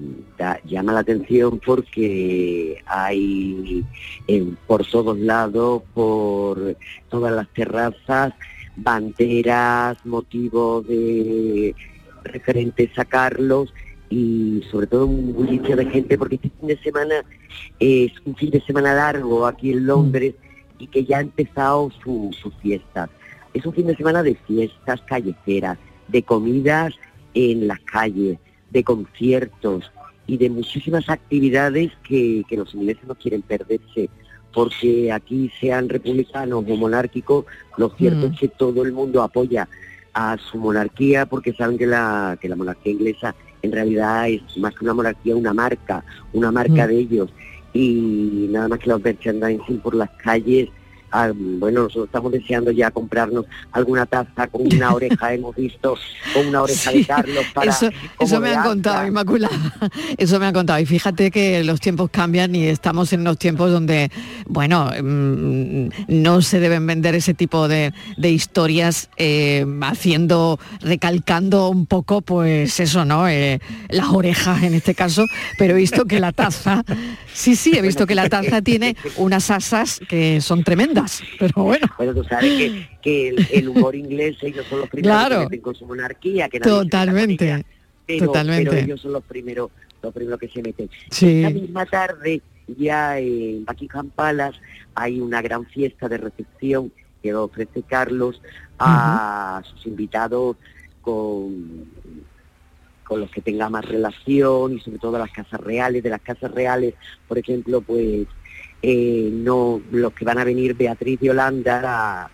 llama 0.65 0.93
la 0.93 1.01
atención 1.01 1.61
porque 1.65 2.83
hay 2.87 3.85
por 4.67 4.87
todos 4.87 5.19
lados, 5.19 5.83
por 5.95 6.77
todas 7.09 7.33
las 7.33 7.49
terrazas, 7.55 8.35
banderas, 8.77 10.05
motivos 10.05 10.87
de 10.87 11.75
referentes 12.25 12.91
a 12.99 13.05
Carlos 13.05 13.73
y 14.11 14.63
sobre 14.71 14.87
todo 14.87 15.07
un 15.07 15.35
bullicio 15.35 15.77
de 15.77 15.87
gente 15.87 16.17
porque 16.17 16.37
este 16.37 16.51
fin 16.59 16.69
de 16.69 16.79
semana 16.79 17.15
es 17.79 18.13
un 18.25 18.35
fin 18.37 18.51
de 18.51 18.61
semana 18.63 18.95
largo 18.95 19.47
aquí 19.47 19.73
en 19.73 19.87
Londres 19.87 20.35
y 20.79 20.87
que 20.87 21.05
ya 21.05 21.19
ha 21.19 21.21
empezado 21.21 21.91
su, 22.03 22.31
su 22.41 22.51
fiesta. 22.53 23.11
Es 23.53 23.67
un 23.67 23.75
fin 23.75 23.87
de 23.87 23.97
semana 23.97 24.23
de 24.23 24.35
fiestas 24.47 25.01
callejeras, 25.03 25.79
de 26.09 26.23
comidas 26.23 26.95
en 27.35 27.67
las 27.67 27.81
calles, 27.81 28.39
de 28.71 28.85
conciertos 28.85 29.91
y 30.27 30.37
de 30.37 30.51
muchísimas 30.51 31.09
actividades 31.09 31.91
que, 32.07 32.45
que 32.49 32.57
los 32.57 32.75
ingleses 32.75 33.05
no 33.07 33.15
quieren 33.15 33.43
perderse 33.43 34.09
porque 34.53 35.13
aquí 35.13 35.51
sean 35.61 35.89
republicanos 35.89 36.65
o 36.67 36.77
monárquicos, 36.77 37.45
lo 37.77 37.91
cierto 37.91 38.29
mm. 38.29 38.33
es 38.33 38.41
que 38.41 38.49
todo 38.49 38.83
el 38.83 38.93
mundo 38.93 39.23
apoya 39.23 39.69
a 40.15 40.37
su 40.39 40.59
monarquía 40.59 41.27
porque 41.27 41.53
saben 41.53 41.79
que 41.79 41.87
la, 41.87 42.39
que 42.41 42.49
la 42.49 42.57
monarquía 42.57 42.93
inglesa 42.93 43.35
en 43.63 43.73
realidad 43.73 44.29
es 44.29 44.57
más 44.59 44.75
que 44.75 44.85
una 44.85 44.95
monarquía, 44.95 45.37
una 45.37 45.53
marca, 45.53 46.05
una 46.33 46.51
marca 46.51 46.85
mm. 46.85 46.89
de 46.89 46.99
ellos. 46.99 47.31
Y 47.73 48.49
nada 48.51 48.69
más 48.69 48.79
que 48.79 48.89
los 48.89 49.03
merchandising 49.03 49.81
por 49.81 49.95
las 49.95 50.11
calles 50.23 50.69
Ah, 51.11 51.33
bueno, 51.35 51.85
nosotros 51.85 52.07
estamos 52.07 52.33
deseando 52.33 52.71
ya 52.71 52.91
comprarnos 52.91 53.47
alguna 53.73 54.05
taza 54.05 54.47
con 54.49 54.63
una 54.63 54.93
oreja, 54.95 55.33
hemos 55.33 55.57
visto, 55.57 55.97
con 56.35 56.47
una 56.47 56.63
oreja 56.63 56.93
de 56.93 57.05
Carlos 57.05 57.45
para... 57.55 57.71
Eso, 57.71 58.41
me 58.41 58.55
han 58.55 58.63
contado, 58.63 59.07
Inmaculada, 59.07 59.75
eso 60.19 60.39
me 60.39 60.47
han 60.47 60.55
contado. 60.55 60.79
Y 60.81 60.87
fíjate 60.87 61.31
que 61.31 61.65
los 61.65 61.81
tiempos 61.81 62.11
cambian 62.11 62.55
y 62.55 62.67
estamos 62.67 63.13
en 63.13 63.21
unos 63.21 63.39
tiempos 63.39 63.71
donde, 63.71 64.11
bueno, 64.47 64.91
mm, 65.03 65.89
no 66.09 66.43
se 66.43 66.61
deben 66.61 66.87
vender 66.87 67.15
ese 67.15 67.35
tipo 67.35 67.69
de, 67.69 67.93
historias 68.19 69.09
eh, 69.17 69.65
haciendo, 69.81 70.59
recalcando 70.81 71.71
un 71.71 71.87
poco, 71.87 72.21
pues 72.21 72.79
eso, 72.81 73.07
¿no? 73.07 73.27
Eh, 73.29 73.61
las 73.89 74.09
orejas 74.09 74.63
en 74.63 74.75
este 74.75 74.95
caso, 74.95 75.25
pero 75.59 75.75
he 75.75 75.77
visto 75.77 76.05
que 76.05 76.21
la 76.21 76.33
taza, 76.33 76.85
sí, 77.33 77.57
sí, 77.57 77.73
he 77.75 77.81
visto 77.81 78.07
que 78.07 78.15
la 78.15 78.29
taza 78.29 78.61
tiene 78.61 78.97
unas 79.17 79.51
asas 79.51 80.01
que 80.09 80.43
son 80.43 80.65
tremendas 80.65 80.98
pero 81.39 81.65
bueno. 81.65 81.87
Bueno, 81.97 82.15
tú 82.15 82.25
sabes 82.25 82.73
que, 83.03 83.35
el, 83.53 83.69
humor 83.69 83.95
inglés, 83.95 84.37
ellos 84.43 84.67
son 84.69 84.81
los 84.81 84.89
primeros 84.89 85.29
que 85.29 85.39
meten 85.39 85.61
con 85.61 85.75
su 85.75 85.87
monarquía, 85.87 86.49
que 86.49 86.61
Totalmente. 86.61 87.65
pero, 88.07 88.27
Totalmente. 88.27 88.81
ellos 88.81 89.01
son 89.01 89.13
los 89.13 89.25
primeros, 89.25 89.71
los 90.03 90.13
primeros 90.13 90.39
que 90.39 90.49
se 90.49 90.63
meten. 90.63 90.91
Sí. 91.11 91.43
Esta 91.43 91.51
misma 91.51 91.87
tarde, 91.87 92.43
ya 92.67 93.19
en 93.19 93.65
Buckingham 93.65 94.11
Palace, 94.11 94.59
hay 94.95 95.21
una 95.21 95.43
gran 95.43 95.67
fiesta 95.67 96.09
de 96.09 96.19
recepción 96.19 96.93
que 97.23 97.35
ofrece 97.35 97.83
Carlos 97.83 98.41
a 98.79 99.63
sus 99.65 99.87
invitados 99.87 100.57
con 101.01 101.87
con 103.09 103.21
los 103.21 103.31
que 103.31 103.41
tenga 103.41 103.71
más 103.71 103.87
relación 103.87 104.75
y 104.75 104.81
sobre 104.81 104.99
todo 104.99 105.19
las 105.19 105.31
casas 105.31 105.59
reales, 105.61 106.03
de 106.03 106.11
las 106.11 106.21
casas 106.21 106.51
reales, 106.51 106.95
por 107.27 107.39
ejemplo, 107.39 107.81
pues 107.81 108.27
eh, 108.83 109.31
no 109.33 109.81
los 109.91 110.13
que 110.13 110.25
van 110.25 110.39
a 110.39 110.45
venir 110.45 110.75
Beatriz 110.75 111.19
de 111.21 111.31
Holanda, 111.31 112.31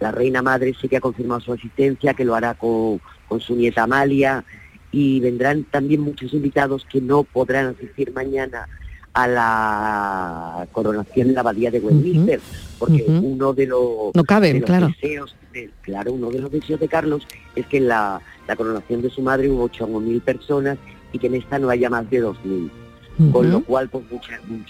la, 0.00 0.12
reina 0.12 0.40
madre 0.40 0.74
sí 0.80 0.88
que 0.88 0.96
ha 0.96 1.00
confirmado 1.00 1.40
su 1.40 1.52
asistencia, 1.52 2.14
que 2.14 2.24
lo 2.24 2.34
hará 2.34 2.54
con, 2.54 3.00
su 3.38 3.54
nieta 3.54 3.82
Amalia, 3.82 4.44
y 4.92 5.20
vendrán 5.20 5.64
también 5.64 6.00
muchos 6.00 6.32
invitados 6.32 6.86
que 6.90 7.00
no 7.00 7.22
podrán 7.22 7.66
asistir 7.66 8.12
mañana 8.12 8.66
a 9.12 9.26
la 9.26 10.68
coronación 10.72 11.28
en 11.28 11.34
la 11.34 11.40
abadía 11.40 11.70
de 11.70 11.80
Westminster, 11.80 12.40
porque 12.78 13.04
uno 13.06 13.52
de 13.52 13.66
los, 13.66 14.14
no 14.14 14.24
claro. 14.24 14.88
deseos, 14.88 15.36
de, 15.52 15.70
claro, 15.82 16.12
uno 16.12 16.30
de 16.30 16.38
los 16.38 16.50
deseos 16.50 16.80
de 16.80 16.88
Carlos 16.88 17.26
es 17.56 17.66
que 17.66 17.78
en 17.78 17.88
la, 17.88 18.20
la 18.46 18.56
coronación 18.56 19.02
de 19.02 19.10
su 19.10 19.20
madre 19.22 19.50
hubo 19.50 19.68
8.000 19.68 20.20
personas 20.22 20.78
y 21.12 21.18
que 21.18 21.26
en 21.26 21.34
esta 21.34 21.58
no 21.58 21.68
haya 21.68 21.90
más 21.90 22.08
de 22.08 22.22
2.000 22.22 22.70
con 23.32 23.50
lo 23.50 23.62
cual 23.64 23.88
pues 23.88 24.04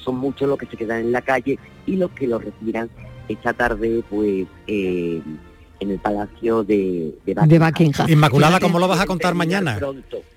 son 0.03 0.17
muchos 0.17 0.49
los 0.49 0.59
que 0.59 0.67
se 0.67 0.77
quedan 0.77 1.01
en 1.01 1.13
la 1.13 1.23
calle 1.23 1.59
y 1.87 1.97
los 1.97 2.11
que 2.11 2.27
lo 2.27 2.39
recibirán 2.39 2.91
esta 3.29 3.53
tarde 3.53 4.03
pues 4.11 4.47
eh, 4.67 5.23
en 5.81 5.91
el 5.91 5.99
Palacio 5.99 6.63
de, 6.63 7.15
de, 7.25 7.35
Buckingham. 7.35 8.09
Inmaculada, 8.11 8.61
¿cómo 8.61 8.79
lo 8.79 8.87
vas 8.87 9.01
a 9.01 9.07
contar 9.07 9.35
mañana? 9.35 9.79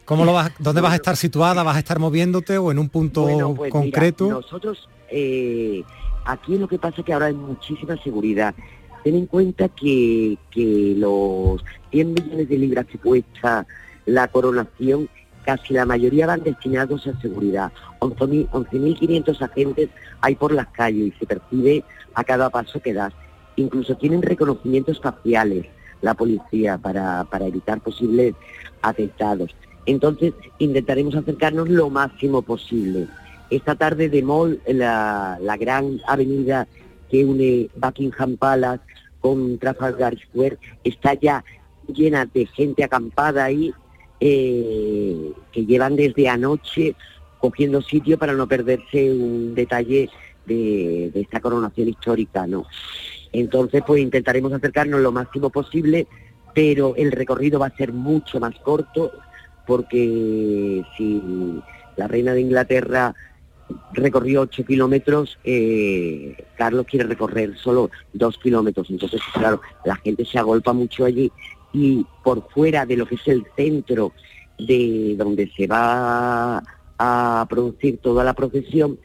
¿Cómo 0.06 0.26
lo 0.26 0.34
vas, 0.34 0.52
¿Dónde 0.60 0.82
vas 0.82 0.94
a 0.94 0.96
estar 0.96 1.18
situada? 1.18 1.64
¿Vas 1.64 1.76
a 1.76 1.80
estar 1.80 2.00
moviéndote 2.00 2.58
o 2.58 2.72
en 2.72 2.80
un 2.80 2.90
punto 2.90 3.54
pues 3.56 3.72
concreto? 3.72 4.30
nosotros, 4.30 4.88
eh, 5.10 5.84
aquí 6.26 6.58
lo 6.58 6.68
que 6.68 6.80
pasa 6.80 7.02
es 7.02 7.06
que 7.06 7.14
ahora 7.14 7.28
hay 7.28 7.34
muchísima 7.34 7.96
seguridad. 8.04 8.56
Ten 9.04 9.16
en 9.16 9.26
cuenta 9.26 9.68
que, 9.68 10.38
que 10.50 10.96
los 10.98 11.64
100 11.92 12.14
millones 12.14 12.48
de 12.48 12.58
libras 12.58 12.86
que 12.86 12.98
cuesta 12.98 13.68
la 14.06 14.28
coronación 14.30 15.10
casi 15.44 15.74
la 15.74 15.86
mayoría 15.86 16.28
van 16.28 16.44
destinados 16.44 17.08
a 17.08 17.20
seguridad. 17.22 17.72
11.500 18.00 19.42
agentes 19.42 19.90
hay 20.22 20.36
por 20.36 20.54
las 20.54 20.68
calles 20.68 21.14
y 21.14 21.20
se 21.20 21.26
percibe 21.26 21.84
a 22.14 22.24
cada 22.24 22.50
paso 22.50 22.82
que 22.82 22.94
das. 22.94 23.14
Incluso 23.56 23.96
tienen 23.96 24.22
reconocimientos 24.22 25.00
faciales 25.00 25.66
la 26.02 26.14
policía 26.14 26.78
para, 26.78 27.26
evitar 27.42 27.80
posibles 27.80 28.36
atentados. 28.82 29.56
Entonces 29.86 30.34
intentaremos 30.60 31.16
acercarnos 31.16 31.70
lo 31.70 31.90
máximo 31.90 32.42
posible. 32.42 33.08
Esta 33.50 33.76
tarde 33.76 34.10
de 34.10 34.22
Mall, 34.22 34.60
la, 34.68 35.38
la 35.42 35.58
gran 35.58 36.00
avenida 36.08 36.68
que 37.10 37.26
une 37.26 37.70
Buckingham 37.76 38.38
Palace 38.38 38.84
con 39.22 39.58
Trafalgar 39.58 40.18
Square, 40.18 40.58
está 40.84 41.14
ya 41.14 41.44
llena 41.88 42.26
de 42.26 42.46
gente 42.48 42.84
acampada 42.84 43.46
ahí 43.46 43.74
eh, 44.20 45.32
que 45.52 45.66
llevan 45.66 45.96
desde 45.96 46.30
anoche 46.30 46.96
cogiendo 47.40 47.82
sitio 47.82 48.18
para 48.18 48.34
no 48.34 48.48
perderse 48.48 49.12
un 49.12 49.54
detalle 49.54 50.10
de, 50.46 51.12
esta 51.14 51.40
coronación 51.40 51.90
histórica, 51.90 52.48
¿no? 52.48 52.66
Entonces, 53.32 53.84
pues 53.86 54.02
intentaremos 54.02 54.54
acercarnos 54.54 55.02
lo 55.02 55.12
máximo 55.12 55.50
posible, 55.50 56.08
pero 56.54 56.96
el 56.96 57.12
recorrido 57.12 57.60
va 57.60 57.68
a 57.68 57.76
ser 57.76 57.92
mucho 57.92 58.40
más 58.40 58.56
corto, 58.60 59.12
porque 59.66 60.84
si, 60.96 61.22
la 61.98 62.08
reina 62.08 62.34
de 62.34 62.42
Inglaterra 62.42 63.14
recorrió 63.94 64.42
8 64.42 64.66
kilómetros, 64.66 65.40
eh, 65.44 66.46
Carlos 66.58 66.86
quiere 66.90 67.08
recorrer 67.08 67.58
solo 67.58 67.90
2 68.14 68.38
kilómetros. 68.38 68.90
Entonces, 68.90 69.22
claro, 69.34 69.62
la 69.84 69.96
gente 69.98 70.26
se 70.26 70.38
agolpa 70.38 70.74
mucho 70.74 71.06
allí 71.06 71.32
y 71.74 72.06
por 72.24 72.48
fuera 72.50 72.86
de 72.86 72.96
lo 72.96 73.06
que 73.06 73.16
es 73.16 73.28
el 73.28 73.46
centro 73.56 74.14
de 74.58 75.16
donde 75.18 75.52
se 75.58 75.68
va 75.68 76.64
a 77.00 77.46
producir 77.50 77.98
toda 77.98 78.24
la 78.24 78.34
procesión, 78.34 79.00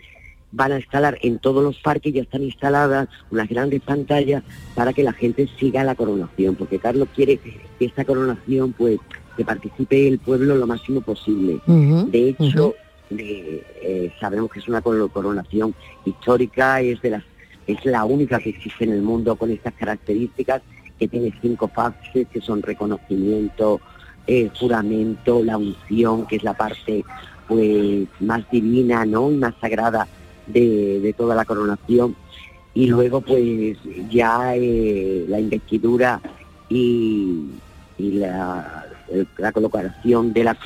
van 0.53 0.73
a 0.73 0.77
instalar 0.77 1.19
en 1.23 1.39
todos 1.39 1.63
los 1.63 1.79
parques, 1.79 2.13
ya 2.13 2.23
están 2.23 2.43
instaladas 2.43 3.09
unas 3.31 3.49
grandes 3.49 3.81
pantallas 3.83 4.43
para 4.75 4.93
que 4.93 5.03
la 5.03 5.13
gente 5.13 5.49
siga 5.59 5.85
la 5.85 5.95
coronación, 5.95 6.55
porque 6.55 6.79
Carlos 6.79 7.09
quiere 7.15 7.39
que 7.39 7.59
esta 7.81 8.05
coronación, 8.05 8.73
pues, 8.73 8.99
que 9.37 9.45
participe 9.45 10.09
el 10.09 10.19
pueblo 10.19 10.57
lo 10.57 10.67
máximo 10.67 11.01
posible. 11.01 11.61
de 11.67 12.29
hecho, 12.29 12.75
eh, 13.11 14.13
sabemos 14.21 14.51
que 14.51 14.59
es 14.59 14.69
una 14.69 14.83
coronación 14.83 15.75
histórica, 16.05 16.81
es 16.81 17.01
de 17.03 17.11
las 17.11 17.25
es 17.69 17.85
la 17.85 18.05
única 18.05 18.39
que 18.39 18.49
existe 18.49 18.85
en 18.85 18.93
el 18.93 19.03
mundo 19.03 19.37
con 19.37 19.51
estas 19.51 19.75
características, 19.75 20.63
que 20.99 21.09
tiene 21.09 21.33
cinco 21.41 21.69
fases, 21.69 22.27
que 22.29 22.41
son 22.41 22.63
reconocimiento, 22.63 23.81
eh, 24.27 24.51
juramento, 24.59 25.43
la 25.43 25.57
unción, 25.57 26.27
que 26.27 26.37
es 26.37 26.43
la 26.43 26.55
parte 26.55 27.05
pues 27.47 28.07
más 28.21 28.49
divina, 28.51 29.07
¿no? 29.07 29.33
y 29.33 29.37
más 29.37 29.55
sagrada 29.61 30.07
de, 30.47 31.15
toda 31.17 31.35
la 31.35 31.45
coronación 31.45 32.15
y 32.75 32.87
luego 32.87 33.21
pues 33.23 33.79
ya 34.11 34.55
eh, 34.55 35.25
la 35.29 35.41
investidura 35.41 36.21
y, 36.69 37.47
la, 37.99 38.87
colocación 39.53 40.33
de 40.33 40.45
la, 40.45 40.57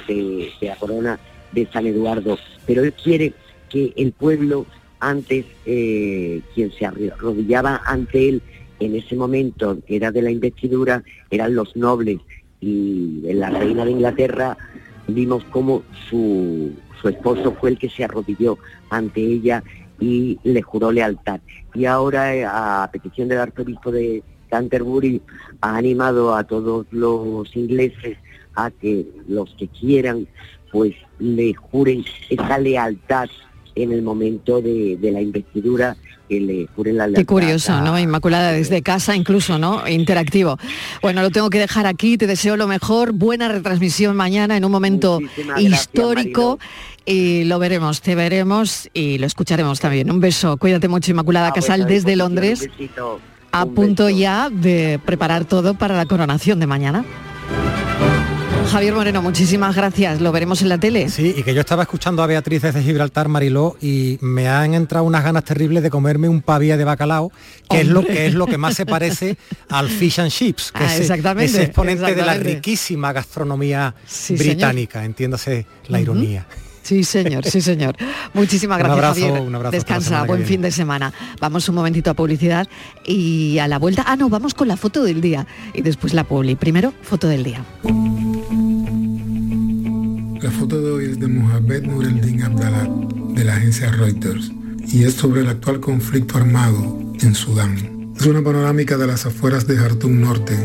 corona 0.78 1.18
de 1.52 1.66
San 1.72 1.86
Eduardo. 1.86 2.38
Pero 2.66 2.82
él 2.82 2.92
quiere 2.92 3.32
que 3.70 3.92
el 3.96 4.12
pueblo 4.12 4.66
antes, 4.98 5.46
eh, 5.66 6.42
quien 6.54 6.70
se 6.72 6.86
arrodillaba 6.86 7.80
ante 7.86 8.28
él 8.28 8.42
en 8.84 8.96
ese 8.96 9.16
momento, 9.16 9.78
que 9.86 9.96
era 9.96 10.10
de 10.10 10.22
la 10.22 10.30
investidura, 10.30 11.02
eran 11.30 11.54
los 11.54 11.76
nobles. 11.76 12.18
Y 12.60 13.20
la 13.22 13.50
reina 13.50 13.84
de 13.84 13.92
Inglaterra 13.92 14.56
vimos 15.08 15.44
cómo 15.50 15.82
su, 16.08 16.72
su 17.00 17.08
esposo 17.08 17.52
fue 17.60 17.70
el 17.70 17.78
que 17.78 17.88
se 17.88 18.04
arrodilló 18.04 18.58
ante 18.90 19.20
ella 19.20 19.62
y 20.00 20.38
le 20.42 20.62
juró 20.62 20.92
lealtad. 20.92 21.40
Y 21.74 21.84
ahora, 21.84 22.82
a 22.82 22.90
petición 22.90 23.28
del 23.28 23.38
arzobispo 23.38 23.90
de 23.90 24.22
Canterbury, 24.50 25.22
ha 25.60 25.76
animado 25.76 26.34
a 26.34 26.44
todos 26.44 26.86
los 26.90 27.54
ingleses 27.56 28.18
a 28.54 28.70
que 28.70 29.06
los 29.28 29.54
que 29.54 29.68
quieran, 29.68 30.26
pues 30.70 30.94
le 31.18 31.54
juren 31.54 32.04
esa 32.28 32.58
lealtad 32.58 33.28
en 33.74 33.92
el 33.92 34.02
momento 34.02 34.60
de, 34.60 34.98
la 35.00 35.20
investidura 35.20 35.96
que 36.28 36.40
le 36.40 36.68
juren 36.74 36.96
la. 36.96 37.10
Qué 37.12 37.26
curioso, 37.26 37.80
¿no? 37.80 37.98
Inmaculada 37.98 38.52
desde 38.52 38.82
casa 38.82 39.16
incluso, 39.16 39.58
¿no? 39.58 39.86
Interactivo. 39.88 40.58
Bueno, 41.00 41.22
lo 41.22 41.30
tengo 41.30 41.50
que 41.50 41.58
dejar 41.58 41.86
aquí, 41.86 42.16
te 42.16 42.26
deseo 42.26 42.56
lo 42.56 42.66
mejor, 42.66 43.12
buena 43.12 43.48
retransmisión 43.48 44.16
mañana 44.16 44.56
en 44.56 44.64
un 44.64 44.72
momento 44.72 45.20
histórico. 45.58 46.58
y 47.04 47.44
lo 47.44 47.58
veremos, 47.58 48.00
te 48.00 48.14
veremos 48.14 48.88
y 48.94 49.18
lo 49.18 49.26
escucharemos 49.26 49.80
también. 49.80 50.10
Un 50.10 50.20
beso, 50.20 50.56
cuídate 50.56 50.88
mucho 50.88 51.10
Inmaculada 51.10 51.48
ah, 51.48 51.52
Casal 51.52 51.86
desde 51.86 52.16
Londres. 52.16 52.68
a 53.50 53.66
punto 53.66 54.08
ya 54.08 54.48
de 54.50 55.00
preparar 55.04 55.44
todo 55.44 55.74
para 55.74 55.96
la 55.96 56.06
coronación 56.06 56.60
de 56.60 56.66
mañana. 56.66 57.04
Javier 58.72 58.94
Moreno, 58.94 59.20
muchísimas 59.20 59.76
gracias. 59.76 60.22
Lo 60.22 60.32
veremos 60.32 60.62
en 60.62 60.70
la 60.70 60.78
tele. 60.78 61.10
Sí, 61.10 61.34
y 61.36 61.42
que 61.42 61.52
yo 61.52 61.60
estaba 61.60 61.82
escuchando 61.82 62.22
a 62.22 62.26
Beatriz 62.26 62.62
desde 62.62 62.82
Gibraltar, 62.82 63.28
Mariló, 63.28 63.76
y 63.82 64.16
me 64.22 64.48
han 64.48 64.72
entrado 64.72 65.04
unas 65.04 65.22
ganas 65.22 65.44
terribles 65.44 65.82
de 65.82 65.90
comerme 65.90 66.26
un 66.26 66.40
pavía 66.40 66.78
de 66.78 66.84
bacalao, 66.84 67.30
que 67.68 67.82
es 67.82 67.86
lo 67.86 68.02
que 68.02 68.26
es 68.26 68.32
lo 68.32 68.46
que 68.46 68.56
más 68.56 68.74
se 68.74 68.86
parece 68.86 69.36
al 69.68 69.90
fish 69.90 70.20
and 70.20 70.30
chips, 70.30 70.72
que 70.72 70.84
ah, 70.84 70.94
es 70.94 71.00
exactamente, 71.00 71.64
exponente 71.64 72.14
de 72.14 72.22
la 72.22 72.32
riquísima 72.32 73.12
gastronomía 73.12 73.94
británica, 74.30 75.04
entiéndase 75.04 75.66
la 75.88 76.00
ironía. 76.00 76.46
Sí, 76.82 77.04
señor, 77.04 77.44
sí, 77.44 77.60
señor. 77.60 77.94
Muchísimas 78.32 78.78
gracias, 78.78 78.96
un 78.96 79.04
abrazo, 79.04 79.20
Javier. 79.20 79.42
Un 79.42 79.54
abrazo 79.54 79.72
Descansa, 79.72 80.24
buen 80.24 80.46
fin 80.46 80.62
de 80.62 80.72
semana. 80.72 81.12
Vamos 81.40 81.68
un 81.68 81.74
momentito 81.74 82.10
a 82.10 82.14
publicidad 82.14 82.66
y 83.06 83.58
a 83.58 83.68
la 83.68 83.78
vuelta. 83.78 84.04
Ah, 84.06 84.16
no, 84.16 84.30
vamos 84.30 84.54
con 84.54 84.66
la 84.66 84.78
foto 84.78 85.04
del 85.04 85.20
día 85.20 85.46
y 85.74 85.82
después 85.82 86.14
la 86.14 86.24
publi. 86.24 86.56
Primero, 86.56 86.94
foto 87.02 87.28
del 87.28 87.44
día. 87.44 87.64
La 90.42 90.50
foto 90.50 90.82
de 90.82 90.90
hoy 90.90 91.04
es 91.04 91.20
de 91.20 91.28
Mohamed 91.28 91.84
Nureddin 91.84 92.42
Abdallah, 92.42 92.90
de 93.32 93.44
la 93.44 93.54
agencia 93.54 93.92
Reuters, 93.92 94.50
y 94.88 95.04
es 95.04 95.14
sobre 95.14 95.42
el 95.42 95.48
actual 95.48 95.78
conflicto 95.78 96.36
armado 96.36 97.00
en 97.20 97.36
Sudán. 97.36 98.12
Es 98.18 98.26
una 98.26 98.42
panorámica 98.42 98.96
de 98.96 99.06
las 99.06 99.24
afueras 99.24 99.68
de 99.68 99.76
Jartum 99.76 100.20
Norte, 100.20 100.56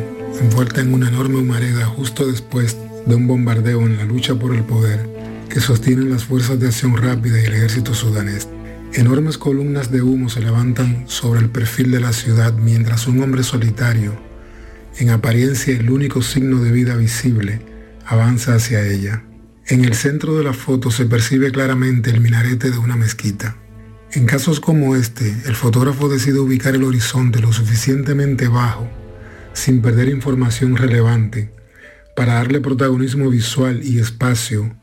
envuelta 0.42 0.82
en 0.82 0.96
una 0.96 1.10
enorme 1.10 1.38
humareda 1.38 1.86
justo 1.86 2.26
después 2.26 2.76
de 3.06 3.14
un 3.14 3.28
bombardeo 3.28 3.82
en 3.82 3.98
la 3.98 4.06
lucha 4.06 4.34
por 4.34 4.56
el 4.56 4.64
poder 4.64 5.08
que 5.48 5.60
sostienen 5.60 6.10
las 6.10 6.24
fuerzas 6.24 6.60
de 6.60 6.70
acción 6.70 6.98
rápida 6.98 7.40
y 7.40 7.46
el 7.46 7.54
ejército 7.54 7.94
sudanés. 7.94 8.50
Enormes 8.94 9.38
columnas 9.38 9.92
de 9.92 10.02
humo 10.02 10.30
se 10.30 10.42
levantan 10.42 11.04
sobre 11.06 11.40
el 11.40 11.50
perfil 11.52 11.92
de 11.92 12.00
la 12.00 12.14
ciudad 12.14 12.52
mientras 12.56 13.06
un 13.06 13.22
hombre 13.22 13.44
solitario, 13.44 14.14
en 14.98 15.12
apariencia 15.12 15.78
el 15.78 15.92
único 15.92 16.24
signo 16.24 16.64
de 16.64 16.72
vida 16.72 16.96
visible, 16.96 17.62
avanza 18.08 18.56
hacia 18.56 18.84
ella. 18.84 19.27
En 19.70 19.84
el 19.84 19.96
centro 19.96 20.38
de 20.38 20.46
la 20.46 20.54
foto 20.54 20.92
se 20.92 21.06
percibe 21.06 21.52
claramente 21.52 22.10
el 22.10 22.22
minarete 22.22 22.72
de 22.72 22.78
una 22.78 22.96
mezquita. 22.96 23.58
En 24.14 24.26
casos 24.26 24.62
como 24.62 24.96
este, 24.96 25.36
el 25.46 25.56
fotógrafo 25.56 26.08
decide 26.08 26.40
ubicar 26.40 26.74
el 26.74 26.86
horizonte 26.86 27.42
lo 27.42 27.52
suficientemente 27.52 28.48
bajo, 28.48 28.88
sin 29.52 29.82
perder 29.82 30.08
información 30.08 30.78
relevante, 30.78 31.52
para 32.16 32.36
darle 32.36 32.62
protagonismo 32.62 33.30
visual 33.30 33.82
y 33.84 34.00
espacio 34.00 34.74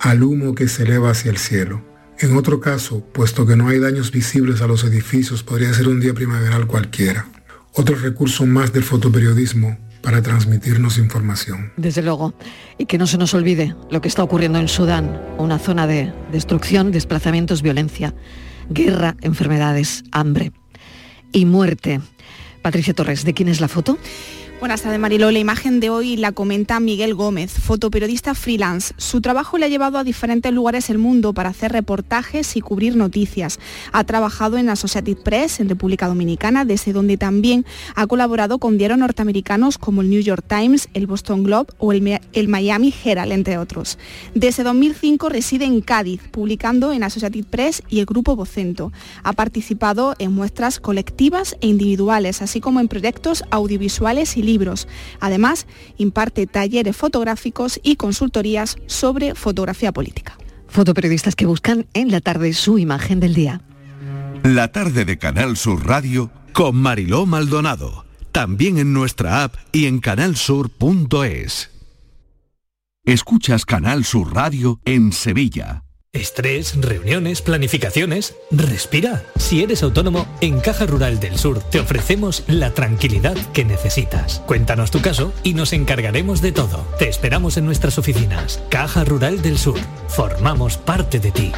al 0.00 0.24
humo 0.24 0.56
que 0.56 0.66
se 0.66 0.82
eleva 0.82 1.12
hacia 1.12 1.30
el 1.30 1.38
cielo. 1.38 1.80
En 2.18 2.36
otro 2.36 2.58
caso, 2.58 3.06
puesto 3.12 3.46
que 3.46 3.54
no 3.54 3.68
hay 3.68 3.78
daños 3.78 4.10
visibles 4.10 4.60
a 4.60 4.66
los 4.66 4.82
edificios, 4.82 5.44
podría 5.44 5.72
ser 5.72 5.86
un 5.86 6.00
día 6.00 6.14
primaveral 6.14 6.66
cualquiera. 6.66 7.28
Otro 7.74 7.94
recurso 7.94 8.44
más 8.44 8.72
del 8.72 8.82
fotoperiodismo 8.82 9.78
para 10.02 10.22
transmitirnos 10.22 10.98
información. 10.98 11.72
Desde 11.76 12.02
luego. 12.02 12.34
Y 12.78 12.86
que 12.86 12.98
no 12.98 13.06
se 13.06 13.18
nos 13.18 13.34
olvide 13.34 13.74
lo 13.90 14.00
que 14.00 14.08
está 14.08 14.22
ocurriendo 14.22 14.58
en 14.58 14.68
Sudán, 14.68 15.20
una 15.38 15.58
zona 15.58 15.86
de 15.86 16.12
destrucción, 16.30 16.90
desplazamientos, 16.90 17.62
violencia, 17.62 18.14
guerra, 18.68 19.16
enfermedades, 19.20 20.04
hambre 20.12 20.52
y 21.32 21.44
muerte. 21.44 22.00
Patricia 22.62 22.94
Torres, 22.94 23.24
¿de 23.24 23.34
quién 23.34 23.48
es 23.48 23.60
la 23.60 23.68
foto? 23.68 23.98
Buenas 24.62 24.82
tardes, 24.82 25.00
Mariló. 25.00 25.32
La 25.32 25.40
imagen 25.40 25.80
de 25.80 25.90
hoy 25.90 26.16
la 26.16 26.30
comenta 26.30 26.78
Miguel 26.78 27.16
Gómez, 27.16 27.50
fotoperiodista 27.50 28.32
freelance. 28.36 28.94
Su 28.96 29.20
trabajo 29.20 29.58
le 29.58 29.66
ha 29.66 29.68
llevado 29.68 29.98
a 29.98 30.04
diferentes 30.04 30.52
lugares 30.52 30.86
del 30.86 30.98
mundo 30.98 31.34
para 31.34 31.48
hacer 31.48 31.72
reportajes 31.72 32.56
y 32.56 32.60
cubrir 32.60 32.94
noticias. 32.94 33.58
Ha 33.90 34.04
trabajado 34.04 34.58
en 34.58 34.68
Associated 34.68 35.16
Press 35.16 35.58
en 35.58 35.68
República 35.68 36.06
Dominicana, 36.06 36.64
desde 36.64 36.92
donde 36.92 37.16
también 37.16 37.66
ha 37.96 38.06
colaborado 38.06 38.58
con 38.58 38.78
diarios 38.78 39.00
norteamericanos 39.00 39.78
como 39.78 40.00
el 40.00 40.10
New 40.10 40.20
York 40.20 40.44
Times, 40.46 40.88
el 40.94 41.08
Boston 41.08 41.42
Globe 41.42 41.72
o 41.78 41.92
el, 41.92 42.48
Miami 42.48 42.94
Herald, 43.04 43.32
entre 43.32 43.58
otros. 43.58 43.98
Desde 44.36 44.62
2005 44.62 45.28
reside 45.28 45.64
en 45.64 45.80
Cádiz, 45.80 46.20
publicando 46.30 46.92
en 46.92 47.02
Associated 47.02 47.46
Press 47.46 47.82
y 47.88 47.98
el 47.98 48.06
Grupo 48.06 48.36
Vocento. 48.36 48.92
Ha 49.24 49.32
participado 49.32 50.14
en 50.20 50.32
muestras 50.32 50.78
colectivas 50.78 51.56
e 51.60 51.66
individuales, 51.66 52.42
así 52.42 52.60
como 52.60 52.78
en 52.78 52.86
proyectos 52.86 53.42
audiovisuales 53.50 54.36
y 54.36 54.51
libros. 54.52 54.86
Además, 55.20 55.66
imparte 55.96 56.46
talleres 56.46 56.96
fotográficos 56.96 57.80
y 57.82 57.96
consultorías 57.96 58.76
sobre 58.86 59.34
fotografía 59.34 59.92
política. 59.92 60.36
Fotoperiodistas 60.68 61.36
que 61.36 61.46
buscan 61.46 61.86
en 61.94 62.10
la 62.10 62.20
tarde 62.20 62.52
su 62.52 62.78
imagen 62.78 63.20
del 63.20 63.34
día. 63.34 63.60
La 64.42 64.72
tarde 64.72 65.04
de 65.04 65.18
Canal 65.18 65.56
Sur 65.56 65.86
Radio 65.86 66.30
con 66.52 66.76
Mariló 66.76 67.26
Maldonado. 67.26 68.04
También 68.32 68.78
en 68.78 68.92
nuestra 68.92 69.44
app 69.44 69.54
y 69.72 69.86
en 69.86 70.00
canalsur.es. 70.00 71.70
Escuchas 73.04 73.66
Canal 73.66 74.04
Sur 74.04 74.34
Radio 74.34 74.80
en 74.84 75.12
Sevilla. 75.12 75.82
Estrés, 76.14 76.74
reuniones, 76.78 77.40
planificaciones. 77.40 78.34
Respira. 78.50 79.22
Si 79.36 79.62
eres 79.62 79.82
autónomo, 79.82 80.26
en 80.42 80.60
Caja 80.60 80.84
Rural 80.84 81.20
del 81.20 81.38
Sur 81.38 81.62
te 81.62 81.80
ofrecemos 81.80 82.44
la 82.48 82.74
tranquilidad 82.74 83.34
que 83.54 83.64
necesitas. 83.64 84.42
Cuéntanos 84.46 84.90
tu 84.90 85.00
caso 85.00 85.32
y 85.42 85.54
nos 85.54 85.72
encargaremos 85.72 86.42
de 86.42 86.52
todo. 86.52 86.86
Te 86.98 87.08
esperamos 87.08 87.56
en 87.56 87.64
nuestras 87.64 87.96
oficinas. 87.96 88.62
Caja 88.68 89.04
Rural 89.04 89.40
del 89.40 89.56
Sur. 89.56 89.80
Formamos 90.08 90.76
parte 90.76 91.18
de 91.18 91.30
ti. 91.30 91.50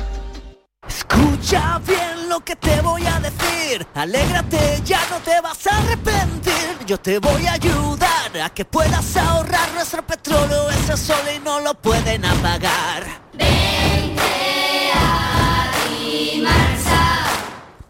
Escucha 0.86 1.80
bien 1.84 2.28
lo 2.28 2.38
que 2.38 2.54
te 2.54 2.80
voy 2.80 3.04
a 3.06 3.18
decir. 3.18 3.84
Alégrate, 3.92 4.80
ya 4.84 5.00
no 5.10 5.18
te 5.18 5.40
vas 5.40 5.66
a 5.66 5.78
arrepentir. 5.78 6.86
Yo 6.86 6.96
te 6.98 7.18
voy 7.18 7.44
a 7.46 7.54
ayudar 7.54 8.40
a 8.40 8.50
que 8.50 8.64
puedas 8.64 9.16
ahorrar 9.16 9.72
nuestro 9.74 10.06
petróleo. 10.06 10.70
Ese 10.70 10.96
sol 10.96 11.24
y 11.34 11.40
no 11.40 11.58
lo 11.58 11.74
pueden 11.74 12.24
apagar. 12.24 13.23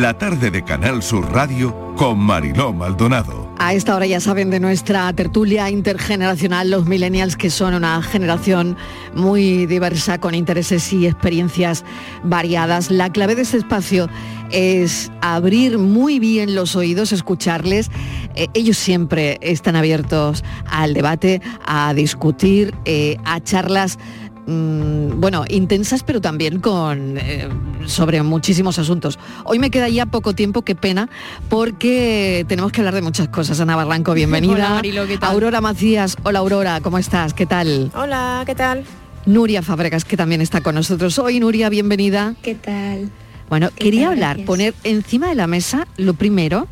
La 0.00 0.16
tarde 0.16 0.50
de 0.50 0.64
Canal 0.64 1.02
Sur 1.02 1.30
Radio 1.34 1.92
con 1.96 2.18
Mariló 2.18 2.72
Maldonado. 2.72 3.52
A 3.58 3.74
esta 3.74 3.94
hora 3.94 4.06
ya 4.06 4.20
saben 4.20 4.48
de 4.48 4.58
nuestra 4.58 5.12
tertulia 5.12 5.68
intergeneracional, 5.68 6.70
los 6.70 6.86
millennials, 6.86 7.36
que 7.36 7.50
son 7.50 7.74
una 7.74 8.00
generación 8.00 8.78
muy 9.14 9.66
diversa, 9.66 10.18
con 10.18 10.34
intereses 10.34 10.94
y 10.94 11.06
experiencias 11.06 11.84
variadas. 12.24 12.90
La 12.90 13.10
clave 13.10 13.34
de 13.34 13.42
este 13.42 13.58
espacio 13.58 14.08
es 14.50 15.12
abrir 15.20 15.76
muy 15.76 16.18
bien 16.18 16.54
los 16.54 16.74
oídos, 16.74 17.12
escucharles. 17.12 17.90
Eh, 18.34 18.48
ellos 18.54 18.78
siempre 18.78 19.38
están 19.42 19.76
abiertos 19.76 20.42
al 20.64 20.94
debate, 20.94 21.42
a 21.66 21.92
discutir, 21.92 22.74
eh, 22.86 23.18
a 23.26 23.40
charlas 23.40 23.98
mm, 24.46 25.20
bueno, 25.20 25.44
intensas, 25.48 26.02
pero 26.02 26.20
también 26.20 26.60
con 26.60 27.16
eh, 27.18 27.48
sobre 27.86 28.22
muchísimos 28.22 28.78
asuntos. 28.78 29.18
Hoy 29.44 29.58
me 29.58 29.70
queda 29.70 29.88
ya 29.88 30.06
poco 30.06 30.34
tiempo, 30.34 30.62
qué 30.62 30.74
pena, 30.74 31.08
porque 31.48 32.44
tenemos 32.48 32.72
que 32.72 32.80
hablar 32.80 32.94
de 32.94 33.02
muchas 33.02 33.28
cosas. 33.28 33.60
Ana 33.60 33.76
Barranco, 33.76 34.14
bienvenida. 34.14 34.54
Hola, 34.54 34.68
Marilo, 34.70 35.06
¿qué 35.06 35.18
tal? 35.18 35.30
Aurora 35.32 35.60
Macías, 35.60 36.16
hola 36.22 36.40
Aurora, 36.40 36.80
¿cómo 36.80 36.98
estás? 36.98 37.34
¿Qué 37.34 37.46
tal? 37.46 37.90
Hola, 37.94 38.42
¿qué 38.46 38.54
tal? 38.54 38.84
Nuria 39.26 39.62
Fabregas, 39.62 40.04
que 40.04 40.16
también 40.16 40.40
está 40.40 40.60
con 40.60 40.74
nosotros 40.74 41.18
hoy. 41.18 41.38
Nuria, 41.38 41.68
bienvenida. 41.68 42.34
¿Qué 42.42 42.54
tal? 42.56 43.10
Bueno, 43.48 43.68
¿Qué 43.76 43.84
quería 43.84 44.04
tal? 44.04 44.12
hablar, 44.14 44.28
Gracias. 44.36 44.46
poner 44.46 44.74
encima 44.82 45.28
de 45.28 45.34
la 45.36 45.46
mesa 45.46 45.86
lo 45.96 46.14
primero, 46.14 46.66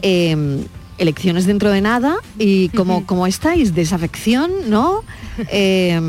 eh, 0.00 0.64
elecciones 0.96 1.44
dentro 1.44 1.70
de 1.70 1.80
nada 1.80 2.16
y 2.38 2.68
como, 2.70 3.04
como 3.04 3.26
estáis, 3.26 3.74
desafección, 3.74 4.50
¿no? 4.68 5.02
Eh, 5.48 6.00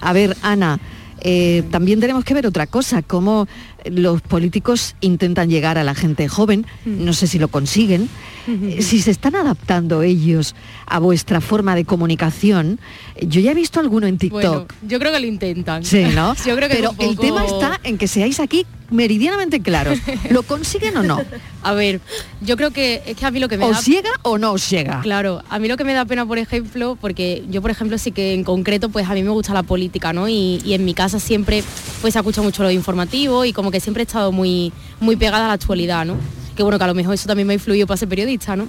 a 0.00 0.12
ver, 0.12 0.36
Ana, 0.42 0.78
eh, 1.20 1.64
también 1.70 2.00
tenemos 2.00 2.24
que 2.24 2.34
ver 2.34 2.46
otra 2.46 2.66
cosa, 2.66 3.02
cómo 3.02 3.48
los 3.84 4.20
políticos 4.22 4.94
intentan 5.00 5.50
llegar 5.50 5.78
a 5.78 5.84
la 5.84 5.94
gente 5.94 6.28
joven, 6.28 6.66
no 6.84 7.12
sé 7.12 7.26
si 7.26 7.38
lo 7.38 7.48
consiguen, 7.48 8.08
eh, 8.46 8.82
si 8.82 9.00
se 9.00 9.10
están 9.10 9.34
adaptando 9.34 10.02
ellos 10.02 10.54
a 10.86 10.98
vuestra 10.98 11.40
forma 11.40 11.74
de 11.74 11.84
comunicación. 11.84 12.78
Yo 13.20 13.40
ya 13.40 13.52
he 13.52 13.54
visto 13.54 13.80
alguno 13.80 14.06
en 14.06 14.18
TikTok. 14.18 14.42
Bueno, 14.42 14.66
yo 14.82 14.98
creo 14.98 15.12
que 15.12 15.20
lo 15.20 15.26
intentan. 15.26 15.84
Sí, 15.84 16.04
¿no? 16.14 16.34
yo 16.46 16.54
creo 16.56 16.68
que 16.68 16.76
Pero 16.76 16.94
el 16.98 17.18
tema 17.18 17.44
está 17.44 17.80
en 17.82 17.98
que 17.98 18.06
seáis 18.06 18.40
aquí 18.40 18.64
meridianamente 18.90 19.60
claros. 19.60 19.98
¿Lo 20.30 20.42
consiguen 20.42 20.96
o 20.96 21.02
no? 21.02 21.20
A 21.62 21.72
ver, 21.72 22.00
yo 22.40 22.56
creo 22.56 22.70
que 22.70 23.02
es 23.06 23.16
que 23.16 23.26
a 23.26 23.30
mí 23.30 23.38
lo 23.40 23.48
que 23.48 23.58
me 23.58 23.64
¿Os 23.64 23.76
da... 23.76 23.82
llega 23.82 24.10
o 24.22 24.38
no 24.38 24.52
os 24.52 24.68
llega? 24.70 25.00
Claro, 25.02 25.42
a 25.48 25.58
mí 25.58 25.68
lo 25.68 25.76
que 25.76 25.84
me 25.84 25.92
da 25.92 26.04
pena, 26.04 26.26
por 26.26 26.38
ejemplo, 26.38 26.96
porque 27.00 27.44
yo, 27.50 27.62
por 27.62 27.70
ejemplo, 27.70 27.98
sí 27.98 28.12
que 28.12 28.34
en 28.34 28.44
concreto, 28.44 28.88
pues 28.88 29.08
a 29.08 29.14
mí 29.14 29.22
me 29.22 29.30
gusta 29.30 29.52
la 29.54 29.62
política, 29.62 30.12
¿no? 30.12 30.28
Y, 30.28 30.60
y 30.64 30.74
en 30.74 30.84
mi 30.84 30.94
casa 30.94 31.20
siempre, 31.20 31.62
pues 32.00 32.12
se 32.14 32.18
escucha 32.18 32.42
mucho 32.42 32.62
lo 32.62 32.70
informativo 32.70 33.44
y 33.44 33.52
como 33.52 33.70
que 33.70 33.80
siempre 33.80 34.02
he 34.02 34.06
estado 34.06 34.32
muy, 34.32 34.72
muy 35.00 35.16
pegada 35.16 35.44
a 35.44 35.48
la 35.48 35.54
actualidad, 35.54 36.04
¿no? 36.04 36.16
Que 36.56 36.62
bueno, 36.62 36.78
que 36.78 36.84
a 36.84 36.88
lo 36.88 36.94
mejor 36.94 37.14
eso 37.14 37.26
también 37.28 37.46
me 37.46 37.52
ha 37.52 37.54
influido 37.54 37.86
para 37.86 37.98
ser 37.98 38.08
periodista, 38.08 38.56
¿no? 38.56 38.68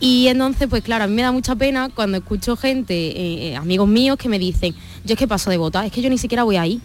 Y 0.00 0.26
entonces, 0.26 0.68
pues 0.68 0.82
claro, 0.82 1.04
a 1.04 1.06
mí 1.06 1.14
me 1.14 1.22
da 1.22 1.32
mucha 1.32 1.54
pena 1.54 1.88
cuando 1.88 2.18
escucho 2.18 2.56
gente, 2.56 2.94
eh, 2.94 3.48
eh, 3.52 3.56
amigos 3.56 3.88
míos, 3.88 4.18
que 4.18 4.28
me 4.28 4.38
dicen, 4.38 4.74
yo 5.04 5.14
es 5.14 5.18
que 5.18 5.26
paso 5.28 5.50
de 5.50 5.56
votar, 5.56 5.86
es 5.86 5.92
que 5.92 6.02
yo 6.02 6.10
ni 6.10 6.18
siquiera 6.18 6.42
voy 6.44 6.56
ahí. 6.56 6.80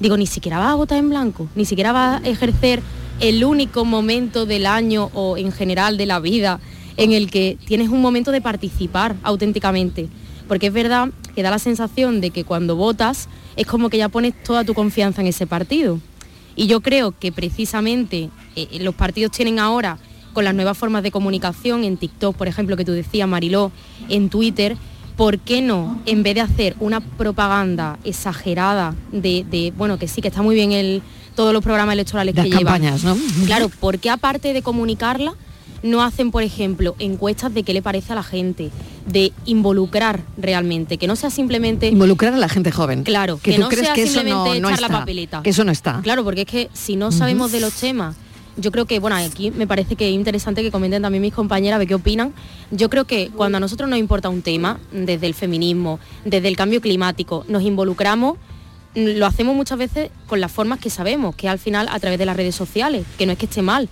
Digo, 0.00 0.16
ni 0.16 0.26
siquiera 0.26 0.58
vas 0.58 0.68
a 0.68 0.74
votar 0.74 0.98
en 0.98 1.08
blanco, 1.08 1.48
ni 1.54 1.64
siquiera 1.64 1.92
vas 1.92 2.22
a 2.22 2.28
ejercer 2.28 2.82
el 3.20 3.44
único 3.44 3.84
momento 3.84 4.44
del 4.44 4.66
año 4.66 5.10
o 5.14 5.36
en 5.36 5.52
general 5.52 5.96
de 5.96 6.06
la 6.06 6.18
vida 6.20 6.60
en 6.96 7.12
el 7.12 7.30
que 7.30 7.58
tienes 7.66 7.88
un 7.88 8.00
momento 8.00 8.30
de 8.30 8.40
participar 8.40 9.16
auténticamente. 9.22 10.08
Porque 10.48 10.66
es 10.68 10.72
verdad 10.72 11.10
que 11.34 11.42
da 11.42 11.50
la 11.50 11.58
sensación 11.58 12.20
de 12.20 12.30
que 12.30 12.44
cuando 12.44 12.76
votas 12.76 13.28
es 13.56 13.66
como 13.66 13.88
que 13.88 13.98
ya 13.98 14.08
pones 14.08 14.34
toda 14.42 14.64
tu 14.64 14.74
confianza 14.74 15.20
en 15.20 15.28
ese 15.28 15.46
partido. 15.46 16.00
Y 16.56 16.66
yo 16.66 16.80
creo 16.80 17.12
que 17.18 17.32
precisamente 17.32 18.30
eh, 18.56 18.78
los 18.80 18.94
partidos 18.94 19.32
tienen 19.32 19.58
ahora, 19.58 19.98
con 20.32 20.44
las 20.44 20.54
nuevas 20.54 20.76
formas 20.76 21.02
de 21.02 21.10
comunicación, 21.10 21.84
en 21.84 21.96
TikTok, 21.96 22.36
por 22.36 22.48
ejemplo, 22.48 22.76
que 22.76 22.84
tú 22.84 22.92
decías, 22.92 23.28
Mariló, 23.28 23.72
en 24.08 24.28
Twitter, 24.28 24.76
¿por 25.16 25.38
qué 25.38 25.62
no, 25.62 26.00
en 26.06 26.22
vez 26.22 26.34
de 26.34 26.40
hacer 26.40 26.76
una 26.80 27.00
propaganda 27.00 27.98
exagerada 28.04 28.94
de, 29.12 29.44
de, 29.50 29.72
bueno, 29.76 29.98
que 29.98 30.08
sí, 30.08 30.20
que 30.20 30.28
está 30.28 30.42
muy 30.42 30.54
bien 30.54 30.72
el, 30.72 31.02
todos 31.34 31.52
los 31.52 31.62
programas 31.62 31.94
electorales 31.94 32.34
Las 32.34 32.44
que 32.44 32.50
llevan. 32.50 32.64
campañas, 32.82 33.04
¿no? 33.04 33.16
Claro, 33.46 33.68
¿por 33.68 33.98
qué 33.98 34.10
aparte 34.10 34.52
de 34.52 34.62
comunicarla, 34.62 35.34
no 35.82 36.02
hacen, 36.02 36.30
por 36.30 36.42
ejemplo, 36.42 36.96
encuestas 36.98 37.52
de 37.52 37.62
qué 37.62 37.74
le 37.74 37.82
parece 37.82 38.12
a 38.12 38.16
la 38.16 38.22
gente, 38.22 38.70
de 39.06 39.32
involucrar 39.44 40.22
realmente, 40.38 40.96
que 40.96 41.06
no 41.06 41.14
sea 41.14 41.28
simplemente 41.28 41.88
Involucrar 41.88 42.32
a 42.32 42.38
la 42.38 42.48
gente 42.48 42.72
joven. 42.72 43.04
Claro, 43.04 43.38
que, 43.40 43.50
que 43.50 43.56
tú 43.56 43.62
no 43.62 43.68
crees 43.68 43.86
sea 43.86 43.94
que 43.94 44.04
eso 44.04 44.22
no, 44.22 44.30
simplemente 44.30 44.60
no 44.60 44.68
echar 44.68 44.80
la 44.80 44.86
está. 44.86 44.98
papeleta. 45.00 45.42
Que 45.42 45.50
eso 45.50 45.62
no 45.62 45.72
está. 45.72 46.00
Claro, 46.02 46.24
porque 46.24 46.42
es 46.42 46.46
que 46.46 46.70
si 46.72 46.96
no 46.96 47.12
sabemos 47.12 47.52
de 47.52 47.60
los 47.60 47.74
temas, 47.74 48.16
yo 48.56 48.70
creo 48.70 48.86
que, 48.86 48.98
bueno, 48.98 49.16
aquí 49.16 49.50
me 49.50 49.66
parece 49.66 49.96
que 49.96 50.08
es 50.08 50.14
interesante 50.14 50.62
que 50.62 50.70
comenten 50.70 51.02
también 51.02 51.22
mis 51.22 51.34
compañeras 51.34 51.76
a 51.76 51.78
ver 51.78 51.88
qué 51.88 51.94
opinan. 51.94 52.32
Yo 52.70 52.88
creo 52.90 53.04
que 53.04 53.30
cuando 53.30 53.58
a 53.58 53.60
nosotros 53.60 53.88
nos 53.88 53.98
importa 53.98 54.28
un 54.28 54.42
tema, 54.42 54.78
desde 54.92 55.26
el 55.26 55.34
feminismo, 55.34 55.98
desde 56.24 56.48
el 56.48 56.56
cambio 56.56 56.80
climático, 56.80 57.44
nos 57.48 57.62
involucramos, 57.62 58.38
mm, 58.94 59.18
lo 59.18 59.26
hacemos 59.26 59.56
muchas 59.56 59.78
veces 59.78 60.10
con 60.26 60.40
las 60.40 60.52
formas 60.52 60.78
que 60.78 60.90
sabemos, 60.90 61.34
que 61.34 61.48
al 61.48 61.58
final 61.58 61.88
a 61.90 61.98
través 61.98 62.18
de 62.18 62.26
las 62.26 62.36
redes 62.36 62.54
sociales, 62.54 63.04
que 63.18 63.26
no 63.26 63.32
es 63.32 63.38
que 63.38 63.46
esté 63.46 63.62
mal, 63.62 63.88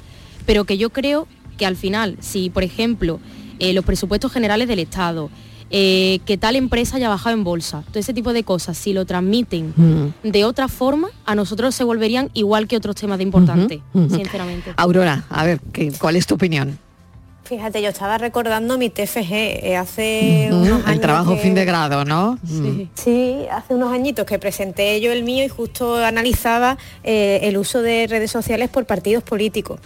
pero 0.47 0.65
que 0.65 0.79
yo 0.79 0.91
creo 0.91 1.27
que 1.59 1.67
al 1.67 1.77
final, 1.77 2.17
si 2.21 2.51
por 2.51 2.63
ejemplo 2.63 3.21
eh, 3.59 3.73
los 3.73 3.85
presupuestos 3.85 4.33
generales 4.33 4.69
del 4.69 4.79
Estado, 4.79 5.31
eh, 5.73 6.21
que 6.27 6.37
tal 6.39 6.55
empresa 6.57 6.97
haya 6.99 7.09
bajado 7.09 7.35
en 7.35 7.45
bolsa, 7.45 7.83
todo 7.89 7.99
ese 7.99 8.13
tipo 8.15 8.33
de 8.33 8.45
cosas, 8.45 8.77
si 8.77 8.93
lo 8.93 9.05
transmiten 9.07 9.73
Mm. 9.77 10.29
de 10.29 10.45
otra 10.45 10.69
forma, 10.69 11.09
a 11.27 11.35
nosotros 11.35 11.75
se 11.75 11.83
volverían 11.83 12.31
igual 12.35 12.69
que 12.69 12.77
otros 12.77 12.95
temas 12.95 13.17
de 13.19 13.25
importante, 13.25 13.81
sinceramente. 13.93 14.73
Aurora, 14.77 15.25
a 15.31 15.45
ver, 15.45 15.61
¿qué, 15.73 15.91
¿cuál 15.99 16.17
es 16.17 16.27
tu 16.27 16.35
opinión? 16.35 16.79
Fíjate, 17.45 17.83
yo 17.83 17.89
estaba 17.89 18.17
recordando 18.19 18.79
mi 18.79 18.89
TFG 18.89 19.33
eh, 19.33 19.77
hace 19.77 20.49
Ujú, 20.51 20.63
unos 20.63 20.81
El 20.83 20.87
años 20.87 21.01
trabajo 21.03 21.35
que- 21.35 21.41
fin 21.41 21.55
de 21.55 21.65
grado, 21.65 22.05
¿no? 22.05 22.39
Mm. 22.43 22.49
Sí. 22.49 22.89
Sí, 22.95 23.37
hace 23.51 23.75
unos 23.75 23.93
añitos 23.93 24.25
que 24.25 24.39
presenté 24.39 25.01
yo 25.01 25.13
el 25.13 25.23
mío 25.25 25.45
y 25.45 25.49
justo 25.49 25.97
analizaba 25.97 26.79
eh, 27.03 27.41
el 27.43 27.59
uso 27.59 27.83
de 27.83 28.07
redes 28.07 28.31
sociales 28.31 28.71
por 28.71 28.87
partidos 28.87 29.23
políticos. 29.25 29.81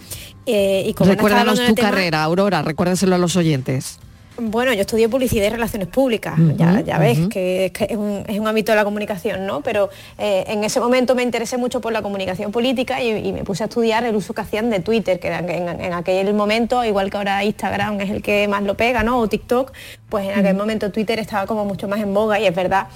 Eh, 0.45 0.85
y 0.87 0.93
como 0.93 1.11
Recuérdanos 1.11 1.59
tu 1.59 1.73
tema- 1.73 1.89
carrera, 1.89 2.23
Aurora, 2.23 2.61
recuérdaselo 2.61 3.15
a 3.15 3.17
los 3.17 3.35
oyentes. 3.35 3.99
Bueno, 4.39 4.71
yo 4.73 4.81
estudié 4.81 5.09
publicidad 5.09 5.47
y 5.47 5.49
relaciones 5.49 5.87
públicas, 5.87 6.35
ya, 6.57 6.81
ya 6.81 6.99
ves 6.99 7.17
que, 7.29 7.65
es, 7.65 7.71
que 7.71 7.85
es 7.89 7.97
un, 7.97 8.23
es 8.27 8.37
un 8.39 8.47
ámbito 8.47 8.71
de 8.71 8.75
la 8.75 8.83
comunicación, 8.83 9.45
¿no? 9.47 9.61
Pero 9.61 9.89
eh, 10.19 10.43
en 10.47 10.63
ese 10.63 10.79
momento 10.79 11.15
me 11.15 11.23
interesé 11.23 11.57
mucho 11.57 11.81
por 11.81 11.91
la 11.91 12.01
comunicación 12.03 12.51
política 12.51 13.01
y, 13.01 13.09
y 13.27 13.33
me 13.33 13.43
puse 13.43 13.63
a 13.63 13.65
estudiar 13.65 14.03
el 14.05 14.15
uso 14.15 14.33
que 14.33 14.41
hacían 14.41 14.69
de 14.69 14.79
Twitter, 14.79 15.19
que 15.19 15.29
en, 15.29 15.49
en- 15.49 15.81
en 15.81 15.93
aquel 15.93 16.33
momento, 16.35 16.85
igual 16.85 17.09
que 17.09 17.17
ahora 17.17 17.43
Instagram 17.43 17.99
es 18.01 18.09
el 18.11 18.21
que 18.21 18.47
más 18.47 18.61
lo 18.63 18.75
pega, 18.77 19.01
¿no? 19.03 19.17
O 19.19 19.27
TikTok, 19.27 19.71
pues 20.09 20.27
en 20.29 20.37
aquel 20.39 20.55
momento 20.55 20.91
Twitter 20.91 21.17
estaba 21.19 21.47
como 21.47 21.65
mucho 21.65 21.87
más 21.87 21.99
en 21.99 22.13
boga 22.13 22.39
y 22.39 22.45
es 22.45 22.53
verdad 22.55 22.87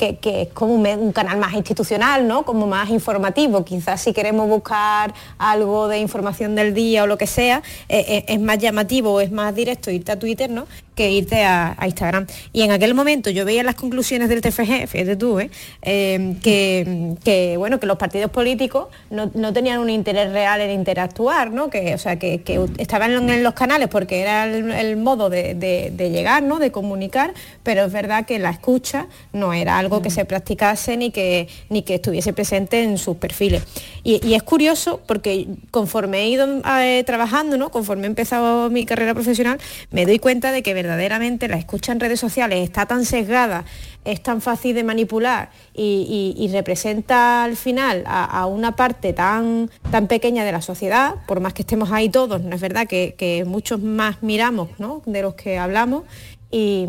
que, 0.00 0.42
es 0.42 0.48
como 0.48 0.74
un 0.74 1.12
canal 1.12 1.38
más 1.38 1.52
institucional, 1.52 2.26
¿no? 2.26 2.44
Como 2.44 2.66
más 2.66 2.88
informativo. 2.90 3.64
Quizás 3.64 4.00
si 4.00 4.12
queremos 4.12 4.48
buscar 4.48 5.12
algo 5.38 5.88
de 5.88 5.98
información 5.98 6.54
del 6.54 6.72
día 6.72 7.04
o 7.04 7.06
lo 7.06 7.18
que 7.18 7.26
sea, 7.26 7.62
eh, 7.88 8.04
eh, 8.08 8.24
es 8.28 8.40
más 8.40 8.58
llamativo, 8.58 9.20
es 9.20 9.30
más 9.30 9.54
directo 9.54 9.90
irte 9.90 10.12
a 10.12 10.18
Twitter, 10.18 10.50
¿no? 10.50 10.66
Que 11.00 11.10
irte 11.10 11.44
a, 11.44 11.74
a 11.78 11.86
Instagram. 11.86 12.26
Y 12.52 12.60
en 12.60 12.72
aquel 12.72 12.92
momento 12.92 13.30
yo 13.30 13.46
veía 13.46 13.62
las 13.62 13.74
conclusiones 13.74 14.28
del 14.28 14.42
TFG, 14.42 14.86
fíjate 14.86 15.16
tú, 15.16 15.40
¿eh? 15.40 15.50
Eh, 15.80 16.34
que, 16.42 17.14
que, 17.24 17.56
bueno, 17.56 17.80
que 17.80 17.86
los 17.86 17.96
partidos 17.96 18.30
políticos 18.30 18.88
no, 19.08 19.30
no 19.32 19.50
tenían 19.54 19.78
un 19.80 19.88
interés 19.88 20.30
real 20.30 20.60
en 20.60 20.70
interactuar, 20.72 21.52
¿no? 21.52 21.70
Que, 21.70 21.94
o 21.94 21.98
sea, 21.98 22.18
que, 22.18 22.42
que 22.42 22.60
estaban 22.76 23.30
en 23.30 23.42
los 23.42 23.54
canales 23.54 23.88
porque 23.88 24.20
era 24.20 24.44
el, 24.44 24.70
el 24.72 24.98
modo 24.98 25.30
de, 25.30 25.54
de- 25.54 25.90
de 25.90 26.10
llegar, 26.10 26.42
¿no? 26.42 26.58
De 26.58 26.70
comunicar, 26.70 27.32
pero 27.62 27.86
es 27.86 27.92
verdad 27.92 28.26
que 28.26 28.38
la 28.38 28.50
escucha 28.50 29.06
no 29.32 29.54
era 29.54 29.78
algo 29.78 30.02
que 30.02 30.10
se 30.10 30.26
practicase 30.26 30.98
ni 30.98 31.10
que, 31.12 31.48
ni 31.70 31.80
que 31.80 31.94
estuviese 31.94 32.34
presente 32.34 32.82
en 32.82 32.98
sus 32.98 33.16
perfiles. 33.16 33.62
Y, 34.04 34.20
y 34.26 34.34
es 34.34 34.42
curioso 34.42 35.00
porque 35.06 35.46
conforme 35.70 36.18
he 36.24 36.28
ido 36.28 36.46
eh, 36.78 37.02
trabajando, 37.06 37.56
¿no? 37.56 37.70
conforme 37.70 38.02
he 38.04 38.06
empezado 38.08 38.68
mi 38.68 38.84
carrera 38.84 39.14
profesional, 39.14 39.58
me 39.90 40.04
doy 40.04 40.18
cuenta 40.18 40.52
de 40.52 40.62
que 40.62 40.74
verdaderamente 40.96 41.48
la 41.48 41.56
escucha 41.56 41.92
en 41.92 42.00
redes 42.00 42.20
sociales 42.20 42.62
está 42.62 42.86
tan 42.86 43.04
sesgada, 43.04 43.64
es 44.04 44.22
tan 44.22 44.40
fácil 44.40 44.74
de 44.74 44.84
manipular 44.84 45.50
y, 45.74 46.48
representa 46.52 47.44
al 47.44 47.56
final 47.56 48.04
a, 48.06 48.46
una 48.46 48.76
parte 48.76 49.12
tan, 49.12 49.70
tan 49.90 50.06
pequeña 50.08 50.44
de 50.44 50.52
la 50.52 50.62
sociedad, 50.62 51.14
por 51.26 51.40
más 51.40 51.52
que 51.52 51.62
estemos 51.62 51.92
ahí 51.92 52.08
todos, 52.08 52.40
no 52.42 52.54
es 52.54 52.60
verdad 52.60 52.86
que, 52.86 53.44
muchos 53.46 53.80
más 53.80 54.22
miramos 54.22 54.68
¿no? 54.78 55.02
de 55.06 55.22
los 55.22 55.34
que 55.34 55.58
hablamos 55.58 56.04
y, 56.50 56.88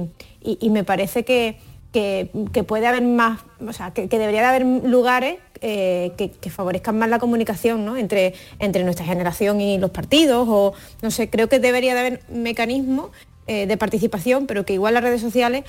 me 0.69 0.83
parece 0.83 1.23
que, 1.23 1.57
que- 1.91 2.29
puede 2.65 2.87
haber 2.87 3.03
más, 3.03 3.39
o 3.65 3.73
sea, 3.73 3.91
que, 3.91 4.07
debería 4.07 4.41
de 4.41 4.47
haber 4.47 4.65
lugares 4.65 5.37
eh, 5.61 6.13
que, 6.17 6.31
que 6.31 6.49
favorezcan 6.49 6.97
más 6.97 7.09
la 7.09 7.19
comunicación 7.19 7.85
¿no? 7.85 7.95
entre, 7.97 8.33
entre 8.57 8.83
nuestra 8.83 9.05
generación 9.05 9.61
y 9.61 9.77
los 9.77 9.91
partidos, 9.91 10.47
o 10.49 10.73
no 11.01 11.11
sé, 11.11 11.29
creo 11.29 11.49
que 11.49 11.59
debería 11.59 11.93
de 11.93 11.99
haber 11.99 12.23
mecanismos 12.29 13.09
eh, 13.47 13.65
de 13.67 13.77
participación, 13.77 14.47
pero 14.47 14.65
que 14.65 14.73
igual 14.73 14.93
las 14.93 15.03
redes 15.03 15.21
sociales 15.21 15.63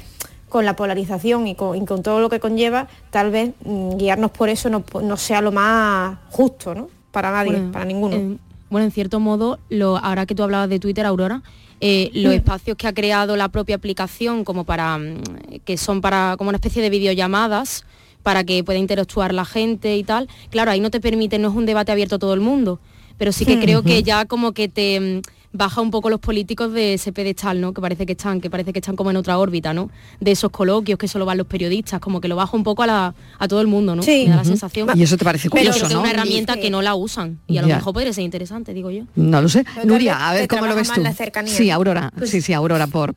con 0.49 0.65
la 0.65 0.77
polarización 0.77 1.47
y 1.47 1.55
con, 1.55 1.77
y 1.81 1.87
con 1.87 2.03
todo 2.03 2.21
lo 2.21 2.29
que 2.29 2.39
conlleva, 2.41 2.87
tal 3.11 3.31
vez 3.31 3.53
mm, 3.65 3.97
guiarnos 3.97 4.31
por 4.31 4.49
eso 4.51 4.69
no, 4.69 4.85
no 5.03 5.17
sea 5.17 5.41
lo 5.41 5.51
más 5.53 6.19
justo, 6.31 6.75
¿no? 6.75 6.89
Para 7.11 7.31
nadie, 7.31 7.53
Bueno, 7.53 7.73
para 7.73 7.85
ninguno. 7.85 8.17
en- 8.17 8.41
bueno, 8.71 8.87
en 8.87 8.91
cierto 8.93 9.21
modo, 9.21 9.59
lo, 9.69 9.99
ahora 9.99 10.25
que 10.25 10.35
tú 10.35 10.43
hablabas 10.43 10.69
de 10.71 10.79
Twitter, 10.81 11.05
Aurora, 11.05 11.43
eh, 11.81 12.11
los 12.15 12.33
Mm. 12.33 12.37
espacios 12.37 12.77
que 12.77 12.87
ha 12.87 12.93
creado 12.95 13.37
la 13.37 13.49
propia 13.49 13.77
aplicación 13.77 14.45
como 14.45 14.65
para 14.65 14.97
mm, 14.99 15.17
que 15.65 15.77
son 15.77 16.01
para 16.01 16.37
como 16.39 16.49
una 16.49 16.57
especie 16.57 16.81
de 16.83 16.89
videollamadas 16.91 17.85
para 18.23 18.45
que 18.45 18.63
pueda 18.65 18.79
interactuar 18.79 19.35
la 19.35 19.45
gente 19.45 19.97
y 19.97 20.05
tal, 20.05 20.29
claro, 20.51 20.71
ahí 20.71 20.81
no 20.81 20.91
te 20.91 21.01
permite, 21.01 21.39
no 21.39 21.49
es 21.49 21.55
un 21.55 21.67
debate 21.67 21.91
abierto 21.93 22.15
a 22.17 22.19
todo 22.19 22.35
el 22.35 22.41
mundo, 22.41 22.79
pero 23.19 23.33
sí 23.33 23.45
que 23.45 23.59
creo 23.59 23.83
que 23.83 24.03
ya 24.05 24.27
como 24.27 24.53
que 24.53 24.69
te 24.69 25.23
baja 25.53 25.81
un 25.81 25.91
poco 25.91 26.09
los 26.11 26.19
políticos 26.21 26.73
de 26.73 26.95
ese 26.95 27.13
pedestal, 27.13 27.61
¿no? 27.61 27.73
Que 27.75 27.81
parece 27.81 28.07
que 28.07 28.13
están, 28.13 28.41
que 28.41 28.49
parece 28.49 28.73
que 28.73 28.79
están 28.79 28.97
como 28.97 29.11
en 29.11 29.17
otra 29.17 29.39
órbita, 29.39 29.75
¿no? 29.75 29.91
De 30.21 30.31
esos 30.33 30.51
coloquios 30.51 30.99
que 30.99 31.09
solo 31.09 31.27
van 31.27 31.39
los 31.39 31.47
periodistas, 31.47 32.01
como 32.01 32.21
que 32.21 32.29
lo 32.29 32.37
baja 32.37 32.57
un 32.57 32.63
poco 32.65 32.83
a, 32.83 32.87
la, 32.87 33.15
a 33.39 33.49
todo 33.49 33.61
el 33.61 33.67
mundo, 33.67 33.95
¿no? 33.95 34.03
Sí. 34.03 34.25
Me 34.25 34.31
da 34.31 34.37
la 34.37 34.45
sensación. 34.45 34.89
Y 34.99 35.03
eso 35.03 35.17
te 35.17 35.25
parece 35.25 35.51
Pero 35.51 35.61
curioso, 35.71 35.81
que 35.81 35.87
es 35.87 35.93
¿no? 35.93 36.01
una 36.01 36.11
herramienta 36.11 36.57
que 36.57 36.71
no 36.71 36.81
la 36.83 36.95
usan 36.95 37.39
y 37.47 37.59
a 37.59 37.63
lo 37.63 37.69
Ya. 37.69 37.77
mejor 37.77 37.93
podría 37.95 38.13
ser 38.13 38.25
interesante, 38.25 38.73
digo 38.75 38.91
yo. 38.91 39.05
No 39.15 39.43
lo 39.43 39.49
sé. 39.49 39.65
Pero 39.65 39.77
tal 39.77 39.87
Nuria, 39.89 40.29
a 40.29 40.33
ver 40.35 40.49
cómo 40.49 40.67
lo 40.67 40.75
ves 40.75 40.89
más 40.89 40.97
tú. 40.97 41.03
la 41.03 41.13
cercanía. 41.13 41.53
Sí, 41.55 41.71
Aurora. 41.71 42.13
Pues- 42.17 42.31
sí, 42.31 42.41
sí, 42.41 42.53
Aurora, 42.53 42.87
por... 42.87 43.15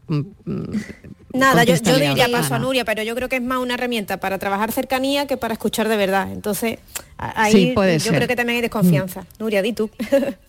mm, 1.36 1.38
mm, 1.38 1.39
Nada, 1.39 1.63
yo, 1.63 1.75
yo 1.75 1.99
diría 1.99 2.27
paso 2.31 2.55
a 2.55 2.59
Nuria, 2.59 2.86
pero 2.86 3.03
yo 3.03 3.15
creo 3.15 3.29
que 3.29 3.36
es 3.38 3.41
más 3.41 3.59
una 3.59 3.73
herramienta 3.75 4.17
para 4.19 4.38
trabajar 4.39 4.71
cercanía 4.71 5.27
que 5.27 5.38
para 5.38 5.53
escuchar 5.53 5.88
de 5.89 5.97
verdad. 5.97 6.31
Entonces, 6.31 6.79
ahí 7.17 7.51
Sí, 7.51 7.71
puede 7.75 7.93
yo 7.99 8.05
ser. 8.05 8.15
creo 8.15 8.27
que 8.27 8.36
también 8.36 8.55
hay 8.57 8.61
desconfianza. 8.61 9.25
Nuria, 9.39 9.61
di 9.61 9.73
tú. 9.73 9.89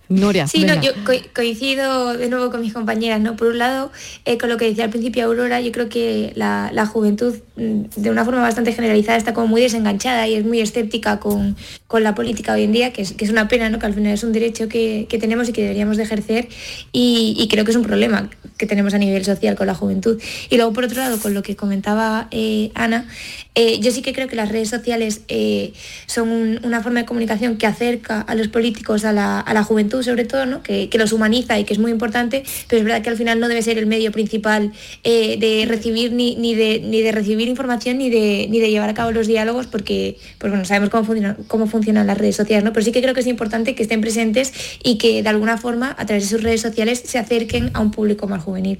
Nuria, 0.08 0.46
Sí, 0.46 0.64
no, 0.64 0.80
yo 0.80 0.92
co- 1.04 1.12
coincido 1.34 2.16
de 2.16 2.28
nuevo 2.28 2.52
con 2.52 2.60
mis 2.60 2.72
compañeras, 2.72 3.20
¿no? 3.20 3.34
Por 3.34 3.48
un 3.48 3.58
lado, 3.58 3.90
eh, 4.24 4.38
con 4.38 4.48
lo 4.48 4.56
que 4.56 4.66
decía 4.66 4.84
al 4.84 4.90
principio 4.90 5.24
Aurora, 5.24 5.60
yo 5.60 5.72
creo 5.72 5.88
que 5.88 6.30
la, 6.36 6.70
la 6.72 6.86
juventud, 6.86 7.34
mm, 7.56 7.82
de 7.96 8.10
una 8.10 8.24
forma 8.24 8.40
bastante 8.40 8.72
generalizada, 8.72 9.18
está 9.18 9.34
como 9.34 9.48
muy 9.48 9.62
desenganchada 9.62 10.28
y 10.28 10.34
es 10.34 10.44
muy 10.44 10.60
escéptica 10.60 11.18
con, 11.18 11.56
con 11.88 12.04
la 12.04 12.14
política 12.14 12.52
hoy 12.52 12.62
en 12.62 12.70
día, 12.70 12.92
que 12.92 13.02
es, 13.02 13.14
que 13.14 13.24
es 13.24 13.32
una 13.32 13.48
pena, 13.48 13.68
¿no? 13.68 13.80
Que 13.80 13.86
al 13.86 13.94
final 13.94 14.12
es 14.12 14.22
un 14.22 14.32
derecho 14.32 14.68
que, 14.68 15.06
que 15.08 15.18
tenemos 15.18 15.48
y 15.48 15.52
que 15.52 15.62
deberíamos 15.62 15.96
de 15.96 16.04
ejercer 16.04 16.46
y, 16.92 17.34
y 17.36 17.48
creo 17.48 17.64
que 17.64 17.72
es 17.72 17.76
un 17.76 17.82
problema 17.82 18.30
que 18.58 18.66
tenemos 18.66 18.94
a 18.94 18.98
nivel 18.98 19.24
social 19.24 19.56
con 19.56 19.66
la 19.66 19.74
juventud. 19.74 20.22
Y 20.50 20.56
luego, 20.56 20.72
por 20.76 20.84
otro 20.84 20.98
lado, 21.00 21.18
con 21.18 21.34
lo 21.34 21.42
que 21.42 21.56
comentaba 21.56 22.28
eh, 22.30 22.70
Ana, 22.74 23.08
eh, 23.56 23.80
yo 23.80 23.90
sí 23.90 24.02
que 24.02 24.12
creo 24.12 24.28
que 24.28 24.36
las 24.36 24.50
redes 24.50 24.68
sociales 24.68 25.22
eh, 25.28 25.72
son 26.06 26.28
un- 26.28 26.60
una 26.62 26.82
forma 26.82 27.00
de 27.00 27.06
comunicación 27.06 27.56
que 27.56 27.66
acerca 27.66 28.20
a 28.20 28.34
los 28.36 28.46
políticos 28.48 29.04
a 29.04 29.12
la, 29.12 29.64
juventud, 29.64 30.02
sobre 30.04 30.24
todo, 30.26 30.46
¿no? 30.46 30.62
que, 30.62 30.88
los 30.96 31.12
humaniza 31.12 31.58
y 31.58 31.64
que 31.64 31.72
es 31.74 31.80
muy 31.80 31.90
importante, 31.90 32.44
pero 32.68 32.78
es 32.80 32.84
verdad 32.84 33.02
que 33.02 33.08
al 33.10 33.16
final 33.16 33.40
no 33.40 33.48
debe 33.48 33.62
ser 33.62 33.78
el 33.78 33.86
medio 33.86 34.12
principal 34.12 34.72
de 35.02 35.64
recibir 35.66 36.12
ni, 36.12 36.54
de, 36.54 37.10
recibir 37.12 37.48
información 37.48 37.98
ni 37.98 38.10
de, 38.10 38.46
ni 38.50 38.60
de 38.60 38.70
llevar 38.70 38.88
a 38.90 38.94
cabo 38.94 39.10
los 39.12 39.26
diálogos, 39.26 39.66
porque 39.66 40.18
pues 40.38 40.50
bueno, 40.52 40.64
sabemos 40.66 40.90
cómo, 40.90 41.04
funciona- 41.04 41.36
cómo 41.48 41.66
funcionan 41.66 42.06
las 42.06 42.18
redes 42.18 42.36
sociales, 42.36 42.64
¿no? 42.64 42.72
pero 42.72 42.84
sí 42.84 42.92
que 42.92 43.00
creo 43.00 43.14
que 43.14 43.20
es 43.20 43.26
importante 43.26 43.74
que 43.74 43.82
estén 43.82 44.02
presentes 44.02 44.52
y 44.84 44.98
que 44.98 45.22
de 45.22 45.28
alguna 45.30 45.56
forma 45.56 45.96
a 45.98 46.04
través 46.06 46.24
de 46.24 46.28
sus 46.36 46.42
redes 46.42 46.60
sociales 46.60 47.02
se 47.04 47.18
acerquen 47.18 47.70
a 47.72 47.80
un 47.80 47.90
público 47.90 48.28
más 48.28 48.42
juvenil. 48.44 48.78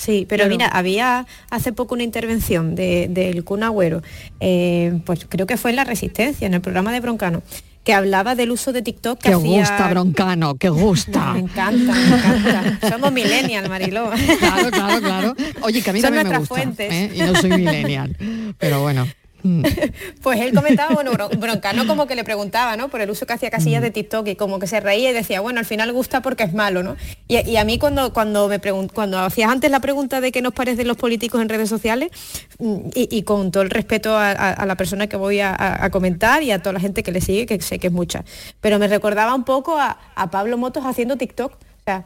Sí, 0.00 0.24
pero 0.26 0.44
Claro. 0.44 0.56
mira, 0.56 0.66
había 0.68 1.26
hace 1.50 1.72
poco 1.74 1.94
una 1.94 2.04
intervención 2.04 2.74
de- 2.74 3.08
del 3.10 3.44
Kun 3.44 3.62
Agüero, 3.62 4.02
eh, 4.40 4.98
pues 5.04 5.26
creo 5.28 5.46
que 5.46 5.58
fue 5.58 5.70
en 5.70 5.76
La 5.76 5.84
Resistencia, 5.84 6.46
en 6.46 6.54
el 6.54 6.62
programa 6.62 6.90
de 6.90 7.00
Broncano, 7.00 7.42
que 7.84 7.92
hablaba 7.92 8.34
del 8.34 8.50
uso 8.50 8.72
de 8.72 8.80
TikTok 8.80 9.18
que 9.20 9.28
Que 9.28 9.34
hacía... 9.34 9.58
gusta, 9.60 9.88
broncano, 9.90 10.54
que 10.54 10.70
gusta. 10.70 11.32
Me 11.34 11.40
encanta, 11.40 11.92
me 11.92 12.16
encanta. 12.16 12.88
Somos 12.90 13.12
millennial, 13.12 13.68
Mariló. 13.68 14.10
Claro, 14.38 14.70
claro, 14.70 15.00
claro. 15.00 15.34
Oye, 15.62 15.82
que 15.82 15.90
a 15.90 15.92
mí 15.92 16.00
Son 16.00 16.08
también 16.14 16.28
me 16.28 16.34
nuestras 16.34 16.48
gusta. 16.48 16.54
fuentes. 16.54 16.92
¿eh? 16.92 17.10
Y 17.14 17.18
no 17.20 17.34
soy 17.36 17.50
millennial. 17.50 18.16
Pero 18.58 18.80
bueno. 18.80 19.06
Mm. 19.42 19.62
Pues 20.22 20.40
él 20.40 20.52
comentaba, 20.54 20.94
bueno, 20.94 21.12
Bron- 21.12 21.38
Broncano 21.38 21.86
como 21.86 22.06
que 22.06 22.14
le 22.14 22.24
preguntaba, 22.24 22.76
¿no? 22.76 22.88
Por 22.88 23.00
el 23.00 23.10
uso 23.10 23.26
que 23.26 23.32
hacía 23.32 23.50
Casillas 23.50 23.82
de 23.82 23.90
TikTok 23.90 24.26
y 24.28 24.36
como 24.36 24.58
que 24.58 24.66
se 24.66 24.80
reía 24.80 25.10
y 25.10 25.12
decía, 25.12 25.40
bueno, 25.40 25.58
al 25.60 25.64
final 25.66 25.92
gusta 25.92 26.20
porque 26.22 26.42
es 26.44 26.52
malo, 26.52 26.82
¿no? 26.82 26.96
Y, 27.28 27.38
y 27.48 27.56
a 27.56 27.64
mí 27.64 27.78
cuando, 27.78 28.12
cuando 28.12 28.48
me 28.48 28.60
cuando 28.92 29.18
hacías 29.18 29.50
antes 29.50 29.70
la 29.70 29.80
pregunta 29.80 30.20
de 30.20 30.30
qué 30.32 30.42
nos 30.42 30.52
parecen 30.52 30.86
los 30.86 30.96
políticos 30.96 31.40
en 31.40 31.48
redes 31.48 31.68
sociales, 31.68 32.10
mm, 32.58 32.76
y, 32.94 33.08
y 33.16 33.22
con 33.22 33.50
todo 33.50 33.62
el 33.62 33.70
respeto 33.70 34.16
a, 34.16 34.30
a- 34.30 34.52
a 34.52 34.66
la 34.66 34.76
persona 34.76 35.06
que 35.06 35.16
voy 35.16 35.40
a, 35.40 35.50
a- 35.58 35.90
comentar 35.90 36.42
y 36.42 36.50
a 36.52 36.58
toda 36.60 36.72
la 36.74 36.80
gente 36.80 37.02
que 37.02 37.12
le 37.12 37.20
sigue, 37.20 37.46
que 37.46 37.60
sé 37.60 37.78
que 37.78 37.86
es 37.88 37.92
mucha, 37.92 38.24
pero 38.60 38.78
me 38.78 38.88
recordaba 38.88 39.34
un 39.34 39.44
poco 39.44 39.78
a, 39.78 39.98
a 40.14 40.30
Pablo 40.30 40.58
Motos 40.58 40.84
haciendo 40.86 41.16
TikTok. 41.16 41.52
O 41.52 41.82
sea, 41.84 42.04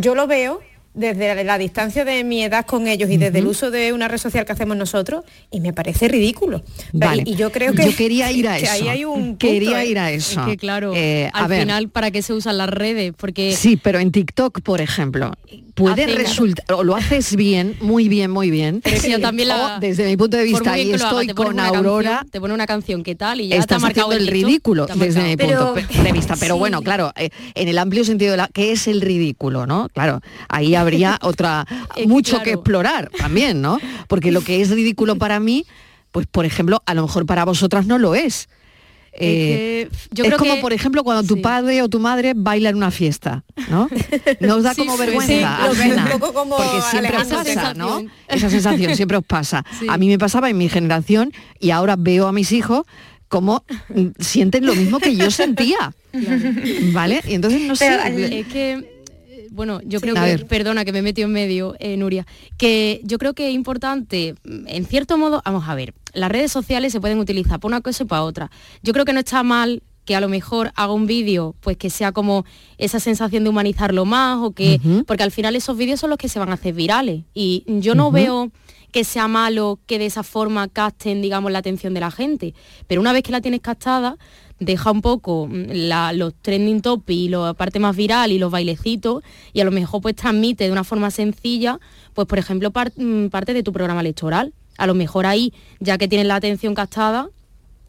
yo 0.00 0.14
lo 0.14 0.26
veo 0.26 0.60
desde 0.94 1.34
la, 1.34 1.44
la 1.44 1.58
distancia 1.58 2.04
de 2.04 2.24
mi 2.24 2.42
edad 2.44 2.64
con 2.66 2.86
ellos 2.86 3.10
y 3.10 3.16
desde 3.16 3.40
el 3.40 3.46
uso 3.46 3.70
de 3.70 3.92
una 3.92 4.08
red 4.08 4.18
social 4.18 4.44
que 4.44 4.52
hacemos 4.52 4.76
nosotros 4.76 5.24
y 5.50 5.60
me 5.60 5.72
parece 5.72 6.08
ridículo. 6.08 6.62
Vale. 6.92 7.24
Y, 7.26 7.32
y 7.32 7.36
yo 7.36 7.50
creo 7.52 7.72
que 7.74 7.84
Yo 7.84 7.96
quería 7.96 8.30
ir 8.32 8.48
a 8.48 8.56
que 8.58 8.68
ahí 8.68 8.80
eso. 8.82 8.90
hay 8.90 9.04
un 9.04 9.20
punto, 9.24 9.38
Quería 9.46 9.82
¿eh? 9.84 9.88
ir 9.88 9.98
a 9.98 10.10
eso. 10.12 10.40
Es 10.40 10.46
que 10.46 10.56
claro, 10.56 10.92
Eh, 10.94 11.28
a 11.32 11.40
al 11.44 11.48
ver. 11.48 11.60
final, 11.62 11.88
¿para 11.88 12.10
qué 12.10 12.22
se 12.22 12.32
usan 12.32 12.56
las 12.58 12.70
redes? 12.70 13.12
Porque 13.16 13.54
Sí, 13.56 13.76
pero 13.76 13.98
en 13.98 14.12
TikTok, 14.12 14.60
por 14.62 14.80
ejemplo, 14.80 15.32
puede 15.74 16.06
resultar, 16.06 16.64
o 16.76 16.84
lo 16.84 16.94
haces 16.94 17.34
bien, 17.34 17.76
muy 17.80 18.08
bien, 18.08 18.30
muy 18.30 18.50
bien. 18.50 18.80
Pero 18.84 19.08
yo 19.08 19.20
también 19.20 19.48
la- 19.48 19.76
o, 19.76 19.80
desde 19.80 20.06
mi 20.06 20.16
punto 20.16 20.36
de 20.36 20.44
vista, 20.44 20.78
y 20.78 20.92
haga, 20.92 20.96
estoy 21.04 21.26
te 21.26 21.34
con 21.34 21.58
Aurora, 21.58 22.10
canción, 22.10 22.30
te 22.30 22.40
pone 22.40 22.54
una 22.54 22.66
canción 22.66 23.02
que 23.02 23.16
tal 23.16 23.40
y 23.40 23.48
ya 23.48 23.56
te 23.56 23.56
ha 23.56 23.60
estás 23.60 23.82
marcado 23.82 24.10
haciendo 24.12 24.24
el 24.24 24.32
ridículo 24.32 24.86
te 24.86 24.94
desde 24.94 25.22
mi 25.22 25.34
marcado. 25.36 25.74
punto 25.74 26.02
de 26.04 26.12
vista. 26.12 26.36
Pero 26.38 26.54
Sí. 26.54 26.58
bueno, 26.60 26.80
claro, 26.82 27.12
eh, 27.16 27.30
en 27.56 27.66
el 27.68 27.78
amplio 27.78 28.04
sentido 28.04 28.30
de 28.30 28.36
la 28.36 28.48
que 28.52 28.70
es 28.70 28.86
el 28.86 29.00
ridículo, 29.00 29.66
¿no? 29.66 29.88
Claro, 29.92 30.20
ahí 30.48 30.76
habría 30.84 31.18
otra 31.22 31.66
mucho 32.06 32.42
que 32.42 32.52
explorar 32.52 33.10
también, 33.18 33.60
¿no? 33.60 33.78
Porque 34.08 34.30
lo 34.32 34.40
que 34.42 34.60
es 34.60 34.70
ridículo 34.70 35.16
para 35.16 35.40
mí, 35.40 35.64
pues 36.12 36.26
por 36.26 36.44
ejemplo, 36.44 36.82
a 36.86 36.94
lo 36.94 37.02
mejor 37.02 37.26
para 37.26 37.44
vosotras 37.44 37.86
no 37.86 37.98
lo 37.98 38.14
es. 38.14 38.48
Eh, 39.16 39.88
que 39.90 39.96
yo 40.10 40.24
es 40.24 40.28
creo 40.30 40.38
como 40.40 40.54
que- 40.56 40.60
por 40.60 40.72
ejemplo 40.72 41.04
cuando 41.04 41.22
tu 41.22 41.40
padre 41.40 41.82
o 41.82 41.88
tu 41.88 42.00
madre 42.00 42.32
baila 42.34 42.68
en 42.70 42.76
una 42.76 42.90
fiesta, 42.90 43.44
¿no? 43.70 43.88
Nos 44.40 44.64
da 44.64 44.74
Sí, 44.74 44.80
como 44.80 44.94
sí, 44.94 44.98
vergüenza. 44.98 45.26
sí, 45.72 45.80
ajena, 45.80 46.04
un 46.14 46.18
poco 46.20 46.32
como 46.40 46.56
porque 46.56 46.80
siempre 46.90 47.16
os 47.16 47.24
pasa, 47.28 47.42
esa 47.50 47.74
¿no? 47.74 47.98
sensación. 47.98 48.12
Esa 48.26 48.50
sensación 48.50 48.96
siempre 48.96 49.16
os 49.18 49.24
pasa. 49.24 49.64
Sí. 49.78 49.86
A 49.88 49.98
mí 49.98 50.08
me 50.08 50.18
pasaba 50.18 50.50
en 50.50 50.58
mi 50.58 50.68
generación 50.68 51.32
y 51.60 51.70
ahora 51.70 51.94
veo 51.96 52.26
a 52.26 52.32
mis 52.32 52.50
hijos 52.50 52.82
como 53.28 53.64
mm, 53.88 54.06
sienten 54.18 54.66
lo 54.66 54.74
mismo 54.74 54.98
que 54.98 55.14
yo 55.14 55.30
sentía. 55.30 55.92
¿Vale? 56.92 57.22
Y 57.28 57.34
entonces 57.34 57.60
no 57.62 57.76
sé. 57.76 57.86
es 58.40 58.46
que 58.48 58.72
eh, 58.72 58.93
bueno, 59.54 59.80
yo 59.84 60.00
creo 60.00 60.14
que, 60.14 60.44
perdona 60.46 60.84
que 60.84 60.92
me 60.92 61.00
metió 61.00 61.26
en 61.26 61.32
medio, 61.32 61.76
eh, 61.78 61.96
Nuria, 61.96 62.26
que 62.58 63.00
yo 63.04 63.18
creo 63.18 63.34
que 63.34 63.48
es 63.48 63.54
importante, 63.54 64.34
mm, 64.44 64.66
en 64.66 64.84
cierto 64.84 65.16
modo, 65.16 65.42
vamos 65.44 65.68
a 65.68 65.74
ver, 65.74 65.94
las 66.12 66.30
redes 66.30 66.50
sociales 66.50 66.92
se 66.92 67.00
pueden 67.00 67.18
utilizar 67.18 67.60
para 67.60 67.68
una 67.68 67.80
cosa 67.80 68.02
y 68.02 68.06
para 68.06 68.22
otra. 68.22 68.50
Yo 68.82 68.92
creo 68.92 69.04
que 69.04 69.12
no 69.12 69.20
está 69.20 69.42
mal 69.42 69.82
que 70.04 70.16
a 70.16 70.20
lo 70.20 70.28
mejor 70.28 70.72
haga 70.74 70.92
un 70.92 71.06
vídeo 71.06 71.54
pues 71.60 71.76
que 71.76 71.88
sea 71.88 72.12
como 72.12 72.44
esa 72.76 73.00
sensación 73.00 73.44
de 73.44 73.50
humanizarlo 73.50 74.04
más 74.04 74.38
o 74.42 74.50
que 74.50 74.78
porque 75.06 75.22
al 75.22 75.30
final 75.30 75.56
esos 75.56 75.78
vídeos 75.78 75.98
son 75.98 76.10
los 76.10 76.18
que 76.18 76.28
se 76.28 76.38
van 76.38 76.50
a 76.50 76.54
hacer 76.54 76.74
virales 76.74 77.22
y 77.32 77.64
yo 77.66 77.94
no 77.94 78.10
veo 78.10 78.50
que 78.92 79.02
sea 79.02 79.28
malo 79.28 79.80
que 79.86 79.98
de 79.98 80.04
esa 80.04 80.22
forma 80.22 80.68
capten 80.68 81.22
digamos 81.22 81.50
la 81.52 81.60
atención 81.60 81.94
de 81.94 82.00
la 82.00 82.10
gente 82.10 82.54
pero 82.86 83.00
una 83.00 83.14
vez 83.14 83.22
que 83.22 83.32
la 83.32 83.40
tienes 83.40 83.60
captada 83.60 84.18
deja 84.60 84.90
un 84.90 85.00
poco 85.02 85.46
mm, 85.46 85.64
la- 85.88 86.12
los 86.12 86.34
trending 86.40 86.80
topics 86.80 87.18
y 87.18 87.28
la 87.28 87.54
parte 87.54 87.78
más 87.78 87.94
viral 87.96 88.32
y 88.32 88.38
los 88.38 88.50
bailecitos 88.50 89.22
y 89.52 89.60
a 89.60 89.64
lo 89.64 89.70
mejor 89.70 90.00
pues 90.00 90.14
transmite 90.16 90.64
de 90.64 90.72
una 90.72 90.84
forma 90.84 91.10
sencilla 91.10 91.80
pues 92.14 92.26
por 92.28 92.38
ejemplo 92.38 92.70
mm, 92.96 93.26
parte 93.28 93.54
de 93.54 93.62
tu 93.62 93.72
programa 93.72 94.00
electoral. 94.00 94.52
A 94.78 94.86
lo 94.86 94.94
mejor 94.94 95.26
ahí 95.26 95.52
ya 95.80 95.98
que 95.98 96.08
tienes 96.08 96.26
la 96.26 96.36
atención 96.36 96.74
captada 96.74 97.28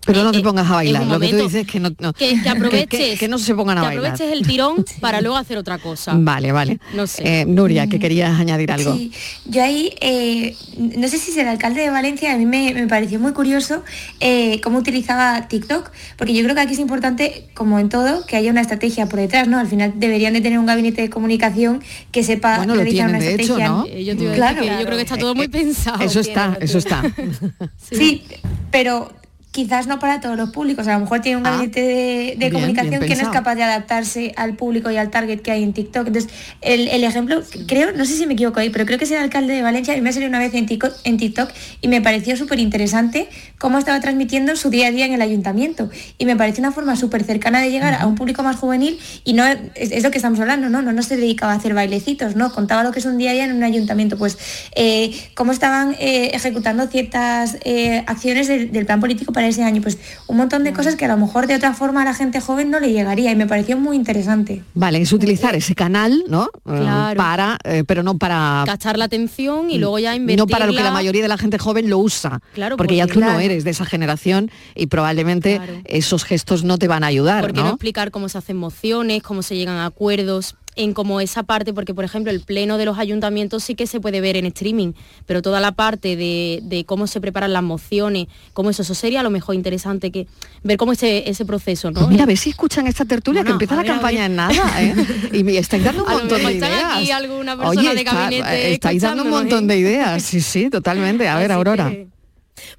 Pero 0.06 0.24
no 0.24 0.32
te 0.32 0.40
eh, 0.40 0.44
pongas 0.44 0.70
a 0.70 0.74
bailar. 0.76 1.06
Lo 1.06 1.20
que 1.20 1.30
tú 1.30 1.38
dices 1.38 1.56
es 1.56 1.68
que 1.68 1.80
no, 1.80 1.90
no- 2.00 2.14
que, 2.14 2.40
que 2.44 2.50
aproveches 2.50 2.88
que, 2.88 3.18
que 3.18 3.28
no 3.28 3.38
se 3.38 3.56
pongan 3.56 3.78
a 3.78 3.82
que 3.82 3.88
bailar. 3.88 4.12
aproveches 4.14 4.34
el 4.40 4.46
tirón 4.48 4.86
para 5.00 5.22
luego 5.22 5.38
hacer 5.38 5.58
otra 5.58 5.78
cosa 5.80 6.14
Vale, 6.16 6.52
vale. 6.52 6.80
No 6.94 7.08
sé. 7.08 7.42
Eh, 7.42 7.46
Nuria, 7.46 7.88
que 7.88 8.00
querías 8.00 8.40
añadir 8.40 8.72
algo. 8.72 8.94
Sí, 8.96 9.12
yo 9.46 9.64
ahí, 9.64 9.94
eh, 10.02 10.56
no 10.78 11.08
sé 11.08 11.18
si 11.18 11.32
es 11.32 11.38
el 11.38 11.48
alcalde 11.48 11.82
de 11.82 11.90
Valencia, 11.90 12.34
a 12.34 12.38
mí 12.38 12.46
me, 12.46 12.74
me 12.74 12.88
pareció 12.88 13.20
muy 13.20 13.34
curioso 13.34 13.84
eh, 14.20 14.62
cómo 14.62 14.78
utilizaba 14.80 15.48
TikTok, 15.48 15.92
porque 16.18 16.34
yo 16.34 16.44
creo 16.44 16.56
que 16.56 16.62
aquí 16.62 16.74
es 16.74 16.80
importante, 16.80 17.48
como 17.54 17.80
en 17.80 17.90
todo, 17.90 18.26
que 18.26 18.36
haya 18.36 18.52
una 18.52 18.62
estrategia 18.62 19.08
por 19.08 19.20
detrás, 19.20 19.48
¿no? 19.48 19.60
Al 19.60 19.68
final 19.68 19.94
deberían 19.96 20.34
de 20.34 20.42
tener 20.42 20.60
un 20.60 20.66
gabinete 20.66 21.02
de 21.02 21.10
comunicación 21.10 21.82
que 22.12 22.24
sepa 22.24 22.58
Bueno, 22.58 22.76
lo 22.76 22.82
realizar 22.82 23.08
tienen, 23.10 23.16
una 23.16 23.20
de 23.38 23.44
hecho, 23.44 23.58
estrategia. 23.58 23.70
¿no? 23.70 23.86
Eh, 23.88 24.06
yo 24.06 24.16
te 24.18 24.24
decir 24.26 24.60
que 24.60 24.66
yo 24.80 24.86
creo 24.86 24.98
que 24.98 25.02
está 25.04 25.18
todo 25.18 25.36
muy 25.36 25.48
pensado 25.48 26.04
Eso 26.04 26.20
está, 26.20 26.58
eso 26.62 26.78
está. 26.78 27.02
Sí, 27.92 28.24
pero 28.72 29.12
quizás 29.56 29.88
no 29.88 30.00
para 30.00 30.20
todos 30.20 30.36
los 30.36 30.50
públicos. 30.50 30.86
A 30.90 30.96
lo 30.96 31.00
mejor 31.00 31.22
tiene 31.22 31.38
un 31.38 31.48
Ah, 31.48 31.52
gabinete 31.52 31.80
de, 31.82 31.96
de 31.96 32.36
bien, 32.38 32.52
comunicación 32.52 33.00
bien 33.00 33.08
que 33.08 33.16
no 33.16 33.22
es 33.22 33.30
capaz 33.30 33.56
de 33.56 33.64
adaptarse 33.64 34.34
al 34.36 34.58
público 34.58 34.92
y 34.92 34.98
al 34.98 35.10
target 35.10 35.40
que 35.40 35.50
hay 35.52 35.64
en 35.64 35.72
TikTok. 35.72 36.08
Entonces, 36.08 36.30
el, 36.60 36.90
el 36.90 37.06
ejemplo, 37.06 37.42
creo, 37.66 37.94
no 37.94 38.04
sé 38.04 38.18
si 38.18 38.26
me 38.26 38.34
equivoco 38.34 38.60
ahí, 38.60 38.70
pero 38.70 38.86
creo 38.86 39.00
que 39.00 39.06
es 39.06 39.12
el 39.12 39.20
alcalde 39.20 39.54
de 39.54 39.62
Valencia 39.62 39.96
y 39.96 40.02
me 40.02 40.10
ha 40.10 40.12
salido 40.12 40.28
una 40.28 40.40
vez 40.40 40.54
en 40.56 40.66
TikTok, 40.66 40.94
en 41.06 41.16
TikTok 41.16 41.50
y 41.80 41.88
me 41.88 42.02
pareció 42.02 42.36
súper 42.36 42.60
interesante 42.60 43.30
cómo 43.58 43.80
estaba 43.80 44.02
transmitiendo 44.02 44.58
su 44.58 44.70
día 44.70 44.88
a 44.88 44.92
día 44.92 45.06
en 45.06 45.14
el 45.14 45.22
ayuntamiento. 45.22 45.90
Y 46.18 46.26
me 46.26 46.36
pareció 46.36 46.62
una 46.62 46.74
forma 46.74 46.98
súper 46.98 47.24
cercana 47.24 47.62
de 47.62 47.72
llegar 47.72 47.94
a 47.94 48.08
un 48.08 48.16
público 48.16 48.44
más 48.44 48.58
juvenil 48.58 49.00
y 49.24 49.32
no 49.34 49.46
es, 49.46 49.58
es 49.76 50.04
lo 50.04 50.12
que 50.12 50.18
estamos 50.18 50.38
hablando, 50.42 50.70
¿no? 50.70 50.82
No, 50.82 50.92
no 50.92 51.02
se 51.02 51.16
dedicaba 51.16 51.54
a 51.54 51.56
hacer 51.56 51.74
bailecitos, 51.74 52.36
¿no? 52.36 52.52
Contaba 52.52 52.84
lo 52.84 52.92
que 52.92 53.00
es 53.00 53.06
un 53.06 53.18
día 53.18 53.30
a 53.30 53.34
día 53.34 53.46
en 53.46 53.54
un 53.54 53.64
ayuntamiento. 53.64 54.18
Pues 54.18 54.38
eh, 54.76 55.16
cómo 55.34 55.54
estaban 55.54 55.96
eh, 55.98 56.32
ejecutando 56.34 56.88
ciertas 56.88 57.58
eh, 57.64 58.04
acciones 58.06 58.50
del, 58.50 58.74
del 58.74 58.86
plan 58.86 59.00
político 59.00 59.32
para 59.32 59.45
ese 59.48 59.64
año. 59.64 59.82
Pues 59.82 59.98
un 60.28 60.38
montón 60.38 60.64
de 60.64 60.74
cosas 60.74 60.96
que 60.96 61.06
a 61.06 61.08
lo 61.08 61.18
mejor 61.18 61.48
de 61.48 61.56
otra 61.56 61.74
forma 61.74 62.02
a 62.02 62.06
la 62.06 62.14
gente 62.14 62.42
joven 62.42 62.70
no 62.72 62.80
le 62.80 62.92
llegaría 62.92 63.32
y 63.32 63.36
me 63.36 63.48
pareció 63.48 63.78
muy 63.78 63.96
interesante. 63.96 64.64
Vale, 64.74 65.02
es 65.02 65.12
utilizar 65.14 65.56
ese 65.56 65.76
canal, 65.76 66.24
¿no? 66.28 66.46
Eh, 66.66 66.80
Claro. 66.86 67.18
Para, 67.18 67.58
eh, 67.64 67.84
pero 67.88 68.04
no 68.04 68.18
para... 68.18 68.64
captar 68.66 68.98
la 68.98 69.06
atención 69.06 69.70
y 69.72 69.78
luego 69.78 70.00
ya 70.00 70.16
invertirla 70.16 70.44
No 70.44 70.48
para 70.48 70.66
lo 70.66 70.74
que 70.74 70.84
la 70.84 70.92
mayoría 70.92 71.22
de 71.22 71.28
la 71.28 71.38
gente 71.38 71.58
joven 71.58 71.90
lo 71.90 72.00
usa. 72.00 72.40
Claro, 72.54 72.78
porque 72.78 72.96
ya 72.96 73.06
porque- 73.08 73.20
tú 73.20 73.26
no 73.26 73.40
eres 73.40 73.64
de 73.64 73.72
esa 73.72 73.86
generación 73.86 74.52
y 74.76 74.88
probablemente 74.88 75.60
esos 75.86 76.24
gestos 76.24 76.64
no 76.64 76.78
te 76.78 76.88
van 76.88 77.04
a 77.04 77.08
ayudar, 77.08 77.42
¿Por 77.42 77.54
qué 77.54 77.60
no 77.60 77.66
¿no? 77.68 77.70
explicar 77.72 78.12
cómo 78.12 78.30
se 78.30 78.38
hacen 78.38 78.58
mociones, 78.58 79.24
cómo 79.24 79.42
se 79.42 79.56
llegan 79.56 79.76
a 79.78 79.86
acuerdos? 79.86 80.56
En 80.76 80.94
como 80.94 81.22
esa 81.22 81.44
parte, 81.44 81.74
porque 81.74 81.94
por 81.94 82.04
ejemplo 82.06 82.32
el 82.32 82.42
pleno 82.42 82.78
de 82.78 82.86
los 82.86 82.98
ayuntamientos 82.98 83.64
sí 83.64 83.76
que 83.76 83.88
se 83.88 84.00
puede 84.00 84.22
ver 84.22 84.36
en 84.38 84.46
streaming, 84.48 84.94
pero 85.26 85.42
toda 85.42 85.60
la 85.60 85.72
parte 85.72 86.16
de, 86.16 86.60
de 86.64 86.86
cómo 86.86 87.08
se 87.08 87.22
preparan 87.22 87.54
las 87.54 87.64
mociones, 87.64 88.28
cómo 88.54 88.70
eso, 88.70 88.82
eso 88.82 88.94
sería 88.96 89.22
a 89.22 89.24
lo 89.24 89.30
mejor 89.30 89.56
interesante 89.56 90.12
que 90.12 90.28
ver 90.64 90.78
cómo 90.78 90.92
ese, 90.92 91.30
ese 91.30 91.46
proceso, 91.46 91.92
¿no? 91.92 92.00
Pues 92.02 92.10
mira, 92.10 92.24
a 92.24 92.28
ver 92.28 92.38
si 92.38 92.50
escuchan 92.50 92.88
esta 92.88 93.06
tertulia 93.06 93.44
que 93.44 93.52
empieza 93.52 93.76
la 93.76 93.84
ver, 93.84 93.92
campaña 93.92 94.26
en 94.26 94.36
nada, 94.36 94.82
¿eh? 94.82 94.96
Y 95.34 95.44
me 95.44 95.58
estáis 95.58 95.84
dando 95.84 96.04
un 96.04 96.12
montón 96.20 96.44
de 96.44 96.54
ideas. 96.54 96.84
aquí 96.98 97.12
alguna 97.12 97.58
persona 97.58 97.80
Oye, 97.82 97.94
de 97.94 98.00
está- 98.02 98.14
gabinete 98.14 98.72
estáis 98.74 99.02
dando 99.02 99.24
un 99.24 99.30
montón 99.30 99.64
¿eh? 99.66 99.68
de 99.74 99.78
ideas, 99.80 100.24
sí, 100.24 100.42
sí, 100.42 100.70
totalmente. 100.70 101.28
A 101.28 101.38
ver, 101.40 101.52
Aurora. 101.52 101.92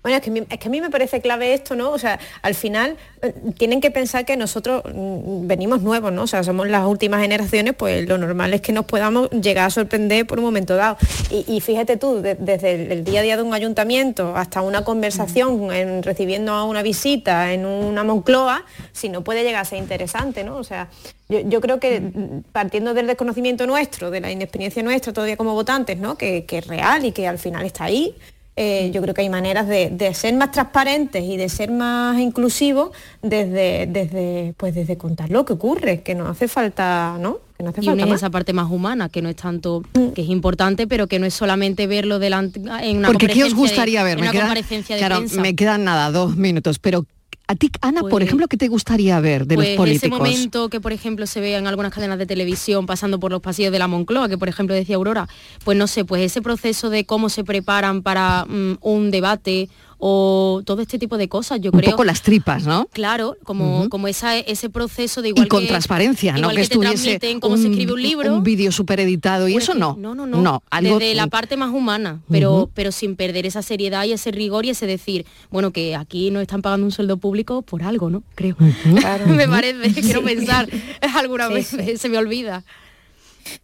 Bueno, 0.02 0.16
es 0.18 0.22
que, 0.24 0.46
es 0.48 0.58
que 0.58 0.68
a 0.68 0.70
mí 0.70 0.80
me 0.80 0.88
parece 0.90 1.20
clave 1.20 1.52
esto, 1.52 1.74
¿no? 1.76 1.90
O 1.90 1.98
sea, 1.98 2.18
al 2.42 2.54
final 2.54 2.96
eh, 3.22 3.34
tienen 3.58 3.80
que 3.80 3.90
pensar 3.90 4.24
que 4.24 4.36
nosotros 4.36 4.82
mm, 4.84 5.46
venimos 5.46 5.82
nuevos, 5.82 6.12
¿no? 6.12 6.22
O 6.22 6.26
sea, 6.26 6.42
somos 6.42 6.68
las 6.68 6.86
últimas 6.86 7.20
generaciones, 7.20 7.74
pues 7.74 8.08
lo 8.08 8.16
normal 8.16 8.54
es 8.54 8.62
que 8.62 8.72
nos 8.72 8.86
podamos 8.86 9.30
llegar 9.30 9.66
a 9.66 9.70
sorprender 9.70 10.26
por 10.26 10.38
un 10.38 10.44
momento 10.44 10.76
dado. 10.76 10.96
Y, 11.30 11.60
fíjate 11.60 11.96
tú, 11.98 12.22
de- 12.22 12.36
desde 12.36 12.90
el, 12.92 13.04
día 13.04 13.20
a 13.20 13.22
día 13.22 13.36
de 13.36 13.42
un 13.42 13.52
ayuntamiento 13.52 14.34
hasta 14.36 14.62
una 14.62 14.82
conversación, 14.84 15.70
en, 15.72 16.02
recibiendo 16.02 16.52
a 16.52 16.64
una 16.64 16.82
visita 16.82 17.52
en 17.52 17.66
una 17.66 18.02
Moncloa, 18.02 18.64
si 18.92 19.08
no 19.10 19.22
puede 19.24 19.42
llegar 19.44 19.60
a 19.62 19.64
ser 19.64 19.78
interesante, 19.78 20.42
¿no? 20.42 20.56
O 20.56 20.64
sea, 20.64 20.88
yo, 21.28 21.40
yo 21.40 21.60
creo 21.60 21.80
que 21.80 22.00
mm, 22.00 22.42
partiendo 22.52 22.94
del 22.94 23.06
desconocimiento 23.06 23.66
nuestro, 23.66 24.10
de 24.10 24.20
la 24.20 24.30
inexperiencia 24.30 24.82
nuestra 24.82 25.12
todavía 25.12 25.36
como 25.36 25.52
votantes, 25.52 25.98
¿no? 25.98 26.16
Que, 26.16 26.44
que 26.46 26.58
es 26.58 26.66
real 26.66 27.04
y 27.04 27.12
que 27.12 27.28
al 27.28 27.38
final 27.38 27.66
está 27.66 27.84
ahí. 27.84 28.14
Eh, 28.56 28.90
yo 28.92 29.02
creo 29.02 29.12
que 29.14 29.20
hay 29.20 29.28
maneras 29.28 29.68
de, 29.68 29.90
de 29.90 30.14
ser 30.14 30.34
más 30.34 30.50
transparentes 30.50 31.22
y 31.22 31.36
de 31.36 31.48
ser 31.48 31.70
más 31.70 32.18
inclusivos 32.18 32.90
desde, 33.22 33.86
desde, 33.86 34.54
pues 34.56 34.74
desde 34.74 34.96
contar 34.96 35.30
lo 35.30 35.44
que 35.44 35.52
ocurre, 35.52 36.00
que 36.02 36.14
no 36.14 36.26
hace 36.28 36.48
falta, 36.48 37.16
¿no? 37.20 37.38
Que 37.56 37.62
no 37.62 37.70
hace 37.70 37.80
y 37.82 37.84
falta 37.86 37.92
unir 38.02 38.06
más. 38.12 38.20
esa 38.20 38.30
parte 38.30 38.52
más 38.52 38.70
humana, 38.70 39.08
que 39.08 39.20
no 39.22 39.28
es 39.28 39.36
tanto, 39.36 39.82
que 40.14 40.22
es 40.22 40.28
importante, 40.28 40.86
pero 40.86 41.06
que 41.06 41.18
no 41.18 41.26
es 41.26 41.34
solamente 41.34 41.86
verlo 41.86 42.18
delante 42.18 42.60
en 42.60 42.98
una 42.98 43.08
Porque 43.08 43.26
¿qué 43.28 43.44
os 43.44 43.50
comparecencia 43.50 43.54
de- 43.54 43.60
gustaría 43.60 44.02
ver? 44.02 44.16
Me 44.16 44.22
una 44.22 44.32
quedan, 44.32 44.46
comparecencia 44.46 44.96
de 44.96 45.00
claro, 45.00 45.16
prensa. 45.18 45.40
me 45.40 45.54
quedan 45.54 45.84
nada, 45.84 46.10
dos 46.10 46.36
minutos, 46.36 46.78
pero 46.78 47.04
a 47.48 47.54
ti, 47.54 47.70
Ana, 47.80 48.00
por 48.00 48.10
Pues- 48.10 48.24
ejemplo, 48.24 48.48
¿qué 48.48 48.56
te 48.56 48.66
gustaría 48.66 49.20
ver 49.20 49.46
de 49.46 49.54
pues 49.54 49.68
los 49.68 49.76
políticos? 49.76 50.02
ese 50.08 50.18
momento 50.18 50.68
que 50.68 50.80
por 50.80 50.92
ejemplo 50.92 51.26
se 51.28 51.40
ve 51.40 51.54
en 51.56 51.68
algunas 51.68 51.92
cadenas 51.92 52.18
de 52.18 52.26
televisión 52.26 52.86
pasando 52.86 53.20
por 53.20 53.30
los 53.30 53.40
pasillos 53.40 53.70
de 53.70 53.78
la 53.78 53.86
Moncloa, 53.86 54.28
que 54.28 54.36
por 54.36 54.48
ejemplo 54.48 54.74
decía 54.74 54.96
Aurora, 54.96 55.28
pues 55.64 55.78
no 55.78 55.86
sé, 55.86 56.04
pues 56.04 56.22
ese 56.22 56.42
proceso 56.42 56.90
de 56.90 57.04
cómo 57.06 57.28
se 57.28 57.44
preparan 57.44 58.02
para 58.02 58.46
mm, 58.46 58.78
un 58.80 59.10
debate 59.12 59.68
o 59.98 60.62
todo 60.64 60.82
este 60.82 60.98
tipo 60.98 61.16
de 61.18 61.28
cosas, 61.28 61.60
yo 61.60 61.70
un 61.72 61.78
creo. 61.78 61.92
poco 61.92 62.04
las 62.04 62.22
tripas, 62.22 62.64
¿no? 62.66 62.86
Claro, 62.92 63.36
como, 63.44 63.88
como 63.88 64.08
esa, 64.08 64.36
ese 64.36 64.68
proceso 64.68 65.22
de 65.22 65.28
igual 65.30 65.46
y 65.46 65.48
con 65.48 65.62
que- 65.62 65.68
transparencia, 65.68 66.32
¿no? 66.32 66.38
igual 66.38 66.56
Que, 66.56 66.62
que, 66.62 66.68
te 66.68 66.74
estuviese 66.74 67.02
transmiten 67.18 67.40
cómo 67.40 67.56
se 67.56 67.68
escribe 67.68 67.92
un 67.94 68.02
libro. 68.02 68.34
un 68.34 68.42
vídeo 68.42 68.70
súper 68.72 69.00
editado 69.00 69.48
y 69.48 69.56
eso 69.56 69.74
no. 69.74 69.96
No, 69.98 70.14
no, 70.14 70.26
no. 70.26 70.62
algo 70.70 70.98
Desde 70.98 71.14
la 71.14 71.26
parte 71.28 71.56
más 71.56 71.72
humana, 71.72 72.20
pero, 72.30 72.70
pero 72.74 72.92
sin 72.92 73.16
perder 73.16 73.46
esa 73.46 73.62
seriedad 73.62 74.04
y 74.04 74.12
ese 74.12 74.30
rigor 74.30 74.66
y 74.66 74.70
ese 74.70 74.86
decir, 74.86 75.24
bueno, 75.50 75.70
que 75.70 75.96
aquí 75.96 76.30
nos 76.30 76.42
están 76.42 76.62
pagando 76.62 76.84
un 76.86 76.92
sueldo 76.92 77.16
público 77.16 77.62
por 77.62 77.82
algo, 77.82 78.10
¿no? 78.10 78.22
Creo. 78.34 78.56
me 79.26 79.48
parece, 79.48 80.00
quiero 80.02 80.22
pensar, 80.22 80.68
alguna 81.14 81.48
Sí, 81.48 81.54
vez 81.54 81.66
sí. 81.68 81.96
se 81.96 82.08
me 82.08 82.18
olvida. 82.18 82.64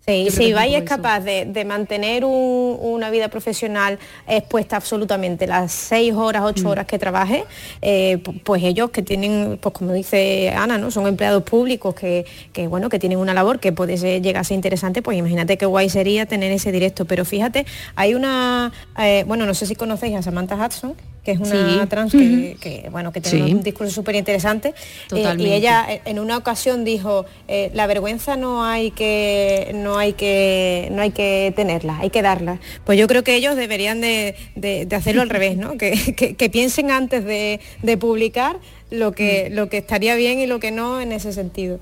Sí, 0.06 0.28
si 0.30 0.52
poco 0.52 0.62
es 0.64 0.82
capaz 0.84 1.20
de, 1.20 1.44
de 1.46 1.64
mantener 1.64 2.24
un- 2.24 2.76
una 2.80 3.10
vida 3.10 3.28
profesional 3.28 3.98
expuesta 4.26 4.76
absolutamente 4.76 5.46
las 5.46 5.72
seis 5.72 6.12
horas, 6.14 6.42
Mm. 6.42 6.46
ocho 6.46 6.68
horas 6.70 6.86
que 6.86 6.98
trabaje, 6.98 7.44
eh, 7.80 8.18
pu- 8.22 8.40
pues 8.42 8.62
ellos 8.64 8.90
que 8.90 9.02
tienen, 9.02 9.58
pues 9.60 9.74
como 9.74 9.92
dice 9.92 10.50
Ana, 10.50 10.78
¿no? 10.78 10.90
Son 10.90 11.06
empleados 11.06 11.42
públicos 11.42 11.94
que, 11.94 12.24
que, 12.52 12.66
bueno, 12.68 12.88
que 12.88 12.98
tienen 12.98 13.18
una 13.18 13.34
labor 13.34 13.60
que 13.60 13.72
puede 13.72 13.96
ser- 13.96 14.22
llegar 14.22 14.40
a 14.40 14.44
ser 14.44 14.54
interesante, 14.56 15.02
pues 15.02 15.16
imagínate 15.18 15.56
qué 15.58 15.66
guay 15.66 15.88
sería 15.88 16.26
tener 16.26 16.52
ese 16.52 16.72
directo. 16.72 17.04
Pero 17.04 17.24
fíjate, 17.24 17.66
hay 17.96 18.14
una, 18.14 18.72
eh, 18.98 19.24
bueno, 19.26 19.46
no 19.46 19.54
sé 19.54 19.66
si 19.66 19.74
conocéis 19.74 20.16
a 20.16 20.22
Samantha 20.22 20.54
Hudson, 20.56 20.94
que 21.24 21.30
es 21.32 21.38
una 21.38 21.82
Sí. 21.82 21.86
trans 21.88 22.10
que, 22.12 22.56
que, 22.60 22.88
bueno, 22.90 23.12
que 23.12 23.20
tiene 23.20 23.46
Sí. 23.46 23.52
un 23.54 23.62
discurso 23.62 23.92
súper 23.92 24.16
interesante. 24.16 24.74
eh, 25.14 25.34
y 25.38 25.52
ella 25.52 25.86
eh, 25.88 26.00
en 26.04 26.18
una 26.18 26.36
ocasión 26.36 26.84
dijo 26.84 27.26
eh, 27.48 27.70
la 27.74 27.86
vergüenza 27.86 28.36
no 28.36 28.64
hay 28.64 28.90
que 28.90 29.70
no 29.74 29.98
hay 29.98 30.14
que 30.14 30.88
no 30.92 31.00
hay 31.02 31.10
que 31.12 31.52
tenerla 31.54 31.98
hay 32.00 32.10
que 32.10 32.22
darla 32.22 32.58
pues 32.84 32.98
yo 32.98 33.06
creo 33.06 33.22
que 33.22 33.36
ellos 33.36 33.54
deberían 33.56 34.00
de, 34.00 34.34
de- 34.56 34.84
de 34.86 34.96
hacerlo 34.96 35.22
al 35.22 35.30
revés 35.30 35.56
no 35.56 35.76
que, 35.78 35.92
que- 36.16 36.34
que 36.34 36.50
piensen 36.50 36.90
antes 36.90 37.24
de, 37.24 37.60
de 37.82 37.96
publicar 37.96 38.58
lo 38.90 39.12
que 39.12 39.48
Mm. 39.50 39.54
lo 39.54 39.68
que 39.68 39.78
estaría 39.78 40.16
bien 40.16 40.40
y 40.40 40.46
lo 40.46 40.58
que 40.58 40.70
no 40.72 41.00
en 41.00 41.12
ese 41.12 41.32
sentido 41.32 41.78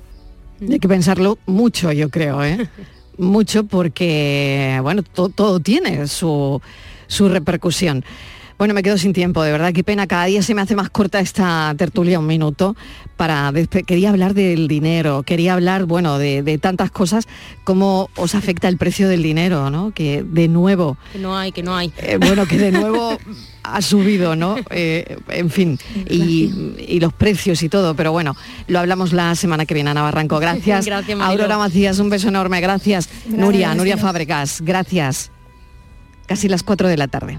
Hay 0.71 0.79
que 0.79 0.89
pensarlo 0.89 1.39
mucho, 1.47 1.91
yo 1.93 2.11
creo, 2.11 2.45
¿eh? 2.45 2.69
mucho 3.17 3.65
porque, 3.65 4.79
bueno, 4.83 5.03
to- 5.03 5.31
todo 5.31 5.61
tiene 5.61 6.07
su, 6.07 6.61
su 7.07 7.29
repercusión. 7.31 8.05
Bueno, 8.61 8.75
me 8.75 8.83
quedo 8.83 8.99
sin 8.99 9.15
tiempo, 9.15 9.43
de 9.43 9.53
verdad, 9.53 9.73
qué 9.73 9.83
pena. 9.83 10.07
Cada 10.07 10.27
día 10.27 10.43
se 10.43 10.55
me 10.55 10.61
hace 10.61 10.77
más 10.77 10.91
corta 10.91 11.19
esta 11.19 11.75
tertulia, 11.79 12.19
un 12.19 12.27
minuto, 12.27 12.77
para 13.17 13.51
quería 13.87 14.11
hablar 14.11 14.35
del 14.35 14.69
dinero, 14.69 15.23
quería 15.23 15.55
hablar, 15.55 15.87
bueno, 15.87 16.19
de, 16.19 16.43
de 16.43 16.59
tantas 16.59 16.91
cosas, 16.91 17.27
cómo 17.65 18.11
os 18.17 18.35
afecta 18.35 18.69
el 18.69 18.77
precio 18.77 19.09
del 19.09 19.23
dinero, 19.23 19.71
¿no? 19.71 19.93
Que 19.93 20.23
de 20.23 20.47
nuevo, 20.49 20.99
Que 21.11 21.19
no 21.19 21.39
hay, 21.39 21.53
que 21.53 21.63
no 21.63 21.75
hay. 21.75 21.91
eh, 21.97 22.19
bueno, 22.21 22.45
que 22.47 22.59
de 22.59 22.71
nuevo 22.71 23.17
ha 23.63 23.81
subido, 23.81 24.37
¿no? 24.37 24.57
Eh, 24.69 25.17
en 25.29 25.49
fin, 25.49 25.79
y, 26.11 26.75
y 26.87 27.01
los 27.01 27.15
precios 27.15 27.63
y 27.63 27.71
todo, 27.71 27.95
pero 27.95 28.13
bueno, 28.13 28.37
lo 28.67 28.79
hablamos 28.79 29.15
la 29.15 29.35
semana 29.37 29.65
que 29.65 29.73
viene, 29.73 29.89
Ana 29.89 30.03
Barranco. 30.03 30.39
Gracias. 30.39 30.85
Gracias. 30.85 31.19
Aurora 31.19 31.57
Macías, 31.57 31.99
un 31.99 32.11
beso 32.11 32.29
enorme. 32.29 32.61
Gracias. 32.61 33.09
Nuria, 33.27 33.69
Gracias. 33.69 33.77
Nuria 33.79 33.97
Fábregas, 33.97 34.61
gracias. 34.61 35.31
Casi 36.27 36.47
las 36.47 36.63
4 36.63 36.89
de 36.89 36.99
la 36.99 37.09
tarde. 37.09 37.39